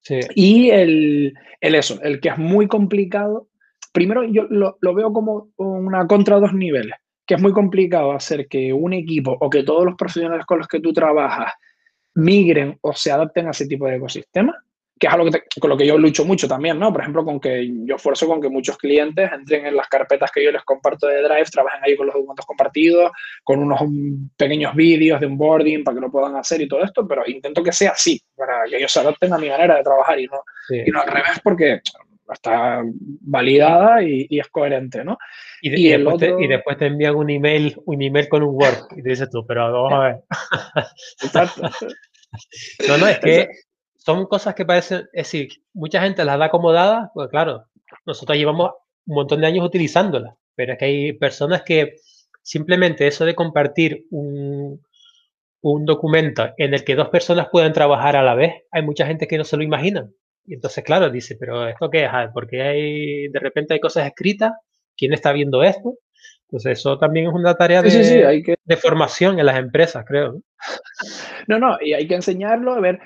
Sí. 0.00 0.20
Y 0.34 0.70
el, 0.70 1.34
el, 1.60 1.74
eso, 1.74 2.00
el 2.02 2.20
que 2.20 2.30
es 2.30 2.38
muy 2.38 2.66
complicado, 2.66 3.48
primero 3.92 4.24
yo 4.24 4.44
lo, 4.50 4.78
lo 4.80 4.94
veo 4.94 5.12
como 5.12 5.50
una 5.56 6.06
contra 6.06 6.40
dos 6.40 6.52
niveles, 6.52 6.96
que 7.26 7.34
es 7.34 7.42
muy 7.42 7.52
complicado 7.52 8.12
hacer 8.12 8.48
que 8.48 8.72
un 8.72 8.92
equipo 8.92 9.36
o 9.40 9.48
que 9.48 9.62
todos 9.62 9.84
los 9.84 9.94
profesionales 9.94 10.44
con 10.44 10.58
los 10.58 10.68
que 10.68 10.80
tú 10.80 10.92
trabajas 10.92 11.52
migren 12.14 12.78
o 12.80 12.92
se 12.92 13.12
adapten 13.12 13.46
a 13.46 13.50
ese 13.52 13.66
tipo 13.66 13.86
de 13.86 13.96
ecosistema 13.96 14.54
que 14.98 15.06
es 15.06 15.12
algo 15.12 15.30
que 15.30 15.42
con 15.60 15.70
lo 15.70 15.76
que 15.76 15.86
yo 15.86 15.98
lucho 15.98 16.24
mucho 16.24 16.46
también, 16.46 16.78
¿no? 16.78 16.92
Por 16.92 17.00
ejemplo, 17.00 17.24
con 17.24 17.40
que 17.40 17.68
yo 17.84 17.96
esfuerzo 17.96 18.26
con 18.26 18.40
que 18.40 18.48
muchos 18.48 18.78
clientes 18.78 19.30
entren 19.32 19.66
en 19.66 19.76
las 19.76 19.88
carpetas 19.88 20.30
que 20.30 20.44
yo 20.44 20.52
les 20.52 20.62
comparto 20.62 21.06
de 21.06 21.22
Drive, 21.22 21.46
trabajen 21.50 21.80
ahí 21.82 21.96
con 21.96 22.06
los 22.06 22.14
documentos 22.14 22.46
compartidos, 22.46 23.10
con 23.42 23.60
unos 23.60 23.80
pequeños 24.36 24.74
vídeos 24.74 25.18
de 25.20 25.26
onboarding 25.26 25.82
para 25.82 25.96
que 25.96 26.00
lo 26.02 26.10
puedan 26.10 26.36
hacer 26.36 26.60
y 26.60 26.68
todo 26.68 26.84
esto, 26.84 27.06
pero 27.06 27.22
intento 27.26 27.62
que 27.62 27.72
sea 27.72 27.90
así, 27.90 28.20
para 28.36 28.64
que 28.68 28.76
ellos 28.76 28.92
se 28.92 29.00
adapten 29.00 29.32
a 29.32 29.38
mi 29.38 29.48
manera 29.48 29.76
de 29.76 29.82
trabajar 29.82 30.20
y 30.20 30.26
no, 30.26 30.42
y 30.70 30.90
no 30.90 31.00
al 31.00 31.08
revés, 31.08 31.40
porque 31.42 31.80
está 32.32 32.82
validada 33.20 34.02
y, 34.02 34.26
es 34.30 34.48
coherente, 34.48 35.04
¿no? 35.04 35.18
Y, 35.60 35.88
después 35.88 36.18
te, 36.18 36.32
y, 36.38 36.46
después 36.46 36.78
te, 36.78 36.86
envían 36.86 37.14
un 37.14 37.30
email, 37.30 37.76
un 37.84 38.02
email 38.02 38.28
con 38.28 38.42
un 38.42 38.54
Word 38.54 38.86
y 38.96 39.02
te 39.02 39.10
dices 39.10 39.28
tú, 39.30 39.44
pero 39.46 39.72
vamos 39.72 39.92
a 39.92 39.98
ver. 39.98 40.16
Exacto. 41.22 41.62
no, 42.88 42.98
no, 42.98 43.08
es 43.08 43.18
que 43.18 43.48
son 44.04 44.26
cosas 44.26 44.54
que 44.54 44.64
parecen, 44.64 45.08
es 45.12 45.26
decir, 45.26 45.48
mucha 45.72 46.02
gente 46.02 46.24
las 46.24 46.38
da 46.38 46.46
acomodadas, 46.46 47.10
pues 47.14 47.28
claro, 47.28 47.66
nosotros 48.04 48.36
llevamos 48.36 48.72
un 49.06 49.14
montón 49.14 49.40
de 49.40 49.46
años 49.46 49.64
utilizándolas, 49.64 50.34
pero 50.56 50.72
es 50.72 50.78
que 50.78 50.84
hay 50.84 51.12
personas 51.12 51.62
que 51.62 51.96
simplemente 52.42 53.06
eso 53.06 53.24
de 53.24 53.36
compartir 53.36 54.06
un, 54.10 54.82
un 55.60 55.84
documento 55.84 56.50
en 56.56 56.74
el 56.74 56.84
que 56.84 56.96
dos 56.96 57.10
personas 57.10 57.48
pueden 57.50 57.72
trabajar 57.72 58.16
a 58.16 58.24
la 58.24 58.34
vez, 58.34 58.64
hay 58.72 58.82
mucha 58.82 59.06
gente 59.06 59.28
que 59.28 59.38
no 59.38 59.44
se 59.44 59.56
lo 59.56 59.62
imagina. 59.62 60.08
Y 60.44 60.54
entonces, 60.54 60.82
claro, 60.82 61.08
dice, 61.08 61.36
pero 61.38 61.68
¿esto 61.68 61.88
qué 61.88 62.04
es? 62.04 62.10
Ah, 62.12 62.28
porque 62.34 62.60
hay, 62.60 63.28
de 63.28 63.38
repente 63.38 63.74
hay 63.74 63.80
cosas 63.80 64.06
escritas, 64.06 64.50
¿quién 64.96 65.12
está 65.12 65.32
viendo 65.32 65.62
esto? 65.62 65.94
Entonces, 66.48 66.80
eso 66.80 66.98
también 66.98 67.28
es 67.28 67.32
una 67.32 67.54
tarea 67.54 67.80
de, 67.80 68.56
de 68.64 68.76
formación 68.76 69.38
en 69.38 69.46
las 69.46 69.58
empresas, 69.58 70.04
creo. 70.06 70.40
No, 71.48 71.58
no, 71.58 71.76
y 71.80 71.92
hay 71.92 72.06
que 72.06 72.14
enseñarlo, 72.14 72.72
a 72.72 72.80
ver, 72.80 73.00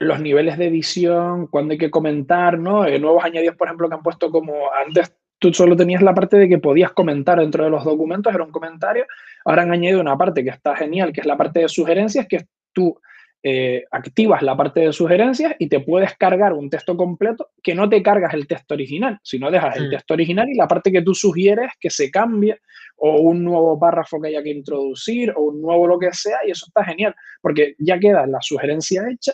los 0.00 0.18
niveles 0.18 0.56
de 0.56 0.66
edición, 0.66 1.46
cuando 1.46 1.72
hay 1.72 1.78
que 1.78 1.90
comentar, 1.90 2.58
¿no? 2.58 2.86
Eh, 2.86 2.98
nuevos 2.98 3.22
añadidos, 3.22 3.54
por 3.56 3.68
ejemplo, 3.68 3.88
que 3.88 3.94
han 3.94 4.02
puesto 4.02 4.30
como 4.30 4.72
antes 4.72 5.14
tú 5.38 5.52
solo 5.52 5.76
tenías 5.76 6.02
la 6.02 6.14
parte 6.14 6.38
de 6.38 6.48
que 6.48 6.58
podías 6.58 6.92
comentar 6.92 7.38
dentro 7.38 7.64
de 7.64 7.70
los 7.70 7.84
documentos, 7.84 8.34
era 8.34 8.42
un 8.42 8.50
comentario. 8.50 9.06
Ahora 9.44 9.62
han 9.62 9.72
añadido 9.72 10.00
una 10.00 10.16
parte 10.16 10.42
que 10.42 10.50
está 10.50 10.74
genial, 10.74 11.12
que 11.12 11.20
es 11.20 11.26
la 11.26 11.36
parte 11.36 11.60
de 11.60 11.68
sugerencias, 11.68 12.26
que 12.26 12.46
tú 12.72 12.98
eh, 13.42 13.84
activas 13.90 14.42
la 14.42 14.56
parte 14.56 14.80
de 14.80 14.92
sugerencias 14.92 15.54
y 15.58 15.68
te 15.68 15.80
puedes 15.80 16.14
cargar 16.16 16.54
un 16.54 16.68
texto 16.68 16.96
completo 16.96 17.50
que 17.62 17.74
no 17.74 17.88
te 17.88 18.02
cargas 18.02 18.32
el 18.34 18.46
texto 18.46 18.74
original, 18.74 19.18
sino 19.22 19.50
dejas 19.50 19.76
el 19.76 19.88
mm. 19.88 19.90
texto 19.90 20.14
original 20.14 20.48
y 20.48 20.56
la 20.56 20.68
parte 20.68 20.92
que 20.92 21.02
tú 21.02 21.14
sugieres 21.14 21.72
que 21.78 21.88
se 21.88 22.10
cambie 22.10 22.58
o 22.96 23.20
un 23.20 23.42
nuevo 23.42 23.78
párrafo 23.78 24.20
que 24.20 24.28
haya 24.28 24.42
que 24.42 24.50
introducir 24.50 25.32
o 25.36 25.42
un 25.42 25.62
nuevo 25.62 25.86
lo 25.86 25.98
que 25.98 26.12
sea 26.12 26.38
y 26.46 26.50
eso 26.50 26.66
está 26.68 26.84
genial 26.84 27.14
porque 27.40 27.74
ya 27.78 27.98
queda 27.98 28.26
la 28.26 28.42
sugerencia 28.42 29.04
hecha 29.10 29.32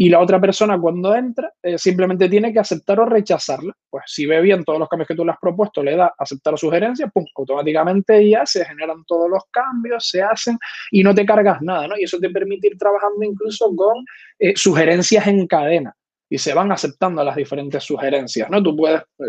y 0.00 0.08
la 0.08 0.20
otra 0.20 0.40
persona 0.40 0.80
cuando 0.80 1.12
entra 1.12 1.52
eh, 1.60 1.76
simplemente 1.76 2.28
tiene 2.28 2.52
que 2.52 2.60
aceptar 2.60 3.00
o 3.00 3.04
rechazarla. 3.04 3.76
Pues 3.90 4.04
si 4.06 4.26
ve 4.26 4.40
bien 4.40 4.62
todos 4.62 4.78
los 4.78 4.88
cambios 4.88 5.08
que 5.08 5.16
tú 5.16 5.24
le 5.24 5.32
has 5.32 5.38
propuesto, 5.40 5.82
le 5.82 5.96
da 5.96 6.14
aceptar 6.16 6.54
o 6.54 6.56
sugerencia, 6.56 7.08
pum, 7.08 7.24
automáticamente 7.34 8.28
ya 8.30 8.46
se 8.46 8.64
generan 8.64 9.04
todos 9.04 9.28
los 9.28 9.42
cambios, 9.50 10.08
se 10.08 10.22
hacen 10.22 10.56
y 10.92 11.02
no 11.02 11.12
te 11.12 11.26
cargas 11.26 11.60
nada, 11.62 11.88
¿no? 11.88 11.98
Y 11.98 12.04
eso 12.04 12.20
te 12.20 12.30
permite 12.30 12.68
ir 12.68 12.78
trabajando 12.78 13.24
incluso 13.24 13.74
con 13.74 14.04
eh, 14.38 14.52
sugerencias 14.54 15.26
en 15.26 15.48
cadena 15.48 15.92
y 16.30 16.38
se 16.38 16.54
van 16.54 16.70
aceptando 16.70 17.24
las 17.24 17.34
diferentes 17.34 17.82
sugerencias, 17.82 18.48
¿no? 18.48 18.62
Tú 18.62 18.76
puedes 18.76 19.00
eh, 19.00 19.24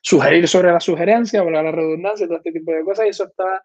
sugerir 0.00 0.48
sobre 0.48 0.72
la 0.72 0.80
sugerencia, 0.80 1.42
o 1.42 1.50
la 1.50 1.70
redundancia, 1.70 2.26
todo 2.26 2.38
este 2.38 2.52
tipo 2.52 2.72
de 2.72 2.84
cosas 2.84 3.04
y 3.04 3.10
eso 3.10 3.24
está 3.24 3.60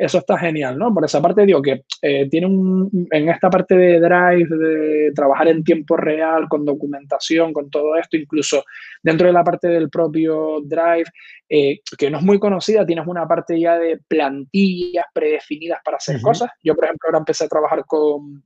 eso 0.00 0.18
está 0.18 0.38
genial, 0.38 0.78
¿no? 0.78 0.94
Por 0.94 1.04
esa 1.04 1.20
parte 1.20 1.44
digo 1.44 1.60
que 1.60 1.84
eh, 2.00 2.26
tiene 2.30 2.46
un, 2.46 3.06
en 3.10 3.28
esta 3.28 3.50
parte 3.50 3.76
de 3.76 4.00
Drive, 4.00 4.48
de 4.48 5.12
trabajar 5.14 5.48
en 5.48 5.62
tiempo 5.62 5.94
real, 5.94 6.48
con 6.48 6.64
documentación, 6.64 7.52
con 7.52 7.68
todo 7.68 7.96
esto, 7.96 8.16
incluso 8.16 8.64
dentro 9.02 9.26
de 9.26 9.34
la 9.34 9.44
parte 9.44 9.68
del 9.68 9.90
propio 9.90 10.62
Drive, 10.64 11.04
eh, 11.50 11.80
que 11.98 12.10
no 12.10 12.16
es 12.16 12.24
muy 12.24 12.38
conocida, 12.38 12.86
tienes 12.86 13.06
una 13.06 13.28
parte 13.28 13.60
ya 13.60 13.78
de 13.78 14.00
plantillas 14.08 15.04
predefinidas 15.12 15.80
para 15.84 15.98
hacer 15.98 16.18
cosas. 16.22 16.50
Yo, 16.64 16.74
por 16.74 16.84
ejemplo, 16.84 17.08
ahora 17.08 17.18
empecé 17.18 17.44
a 17.44 17.48
trabajar 17.48 17.84
con, 17.86 18.42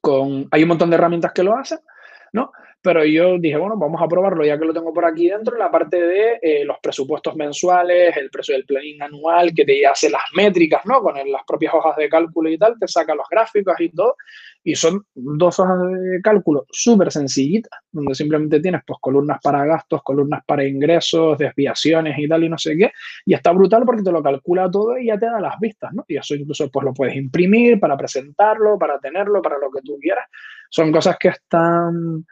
con, 0.00 0.46
hay 0.52 0.62
un 0.62 0.68
montón 0.68 0.90
de 0.90 0.96
herramientas 0.96 1.32
que 1.32 1.42
lo 1.42 1.56
hacen, 1.56 1.80
¿no? 2.32 2.52
pero 2.80 3.04
yo 3.04 3.38
dije, 3.38 3.56
bueno, 3.56 3.76
vamos 3.76 4.00
a 4.00 4.06
probarlo 4.06 4.44
ya 4.44 4.58
que 4.58 4.64
lo 4.64 4.72
tengo 4.72 4.92
por 4.92 5.04
aquí 5.04 5.28
dentro, 5.28 5.56
la 5.56 5.70
parte 5.70 6.00
de 6.00 6.38
eh, 6.40 6.64
los 6.64 6.78
presupuestos 6.80 7.34
mensuales, 7.34 8.16
el 8.16 8.30
precio 8.30 8.54
del 8.54 8.64
planning 8.64 9.02
anual, 9.02 9.52
que 9.52 9.64
te 9.64 9.84
hace 9.86 10.08
las 10.08 10.22
métricas, 10.34 10.82
¿no? 10.86 11.02
Con 11.02 11.14
las 11.16 11.42
propias 11.46 11.74
hojas 11.74 11.96
de 11.96 12.08
cálculo 12.08 12.48
y 12.48 12.56
tal, 12.56 12.76
te 12.78 12.86
saca 12.86 13.14
los 13.14 13.26
gráficos 13.28 13.74
y 13.80 13.90
todo, 13.90 14.14
y 14.62 14.76
son 14.76 15.04
dos 15.14 15.58
hojas 15.58 15.78
de 15.80 16.20
cálculo 16.22 16.66
súper 16.70 17.10
sencillitas, 17.10 17.80
donde 17.90 18.14
simplemente 18.14 18.60
tienes 18.60 18.82
pues 18.86 18.98
columnas 19.00 19.38
para 19.42 19.64
gastos, 19.64 20.02
columnas 20.04 20.42
para 20.46 20.64
ingresos, 20.64 21.36
desviaciones 21.36 22.16
y 22.18 22.28
tal 22.28 22.44
y 22.44 22.48
no 22.48 22.58
sé 22.58 22.76
qué, 22.76 22.92
y 23.26 23.34
está 23.34 23.50
brutal 23.52 23.82
porque 23.84 24.02
te 24.02 24.12
lo 24.12 24.22
calcula 24.22 24.70
todo 24.70 24.96
y 24.96 25.06
ya 25.06 25.18
te 25.18 25.26
da 25.26 25.40
las 25.40 25.58
vistas, 25.58 25.92
¿no? 25.92 26.04
Y 26.06 26.16
eso 26.16 26.34
incluso 26.36 26.70
pues 26.70 26.84
lo 26.84 26.94
puedes 26.94 27.16
imprimir 27.16 27.80
para 27.80 27.96
presentarlo, 27.96 28.78
para 28.78 29.00
tenerlo, 29.00 29.42
para 29.42 29.58
lo 29.58 29.70
que 29.70 29.82
tú 29.82 29.98
quieras. 30.00 30.26
Son 30.70 30.92
cosas 30.92 31.16
que 31.18 31.28
están 31.28 32.24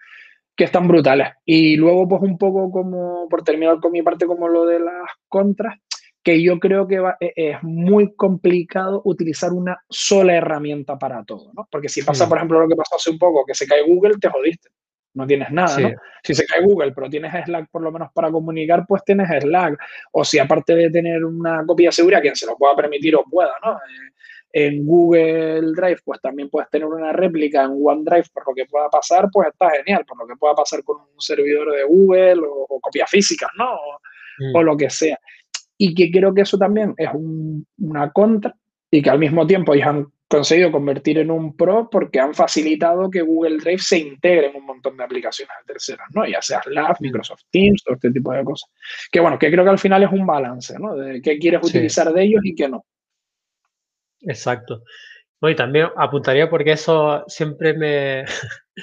que 0.56 0.64
están 0.64 0.88
brutales. 0.88 1.28
Y 1.44 1.76
luego, 1.76 2.08
pues 2.08 2.22
un 2.22 2.38
poco 2.38 2.70
como, 2.70 3.28
por 3.28 3.44
terminar 3.44 3.78
con 3.78 3.92
mi 3.92 4.02
parte, 4.02 4.26
como 4.26 4.48
lo 4.48 4.64
de 4.64 4.80
las 4.80 5.10
contras, 5.28 5.78
que 6.22 6.42
yo 6.42 6.58
creo 6.58 6.88
que 6.88 7.00
e, 7.20 7.32
es 7.36 7.62
muy 7.62 8.14
complicado 8.16 9.02
utilizar 9.04 9.52
una 9.52 9.78
sola 9.88 10.34
herramienta 10.34 10.98
para 10.98 11.22
todo, 11.24 11.52
¿no? 11.54 11.68
Porque 11.70 11.88
si 11.88 12.02
pasa, 12.02 12.28
por 12.28 12.38
ejemplo, 12.38 12.58
lo 12.58 12.68
que 12.68 12.74
pasó 12.74 12.96
hace 12.96 13.10
un 13.10 13.18
poco, 13.18 13.44
que 13.44 13.54
se 13.54 13.66
cae 13.66 13.82
Google, 13.86 14.14
te 14.18 14.28
jodiste. 14.28 14.70
No 15.14 15.26
tienes 15.26 15.50
nada, 15.50 15.78
¿no? 15.78 15.90
Si 16.22 16.34
se 16.34 16.44
cae 16.44 16.62
Google, 16.62 16.92
pero 16.92 17.08
tienes 17.08 17.32
Slack 17.44 17.70
por 17.70 17.80
lo 17.80 17.92
menos 17.92 18.10
para 18.12 18.30
comunicar, 18.30 18.84
pues 18.86 19.02
tienes 19.04 19.28
Slack. 19.42 19.78
O 20.12 20.24
si 20.24 20.38
aparte 20.38 20.74
de 20.74 20.90
tener 20.90 21.24
una 21.24 21.64
copia 21.64 21.92
segura, 21.92 22.20
quien 22.20 22.36
se 22.36 22.44
lo 22.44 22.56
pueda 22.56 22.74
permitir 22.74 23.14
o 23.16 23.24
pueda, 23.24 23.52
¿no? 23.64 23.74
Eh, 23.76 24.12
en 24.58 24.86
Google 24.86 25.72
Drive, 25.72 25.98
pues 26.02 26.18
también 26.22 26.48
puedes 26.48 26.70
tener 26.70 26.86
una 26.88 27.12
réplica 27.12 27.64
en 27.64 27.72
OneDrive 27.78 28.24
por 28.32 28.48
lo 28.48 28.54
que 28.54 28.64
pueda 28.64 28.88
pasar, 28.88 29.28
pues 29.30 29.48
está 29.48 29.68
genial, 29.68 30.06
por 30.06 30.16
lo 30.18 30.26
que 30.26 30.34
pueda 30.34 30.54
pasar 30.54 30.82
con 30.82 30.96
un 30.96 31.20
servidor 31.20 31.72
de 31.72 31.84
Google 31.84 32.40
o, 32.48 32.80
copias 32.80 33.10
físicas, 33.10 33.50
¿no? 33.58 33.74
O, 33.74 34.60
mm. 34.62 34.64
lo 34.64 34.74
que 34.74 34.88
sea. 34.88 35.20
Y 35.76 35.94
que 35.94 36.10
creo 36.10 36.32
que 36.32 36.40
eso 36.40 36.56
también 36.56 36.94
es 36.96 37.10
una 37.76 38.10
contra 38.12 38.56
y 38.90 39.02
que 39.02 39.10
al 39.10 39.18
mismo 39.18 39.46
tiempo 39.46 39.74
ellos 39.74 39.88
han 39.88 40.06
conseguido 40.26 40.72
convertir 40.72 41.18
en 41.18 41.30
un 41.30 41.54
pro 41.54 41.90
porque 41.90 42.18
han 42.18 42.32
facilitado 42.32 43.10
que 43.10 43.20
Google 43.20 43.58
Drive 43.58 43.80
se 43.80 43.98
integre 43.98 44.46
en 44.46 44.56
un 44.56 44.64
montón 44.64 44.96
de 44.96 45.04
aplicaciones 45.04 45.54
terceras, 45.66 46.06
¿no? 46.14 46.26
Ya 46.26 46.40
sea 46.40 46.62
Slack, 46.62 47.02
Microsoft 47.02 47.42
Teams, 47.50 47.84
todo 47.84 47.96
este 47.96 48.10
tipo 48.10 48.32
de 48.32 48.42
cosas. 48.42 48.70
Que 49.12 49.20
bueno, 49.20 49.38
que 49.38 49.50
creo 49.50 49.64
que 49.64 49.70
al 49.70 49.78
final 49.78 50.02
es 50.02 50.10
un 50.10 50.24
balance, 50.24 50.78
¿no? 50.78 50.96
De 50.96 51.20
qué 51.20 51.38
quieres 51.38 51.60
utilizar 51.62 52.10
de 52.10 52.22
ellos 52.22 52.40
y 52.42 52.54
qué 52.54 52.70
no. 52.70 52.86
Exacto. 54.26 54.82
y 55.42 55.54
también 55.54 55.88
apuntaría 55.96 56.50
porque 56.50 56.72
eso 56.72 57.24
siempre 57.26 57.74
me... 57.74 58.22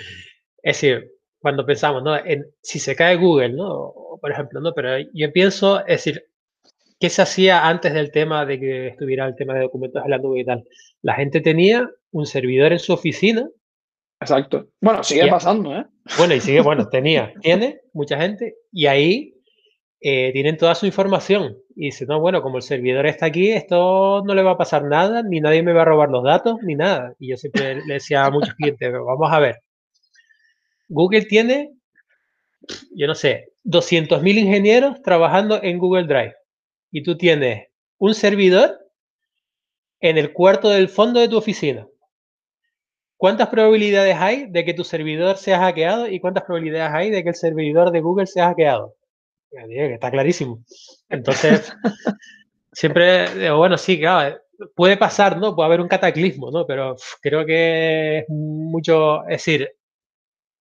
es 0.63 0.81
decir, 0.81 1.11
cuando 1.39 1.65
pensamos, 1.65 2.01
¿no? 2.03 2.15
En, 2.15 2.45
si 2.61 2.79
se 2.79 2.95
cae 2.95 3.17
Google, 3.17 3.49
¿no? 3.49 3.93
Por 4.21 4.31
ejemplo, 4.31 4.61
¿no? 4.61 4.73
Pero 4.73 5.05
yo 5.13 5.31
pienso, 5.33 5.79
es 5.81 6.05
decir, 6.05 6.23
¿qué 6.99 7.09
se 7.09 7.21
hacía 7.21 7.67
antes 7.67 7.93
del 7.93 8.11
tema 8.11 8.45
de 8.45 8.59
que 8.59 8.87
estuviera 8.87 9.27
el 9.27 9.35
tema 9.35 9.53
de 9.53 9.61
documentos 9.61 10.01
en 10.05 10.11
la 10.11 10.19
nube 10.19 10.39
y 10.39 10.45
tal? 10.45 10.63
La 11.01 11.15
gente 11.15 11.41
tenía 11.41 11.89
un 12.11 12.25
servidor 12.25 12.71
en 12.71 12.79
su 12.79 12.93
oficina. 12.93 13.45
Exacto. 14.21 14.69
Bueno, 14.79 15.03
sigue 15.03 15.27
pasando, 15.27 15.75
¿eh? 15.75 15.85
Bueno, 16.17 16.33
y 16.33 16.39
sigue, 16.39 16.61
bueno, 16.61 16.87
tenía, 16.89 17.33
tiene 17.41 17.81
mucha 17.91 18.17
gente, 18.17 18.55
y 18.71 18.85
ahí 18.85 19.33
eh, 19.99 20.31
tienen 20.31 20.55
toda 20.55 20.75
su 20.75 20.85
información. 20.85 21.57
Y 21.75 21.85
dice, 21.85 22.05
no, 22.05 22.19
bueno, 22.19 22.41
como 22.41 22.57
el 22.57 22.63
servidor 22.63 23.05
está 23.05 23.27
aquí, 23.27 23.51
esto 23.51 24.23
no 24.25 24.35
le 24.35 24.43
va 24.43 24.51
a 24.51 24.57
pasar 24.57 24.83
nada, 24.83 25.23
ni 25.23 25.39
nadie 25.39 25.63
me 25.63 25.73
va 25.73 25.81
a 25.81 25.85
robar 25.85 26.09
los 26.09 26.23
datos, 26.23 26.61
ni 26.63 26.75
nada. 26.75 27.15
Y 27.19 27.29
yo 27.29 27.37
siempre 27.37 27.83
le 27.85 27.95
decía 27.95 28.25
a 28.25 28.31
muchos 28.31 28.53
clientes, 28.53 28.91
vamos 28.91 29.31
a 29.31 29.39
ver, 29.39 29.61
Google 30.87 31.25
tiene, 31.25 31.73
yo 32.95 33.07
no 33.07 33.15
sé, 33.15 33.49
200.000 33.65 34.37
ingenieros 34.37 35.01
trabajando 35.01 35.61
en 35.63 35.79
Google 35.79 36.03
Drive. 36.03 36.35
Y 36.91 37.01
tú 37.03 37.17
tienes 37.17 37.67
un 37.97 38.13
servidor 38.13 38.79
en 39.99 40.17
el 40.17 40.33
cuarto 40.33 40.69
del 40.69 40.89
fondo 40.89 41.19
de 41.19 41.29
tu 41.29 41.37
oficina. 41.37 41.87
¿Cuántas 43.17 43.47
probabilidades 43.47 44.17
hay 44.17 44.47
de 44.49 44.65
que 44.65 44.73
tu 44.73 44.83
servidor 44.83 45.37
sea 45.37 45.59
hackeado 45.59 46.09
y 46.09 46.19
cuántas 46.19 46.43
probabilidades 46.43 46.93
hay 46.93 47.09
de 47.09 47.23
que 47.23 47.29
el 47.29 47.35
servidor 47.35 47.91
de 47.91 48.01
Google 48.01 48.27
sea 48.27 48.47
hackeado? 48.47 48.95
Está 49.53 50.11
clarísimo. 50.11 50.63
Entonces, 51.09 51.73
siempre 52.71 53.33
digo, 53.35 53.57
bueno, 53.57 53.77
sí, 53.77 53.99
claro, 53.99 54.39
puede 54.75 54.97
pasar, 54.97 55.37
¿no? 55.37 55.55
Puede 55.55 55.67
haber 55.67 55.81
un 55.81 55.87
cataclismo, 55.87 56.51
¿no? 56.51 56.65
Pero 56.65 56.95
creo 57.21 57.45
que 57.45 58.19
es 58.19 58.29
mucho, 58.29 59.23
es 59.23 59.45
decir, 59.45 59.69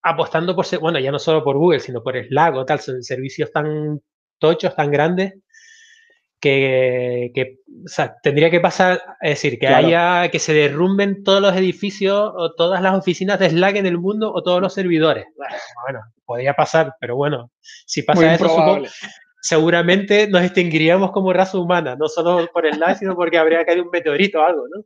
apostando 0.02 0.54
por, 0.56 0.66
bueno, 0.80 0.98
ya 0.98 1.12
no 1.12 1.18
solo 1.18 1.44
por 1.44 1.56
Google, 1.56 1.80
sino 1.80 2.02
por 2.02 2.16
Slack 2.16 2.54
o 2.56 2.64
tal, 2.64 2.80
son 2.80 3.02
servicios 3.02 3.50
tan 3.52 4.00
tochos, 4.38 4.74
tan 4.74 4.90
grandes, 4.90 5.34
que, 6.42 7.30
que 7.36 7.58
o 7.84 7.88
sea, 7.88 8.16
tendría 8.20 8.50
que 8.50 8.58
pasar, 8.58 9.00
es 9.20 9.30
decir, 9.30 9.60
que 9.60 9.68
haya, 9.68 10.28
que 10.28 10.40
se 10.40 10.52
derrumben 10.52 11.22
todos 11.22 11.40
los 11.40 11.54
edificios 11.54 12.32
o 12.36 12.52
todas 12.54 12.82
las 12.82 12.94
oficinas 12.94 13.38
de 13.38 13.48
Slack 13.48 13.76
en 13.76 13.86
el 13.86 13.96
mundo 13.96 14.32
o 14.34 14.42
todos 14.42 14.60
los 14.60 14.74
servidores. 14.74 15.24
Bueno, 15.36 16.00
podría 16.26 16.54
pasar, 16.54 16.94
pero 17.00 17.14
bueno, 17.14 17.52
si 17.60 18.02
pasa 18.02 18.34
eso, 18.34 18.82
seguramente 19.42 20.28
nos 20.28 20.42
extinguiríamos 20.42 21.10
como 21.10 21.32
raza 21.32 21.58
humana, 21.58 21.96
no 21.96 22.08
solo 22.08 22.48
por 22.52 22.64
Slack, 22.64 22.98
sino 22.98 23.16
porque 23.16 23.38
habría 23.38 23.64
caído 23.66 23.82
un 23.82 23.90
meteorito 23.90 24.40
o 24.40 24.44
algo, 24.44 24.64
¿no? 24.68 24.82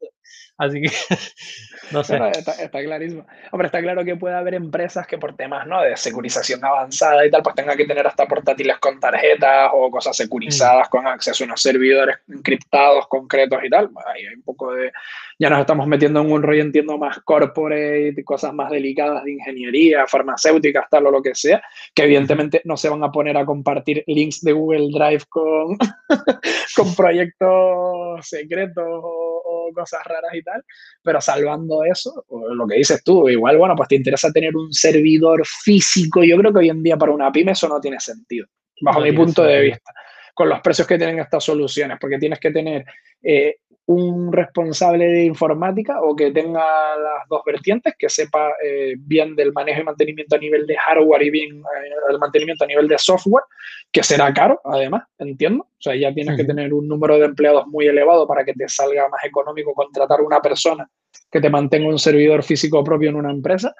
Así 0.58 0.80
que, 0.80 0.88
no 1.92 2.02
sé. 2.02 2.18
está, 2.34 2.82
clarísimo. 2.82 3.26
Hombre, 3.52 3.66
está 3.66 3.82
claro 3.82 4.04
que 4.04 4.16
puede 4.16 4.34
haber 4.34 4.54
empresas 4.54 5.06
que 5.06 5.18
por 5.18 5.36
temas 5.36 5.66
¿no? 5.66 5.82
de 5.82 5.96
securización 5.96 6.64
avanzada 6.64 7.26
y 7.26 7.30
tal, 7.30 7.42
pues 7.42 7.54
tengan 7.54 7.76
que 7.76 7.84
tener 7.84 8.06
hasta 8.06 8.26
portátiles 8.26 8.78
con 8.78 8.98
tarjetas 8.98 9.70
o 9.74 9.90
cosas 9.90 10.16
securizadas 10.16 10.88
mm. 10.88 10.90
con 10.90 11.06
acceso 11.06 11.44
a 11.44 11.46
unos 11.46 11.60
servidores 11.60 12.16
encriptados 12.28 13.06
concretos 13.08 13.58
y 13.64 13.68
tal. 13.68 13.90
Ahí 14.06 14.26
hay 14.26 14.34
un 14.34 14.42
poco 14.42 14.72
de... 14.72 14.90
Ya 15.38 15.50
nos 15.50 15.60
estamos 15.60 15.86
metiendo 15.86 16.22
en 16.22 16.32
un 16.32 16.42
rollo, 16.42 16.62
entiendo, 16.62 16.96
más 16.96 17.20
corporate, 17.20 18.24
cosas 18.24 18.54
más 18.54 18.70
delicadas 18.70 19.22
de 19.24 19.32
ingeniería, 19.32 20.06
farmacéuticas, 20.06 20.88
tal 20.88 21.06
o 21.06 21.10
lo 21.10 21.20
que 21.20 21.34
sea, 21.34 21.62
que 21.94 22.04
evidentemente 22.04 22.62
no 22.64 22.78
se 22.78 22.88
van 22.88 23.04
a 23.04 23.12
poner 23.12 23.36
a 23.36 23.44
compartir 23.44 24.02
links 24.06 24.42
de 24.46 24.52
Google 24.52 24.88
Drive 24.92 25.24
con, 25.28 25.76
con 26.76 26.94
proyectos 26.94 28.26
secretos 28.26 28.86
o 28.88 29.70
cosas 29.74 30.02
raras 30.04 30.34
y 30.34 30.42
tal, 30.42 30.62
pero 31.02 31.20
salvando 31.20 31.84
eso, 31.84 32.24
lo 32.30 32.66
que 32.66 32.76
dices 32.76 33.02
tú, 33.04 33.28
igual, 33.28 33.58
bueno, 33.58 33.74
pues 33.76 33.88
te 33.88 33.96
interesa 33.96 34.32
tener 34.32 34.56
un 34.56 34.72
servidor 34.72 35.42
físico. 35.44 36.22
Yo 36.24 36.36
creo 36.38 36.52
que 36.52 36.60
hoy 36.60 36.70
en 36.70 36.82
día 36.82 36.96
para 36.96 37.12
una 37.12 37.30
pyme 37.30 37.52
eso 37.52 37.68
no 37.68 37.80
tiene 37.80 38.00
sentido, 38.00 38.46
bajo 38.80 39.00
mi 39.00 39.12
punto 39.12 39.42
de 39.42 39.60
vista, 39.60 39.92
con 40.34 40.48
los 40.48 40.60
precios 40.60 40.86
que 40.86 40.98
tienen 40.98 41.18
estas 41.18 41.44
soluciones, 41.44 41.98
porque 42.00 42.18
tienes 42.18 42.40
que 42.40 42.50
tener 42.50 42.84
eh, 43.22 43.56
un 43.86 44.32
responsable 44.32 45.06
de 45.06 45.24
informática 45.24 46.00
o 46.02 46.16
que 46.16 46.32
tenga 46.32 46.96
las 46.96 47.28
dos 47.28 47.42
vertientes, 47.46 47.94
que 47.96 48.08
sepa 48.08 48.50
eh, 48.62 48.94
bien 48.98 49.36
del 49.36 49.52
manejo 49.52 49.80
y 49.80 49.84
mantenimiento 49.84 50.34
a 50.34 50.40
nivel 50.40 50.66
de 50.66 50.76
hardware 50.76 51.22
y 51.22 51.30
bien 51.30 51.56
eh, 51.58 51.90
el 52.10 52.18
mantenimiento 52.18 52.64
a 52.64 52.66
nivel 52.66 52.88
de 52.88 52.98
software, 52.98 53.44
que 53.92 54.02
será 54.02 54.34
caro, 54.34 54.60
además, 54.64 55.04
entiendo. 55.18 55.64
O 55.64 55.80
sea, 55.80 55.94
ya 55.94 56.12
tienes 56.12 56.36
que 56.36 56.44
tener 56.44 56.74
un 56.74 56.88
número 56.88 57.18
de 57.18 57.26
empleados 57.26 57.66
muy 57.68 57.86
elevado 57.86 58.26
para 58.26 58.44
que 58.44 58.54
te 58.54 58.68
salga 58.68 59.08
más 59.08 59.24
económico 59.24 59.72
contratar 59.72 60.20
una 60.20 60.40
persona 60.40 60.88
que 61.30 61.40
te 61.40 61.50
mantenga 61.50 61.88
un 61.88 61.98
servidor 61.98 62.42
físico 62.42 62.82
propio 62.82 63.10
en 63.10 63.16
una 63.16 63.30
empresa 63.30 63.74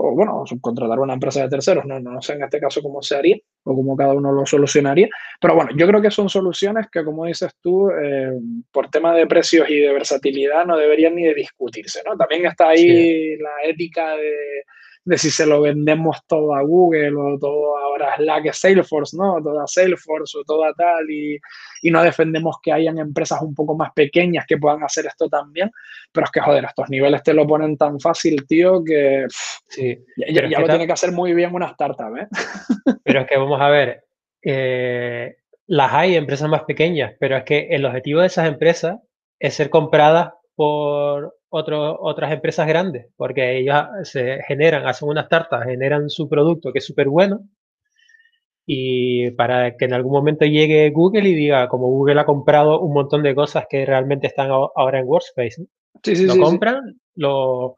o 0.00 0.14
bueno, 0.14 0.44
subcontratar 0.46 1.00
una 1.00 1.14
empresa 1.14 1.42
de 1.42 1.48
terceros, 1.48 1.84
no, 1.84 1.98
no, 1.98 2.22
sé 2.22 2.34
en 2.34 2.44
este 2.44 2.60
caso 2.60 2.80
cómo 2.80 3.02
se 3.02 3.16
haría 3.16 3.36
o 3.64 3.74
cómo 3.74 3.96
cada 3.96 4.14
uno 4.14 4.30
lo 4.30 4.46
solucionaría, 4.46 5.08
pero 5.40 5.56
bueno, 5.56 5.70
yo 5.76 5.88
creo 5.88 6.00
que 6.00 6.10
son 6.10 6.28
soluciones 6.28 6.86
que 6.90 7.04
como 7.04 7.26
dices 7.26 7.52
tú, 7.60 7.90
eh, 7.90 8.30
por 8.70 8.88
tema 8.90 9.12
de 9.14 9.26
precios 9.26 9.68
y 9.68 9.80
de 9.80 9.92
versatilidad 9.92 10.64
no 10.64 10.76
deberían 10.76 11.16
ni 11.16 11.24
de 11.24 11.34
discutirse, 11.34 12.02
¿no? 12.06 12.16
También 12.16 12.46
está 12.46 12.68
ahí 12.68 13.36
la 13.38 13.50
ética 13.64 14.16
de 14.16 14.64
de 15.08 15.16
si 15.16 15.30
se 15.30 15.46
lo 15.46 15.62
vendemos 15.62 16.18
todo 16.26 16.54
a 16.54 16.60
Google 16.60 17.16
o 17.16 17.38
todo 17.38 17.78
ahora 17.78 18.14
Slack 18.16 18.46
es 18.46 18.58
Salesforce, 18.58 19.16
¿no? 19.16 19.42
Toda 19.42 19.66
Salesforce 19.66 20.36
o 20.36 20.44
toda 20.44 20.74
tal 20.74 21.10
y, 21.10 21.40
y, 21.80 21.90
no 21.90 22.02
defendemos 22.02 22.56
que 22.62 22.72
hayan 22.72 22.98
empresas 22.98 23.40
un 23.40 23.54
poco 23.54 23.74
más 23.74 23.90
pequeñas 23.94 24.44
que 24.46 24.58
puedan 24.58 24.82
hacer 24.82 25.06
esto 25.06 25.26
también, 25.30 25.70
pero 26.12 26.26
es 26.26 26.30
que 26.30 26.40
joder, 26.40 26.66
estos 26.66 26.90
niveles 26.90 27.22
te 27.22 27.32
lo 27.32 27.46
ponen 27.46 27.78
tan 27.78 27.98
fácil, 27.98 28.46
tío, 28.46 28.84
que 28.84 29.24
sí, 29.66 29.98
ya, 30.16 30.42
lo 30.60 30.66
tiene 30.66 30.86
que 30.86 30.92
hacer 30.92 31.12
muy 31.12 31.32
bien 31.32 31.54
una 31.54 31.68
startup, 31.68 32.14
¿eh? 32.14 32.28
Pero 33.04 33.22
es 33.22 33.26
que 33.26 33.38
vamos 33.38 33.60
a 33.62 33.68
ver, 33.70 34.04
eh, 34.42 35.36
las 35.66 35.92
hay 35.94 36.16
empresas 36.16 36.50
más 36.50 36.64
pequeñas, 36.64 37.14
pero 37.18 37.38
es 37.38 37.44
que 37.44 37.68
el 37.70 37.86
objetivo 37.86 38.20
de 38.20 38.26
esas 38.26 38.46
empresas 38.46 38.98
es 39.38 39.54
ser 39.54 39.70
compradas 39.70 40.32
por 40.54 41.37
otras 41.50 42.32
empresas 42.32 42.66
grandes, 42.66 43.06
porque 43.16 43.58
ellos 43.58 43.84
se 44.04 44.42
generan, 44.46 44.86
hacen 44.86 45.08
unas 45.08 45.28
tartas, 45.28 45.64
generan 45.64 46.10
su 46.10 46.28
producto 46.28 46.72
que 46.72 46.78
es 46.78 46.86
súper 46.86 47.08
bueno, 47.08 47.40
y 48.70 49.30
para 49.30 49.78
que 49.78 49.86
en 49.86 49.94
algún 49.94 50.12
momento 50.12 50.44
llegue 50.44 50.90
Google 50.90 51.26
y 51.26 51.34
diga, 51.34 51.68
como 51.68 51.86
Google 51.86 52.20
ha 52.20 52.26
comprado 52.26 52.80
un 52.80 52.92
montón 52.92 53.22
de 53.22 53.34
cosas 53.34 53.64
que 53.68 53.86
realmente 53.86 54.26
están 54.26 54.50
ahora 54.50 54.98
en 54.98 55.06
Workspace, 55.06 55.66
lo 56.26 56.36
compran, 56.36 57.00
Lo, 57.14 57.76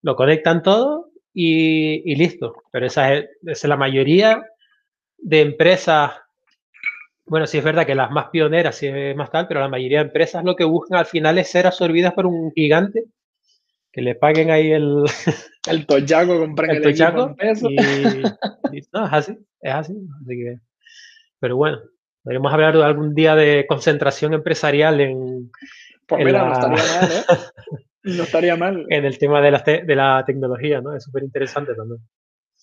lo, 0.00 0.16
conectan 0.16 0.62
todo 0.62 1.10
y, 1.34 2.14
listo. 2.14 2.54
Pero 2.70 2.86
esa 2.86 3.12
es, 3.12 3.24
esa 3.42 3.52
es 3.52 3.64
la 3.64 3.76
mayoría 3.76 4.42
de 5.18 5.42
empresas 5.42 6.12
bueno, 7.32 7.46
sí 7.46 7.56
es 7.56 7.64
verdad 7.64 7.86
que 7.86 7.94
las 7.94 8.10
más 8.10 8.28
pioneras 8.28 8.76
sí 8.76 8.88
es 8.88 9.16
más 9.16 9.30
tal, 9.30 9.48
pero 9.48 9.60
la 9.60 9.68
mayoría 9.70 10.00
de 10.00 10.04
empresas 10.04 10.44
lo 10.44 10.54
que 10.54 10.64
buscan 10.64 10.98
al 10.98 11.06
final 11.06 11.38
es 11.38 11.50
ser 11.50 11.66
absorbidas 11.66 12.12
por 12.12 12.26
un 12.26 12.52
gigante 12.52 13.04
que 13.90 14.02
le 14.02 14.14
paguen 14.16 14.50
ahí 14.50 14.70
el... 14.70 15.04
El 15.66 15.86
tochaco, 15.86 16.40
compren 16.40 16.70
el, 16.72 16.76
el 16.78 16.82
tochaco 16.82 17.36
y, 17.38 17.76
no, 18.92 19.06
es 19.06 19.12
así, 19.12 19.38
es 19.60 19.72
así. 19.72 19.94
Así 20.20 20.28
que, 20.28 20.58
pero 21.38 21.56
bueno, 21.56 21.78
podríamos 22.24 22.52
hablar 22.52 22.76
algún 22.78 23.14
día 23.14 23.36
de 23.36 23.64
concentración 23.66 24.34
empresarial 24.34 25.00
en... 25.00 25.52
Pues 26.06 26.24
mira, 26.24 26.44
no 26.44 26.52
estaría 26.52 26.76
mal, 27.00 27.12
¿eh? 27.12 27.24
No 28.02 28.22
estaría 28.24 28.56
mal. 28.56 28.86
En 28.90 29.04
el 29.04 29.16
tema 29.18 29.40
de 29.40 29.52
la, 29.52 29.60
de 29.60 29.96
la 29.96 30.24
tecnología, 30.26 30.80
¿no? 30.80 30.96
Es 30.96 31.04
súper 31.04 31.22
interesante 31.22 31.72
también. 31.76 32.00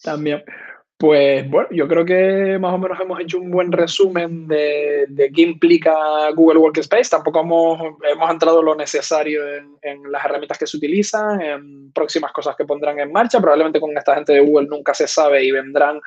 También. 0.03 0.43
Pues 0.99 1.49
bueno, 1.49 1.69
yo 1.71 1.87
creo 1.87 2.03
que 2.03 2.59
más 2.59 2.73
o 2.73 2.77
menos 2.77 2.99
hemos 2.99 3.21
hecho 3.21 3.37
un 3.39 3.49
buen 3.49 3.71
resumen 3.71 4.49
de, 4.49 5.31
qué 5.33 5.43
implica 5.43 5.95
Google 6.35 6.59
Workspace. 6.59 7.09
Tampoco 7.09 7.39
hemos, 7.39 7.79
hemos 8.03 8.29
entrado 8.29 8.61
lo 8.61 8.75
necesario 8.75 9.41
en, 9.81 10.11
las 10.11 10.25
herramientas 10.25 10.57
que 10.57 10.67
se 10.67 10.75
utilizan, 10.75 11.41
en 11.41 11.93
próximas 11.93 12.33
cosas 12.33 12.53
que 12.57 12.65
pondrán 12.65 12.99
en 12.99 13.13
marcha. 13.13 13.39
Probablemente 13.39 13.79
con 13.79 13.97
esta 13.97 14.15
gente 14.15 14.33
de 14.33 14.41
Google 14.41 14.67
nunca 14.67 14.93
se 14.93 15.07
sabe 15.07 15.41
y 15.41 15.51
vendrán 15.51 16.01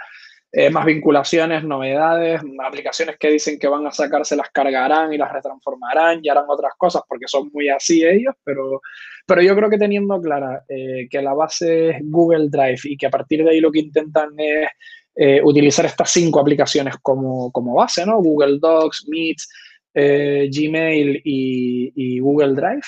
eh, 0.55 0.69
más 0.69 0.85
vinculaciones, 0.85 1.65
novedades, 1.65 2.43
aplicaciones 2.63 3.17
que 3.19 3.31
dicen 3.31 3.59
que 3.59 3.69
van 3.69 3.87
a 3.87 3.91
sacar, 3.91 4.27
se 4.27 4.37
las 4.37 4.51
cargarán 4.51 5.11
y 5.11 5.17
las 5.17 5.33
retransformarán 5.33 6.21
y 6.23 6.29
harán 6.29 6.45
otras 6.47 6.75
cosas 6.77 7.01
porque 7.09 7.27
son 7.27 7.49
muy 7.55 7.71
así 7.71 8.05
ellos, 8.05 8.35
pero, 8.45 8.83
pero 9.27 9.41
yo 9.41 9.57
creo 9.57 9.71
que 9.71 9.79
teniendo 9.79 10.21
clara 10.21 10.63
eh, 10.69 11.09
que 11.11 11.23
la 11.23 11.33
base 11.33 11.91
es 11.91 11.97
Google 12.03 12.51
Drive 12.51 12.81
y 12.85 12.99
que 12.99 13.07
a 13.07 13.11
partir 13.11 13.43
de 13.43 13.51
ahí 13.51 13.61
lo 13.61 13.73
que 13.73 13.79
intentan 13.79 14.29
es 14.37 14.69
eh, 15.17 15.41
utilizar 15.43 15.87
estas 15.87 16.11
cinco 16.11 16.41
aplicaciones 16.41 16.97
como, 17.01 17.51
como, 17.51 17.75
base, 17.75 18.05
¿no? 18.05 18.19
Google 18.19 18.59
Docs, 18.61 19.07
Meet, 19.09 19.39
Gmail 19.95 21.23
y, 21.25 21.93
y 21.95 22.19
Google 22.19 22.55
Drive, 22.55 22.83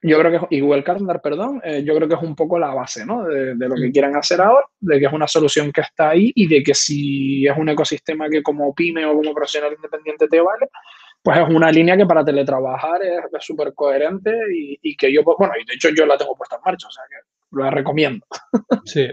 yo 0.00 0.18
creo 0.18 0.48
que, 0.48 0.56
y 0.56 0.60
Google 0.60 0.84
Calendar, 0.84 1.20
perdón, 1.20 1.60
eh, 1.64 1.82
yo 1.84 1.94
creo 1.96 2.08
que 2.08 2.14
es 2.14 2.22
un 2.22 2.36
poco 2.36 2.58
la 2.58 2.72
base 2.72 3.04
¿no? 3.04 3.24
de, 3.24 3.54
lo 3.54 3.74
que 3.74 3.88
mm. 3.88 3.92
quieran 3.92 4.16
hacer 4.16 4.40
ahora, 4.40 4.66
de 4.78 5.00
que 5.00 5.06
es 5.06 5.12
una 5.12 5.26
solución 5.26 5.72
que 5.72 5.80
está 5.80 6.10
ahí 6.10 6.30
y 6.34 6.46
de 6.46 6.62
que 6.62 6.74
si 6.74 7.46
es 7.46 7.56
un 7.56 7.68
ecosistema 7.68 8.28
que 8.28 8.42
como 8.42 8.74
pyme 8.74 9.04
o 9.06 9.14
como 9.14 9.34
profesional 9.34 9.72
independiente 9.74 10.28
te 10.28 10.40
vale, 10.40 10.68
pues 11.22 11.38
es 11.38 11.48
una 11.48 11.72
línea 11.72 11.96
que 11.96 12.06
para 12.06 12.24
teletrabajar 12.24 13.00
es 13.02 13.44
súper 13.44 13.74
coherente 13.74 14.32
y, 14.54 14.78
y, 14.82 14.96
que 14.96 15.12
yo, 15.12 15.22
bueno, 15.24 15.52
y 15.60 15.64
de 15.66 15.74
hecho 15.74 15.88
yo 15.90 16.06
la 16.06 16.16
tengo 16.16 16.36
puesta 16.36 16.56
en 16.56 16.62
marcha, 16.64 16.86
o 16.86 16.90
sea 16.90 17.04
que 17.10 17.16
lo 17.50 17.70
recomiendo. 17.70 18.24
Sí. 18.84 19.08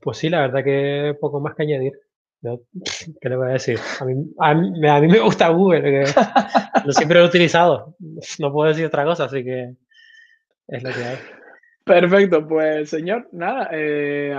Pues 0.00 0.18
sí, 0.18 0.28
la 0.28 0.42
verdad 0.42 0.62
que 0.62 1.16
poco 1.20 1.40
más 1.40 1.54
que 1.54 1.62
añadir. 1.62 1.92
¿Qué 3.20 3.28
le 3.28 3.36
voy 3.36 3.48
a 3.48 3.52
decir? 3.52 3.78
A 4.38 4.54
mí, 4.54 4.80
me 4.80 5.20
gusta 5.20 5.48
Google, 5.48 6.04
lo 6.84 6.92
siempre 6.92 7.18
lo 7.18 7.24
he 7.24 7.28
utilizado. 7.28 7.96
No 8.38 8.52
puedo 8.52 8.68
decir 8.68 8.86
otra 8.86 9.04
cosa, 9.04 9.24
así 9.24 9.44
que 9.44 9.74
es 10.68 10.82
lo 10.82 10.90
que 10.90 11.04
hay. 11.04 11.16
Perfecto, 11.86 12.44
pues 12.48 12.90
señor, 12.90 13.28
nada, 13.30 13.68
eh, 13.70 14.34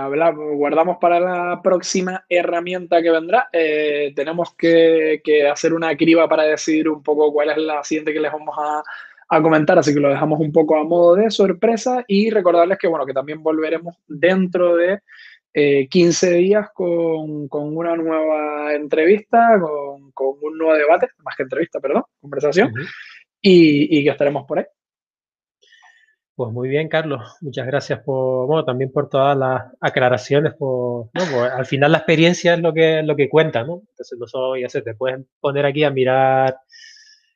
guardamos 0.54 0.98
para 1.00 1.18
la 1.18 1.62
próxima 1.62 2.22
herramienta 2.28 3.00
que 3.00 3.10
vendrá. 3.10 3.48
Eh, 3.50 4.12
tenemos 4.14 4.54
que, 4.54 5.22
que, 5.24 5.48
hacer 5.48 5.72
una 5.72 5.96
criba 5.96 6.28
para 6.28 6.42
decidir 6.42 6.90
un 6.90 7.02
poco 7.02 7.32
cuál 7.32 7.48
es 7.48 7.56
la 7.56 7.82
siguiente 7.82 8.12
que 8.12 8.20
les 8.20 8.30
vamos 8.30 8.54
a, 8.58 8.82
a, 9.30 9.42
comentar, 9.42 9.78
así 9.78 9.94
que 9.94 10.00
lo 10.00 10.10
dejamos 10.10 10.38
un 10.40 10.52
poco 10.52 10.76
a 10.76 10.84
modo 10.84 11.14
de 11.14 11.30
sorpresa 11.30 12.04
y 12.06 12.28
recordarles 12.28 12.76
que, 12.76 12.86
bueno, 12.86 13.06
que 13.06 13.14
también 13.14 13.42
volveremos 13.42 13.96
dentro 14.06 14.76
de 14.76 15.00
15 15.88 16.30
eh, 16.30 16.38
días 16.38 16.68
con, 16.74 17.48
con, 17.48 17.76
una 17.76 17.96
nueva 17.96 18.74
entrevista, 18.74 19.58
con, 19.60 20.10
con, 20.12 20.34
un 20.42 20.58
nuevo 20.58 20.74
debate, 20.74 21.08
más 21.18 21.36
que 21.36 21.44
entrevista, 21.44 21.80
perdón, 21.80 22.04
conversación, 22.20 22.72
y, 23.40 23.98
y, 23.98 24.04
que 24.04 24.10
estaremos 24.10 24.44
por 24.46 24.58
ahí. 24.58 24.64
Pues 26.34 26.52
muy 26.52 26.68
bien, 26.68 26.88
Carlos. 26.88 27.36
Muchas 27.40 27.66
gracias 27.66 28.00
por, 28.04 28.46
bueno, 28.46 28.64
también 28.64 28.92
por 28.92 29.08
todas 29.08 29.36
las 29.36 29.72
aclaraciones. 29.80 30.54
Por, 30.54 31.10
¿no? 31.12 31.42
al 31.42 31.66
final 31.66 31.90
la 31.90 31.98
experiencia 31.98 32.54
es 32.54 32.60
lo 32.60 32.72
que, 32.72 33.02
lo 33.02 33.16
que 33.16 33.28
cuenta, 33.28 33.64
¿no? 33.64 33.82
Entonces 33.90 34.18
no 34.18 34.26
solo, 34.28 34.56
ya 34.56 34.68
se 34.68 34.82
te 34.82 34.94
pueden 34.94 35.26
poner 35.40 35.66
aquí 35.66 35.82
a 35.82 35.90
mirar 35.90 36.56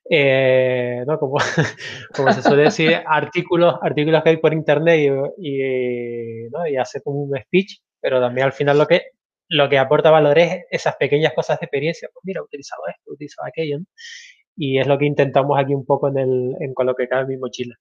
eh, 0.08 1.04
¿no? 1.06 1.18
Como, 1.18 1.36
como, 2.14 2.32
se 2.32 2.42
suele 2.42 2.64
decir, 2.64 2.92
artículos, 3.06 3.76
artículos 3.80 4.22
que 4.22 4.30
hay 4.30 4.36
por 4.36 4.52
internet 4.52 5.00
y, 5.38 5.48
y, 5.48 6.48
¿no? 6.50 6.66
y 6.66 6.76
hacer 6.76 7.02
como 7.02 7.22
un 7.22 7.38
speech, 7.38 7.80
pero 8.02 8.20
también 8.20 8.46
al 8.46 8.52
final 8.52 8.76
lo 8.76 8.86
que, 8.86 9.12
lo 9.48 9.68
que 9.70 9.78
aporta 9.78 10.10
valor 10.10 10.38
es 10.38 10.64
esas 10.70 10.96
pequeñas 10.96 11.32
cosas 11.34 11.60
de 11.60 11.66
experiencia. 11.66 12.08
Pues 12.12 12.22
mira, 12.24 12.40
he 12.40 12.44
utilizado 12.44 12.82
esto, 12.88 13.02
he 13.10 13.14
utilizado 13.14 13.48
aquello, 13.48 13.78
y 14.56 14.78
es 14.78 14.86
lo 14.86 14.98
que 14.98 15.06
intentamos 15.06 15.58
aquí 15.58 15.74
un 15.74 15.86
poco 15.86 16.08
en, 16.08 16.18
el, 16.18 16.54
en 16.60 16.74
con 16.74 16.86
lo 16.86 16.94
que 16.94 17.08
cae 17.08 17.22
en 17.22 17.28
mi 17.28 17.36
mochila. 17.38 17.76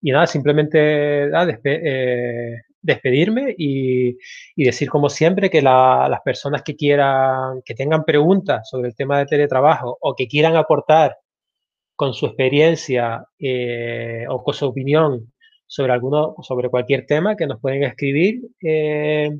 Y 0.00 0.10
nada, 0.10 0.26
simplemente 0.26 1.30
eh, 1.64 2.62
despedirme 2.80 3.54
y, 3.56 4.18
y, 4.56 4.64
decir 4.64 4.88
como 4.90 5.08
siempre 5.08 5.48
que 5.50 5.62
la, 5.62 6.08
las 6.10 6.22
personas 6.22 6.62
que 6.62 6.74
quieran, 6.74 7.62
que 7.64 7.74
tengan 7.74 8.04
preguntas 8.04 8.68
sobre 8.68 8.88
el 8.88 8.96
tema 8.96 9.18
de 9.18 9.26
teletrabajo 9.26 9.96
o 10.00 10.16
que 10.16 10.26
quieran 10.26 10.56
aportar 10.56 11.16
con 11.94 12.14
su 12.14 12.26
experiencia 12.26 13.24
eh, 13.38 14.24
o 14.28 14.42
con 14.42 14.54
su 14.54 14.66
opinión 14.66 15.32
sobre 15.72 15.94
alguno, 15.94 16.34
sobre 16.42 16.68
cualquier 16.68 17.06
tema 17.06 17.34
que 17.34 17.46
nos 17.46 17.58
pueden 17.58 17.82
escribir. 17.82 18.42
Eh, 18.62 19.30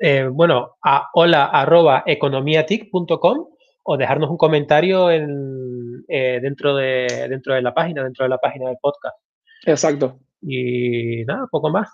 eh, 0.00 0.28
bueno, 0.32 0.76
a 0.82 1.10
hola 1.12 1.44
arroba 1.44 2.04
economiatic.com 2.06 3.48
o 3.82 3.96
dejarnos 3.98 4.30
un 4.30 4.38
comentario 4.38 5.10
en, 5.10 6.06
dentro, 6.06 6.74
de, 6.74 7.26
dentro 7.28 7.52
de 7.52 7.60
la 7.60 7.74
página, 7.74 8.02
dentro 8.02 8.24
de 8.24 8.30
la 8.30 8.38
página 8.38 8.68
del 8.68 8.78
podcast. 8.80 9.14
Exacto. 9.66 10.20
Y 10.40 11.22
nada, 11.26 11.46
poco 11.50 11.68
más. 11.68 11.86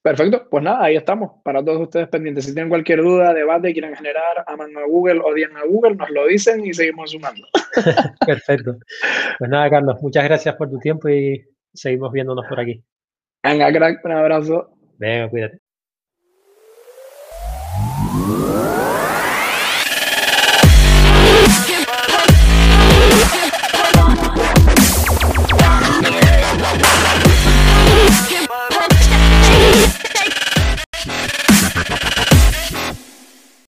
Perfecto, 0.00 0.48
pues 0.50 0.64
nada, 0.64 0.84
ahí 0.84 0.96
estamos, 0.96 1.42
para 1.44 1.62
todos 1.62 1.82
ustedes 1.82 2.08
pendientes. 2.08 2.46
Si 2.46 2.54
tienen 2.54 2.70
cualquier 2.70 3.02
duda, 3.02 3.34
debate, 3.34 3.72
quieren 3.74 3.94
generar, 3.94 4.44
aman 4.46 4.76
a 4.78 4.86
Google, 4.86 5.20
odian 5.20 5.56
a 5.58 5.64
Google, 5.64 5.94
nos 5.96 6.10
lo 6.10 6.26
dicen 6.26 6.64
y 6.64 6.72
seguimos 6.72 7.10
sumando. 7.10 7.46
Perfecto. 8.26 8.76
Pues 9.38 9.50
nada, 9.50 9.68
Carlos, 9.68 9.96
muchas 10.00 10.24
gracias 10.24 10.54
por 10.56 10.70
tu 10.70 10.78
tiempo 10.78 11.08
y 11.10 11.44
seguimos 11.74 12.12
viéndonos 12.12 12.46
por 12.48 12.60
aquí. 12.60 12.82
Venga, 13.42 13.72
crack, 13.72 14.04
un 14.04 14.12
abrazo. 14.12 14.70
Venga, 14.98 15.28
cuídate. 15.28 15.60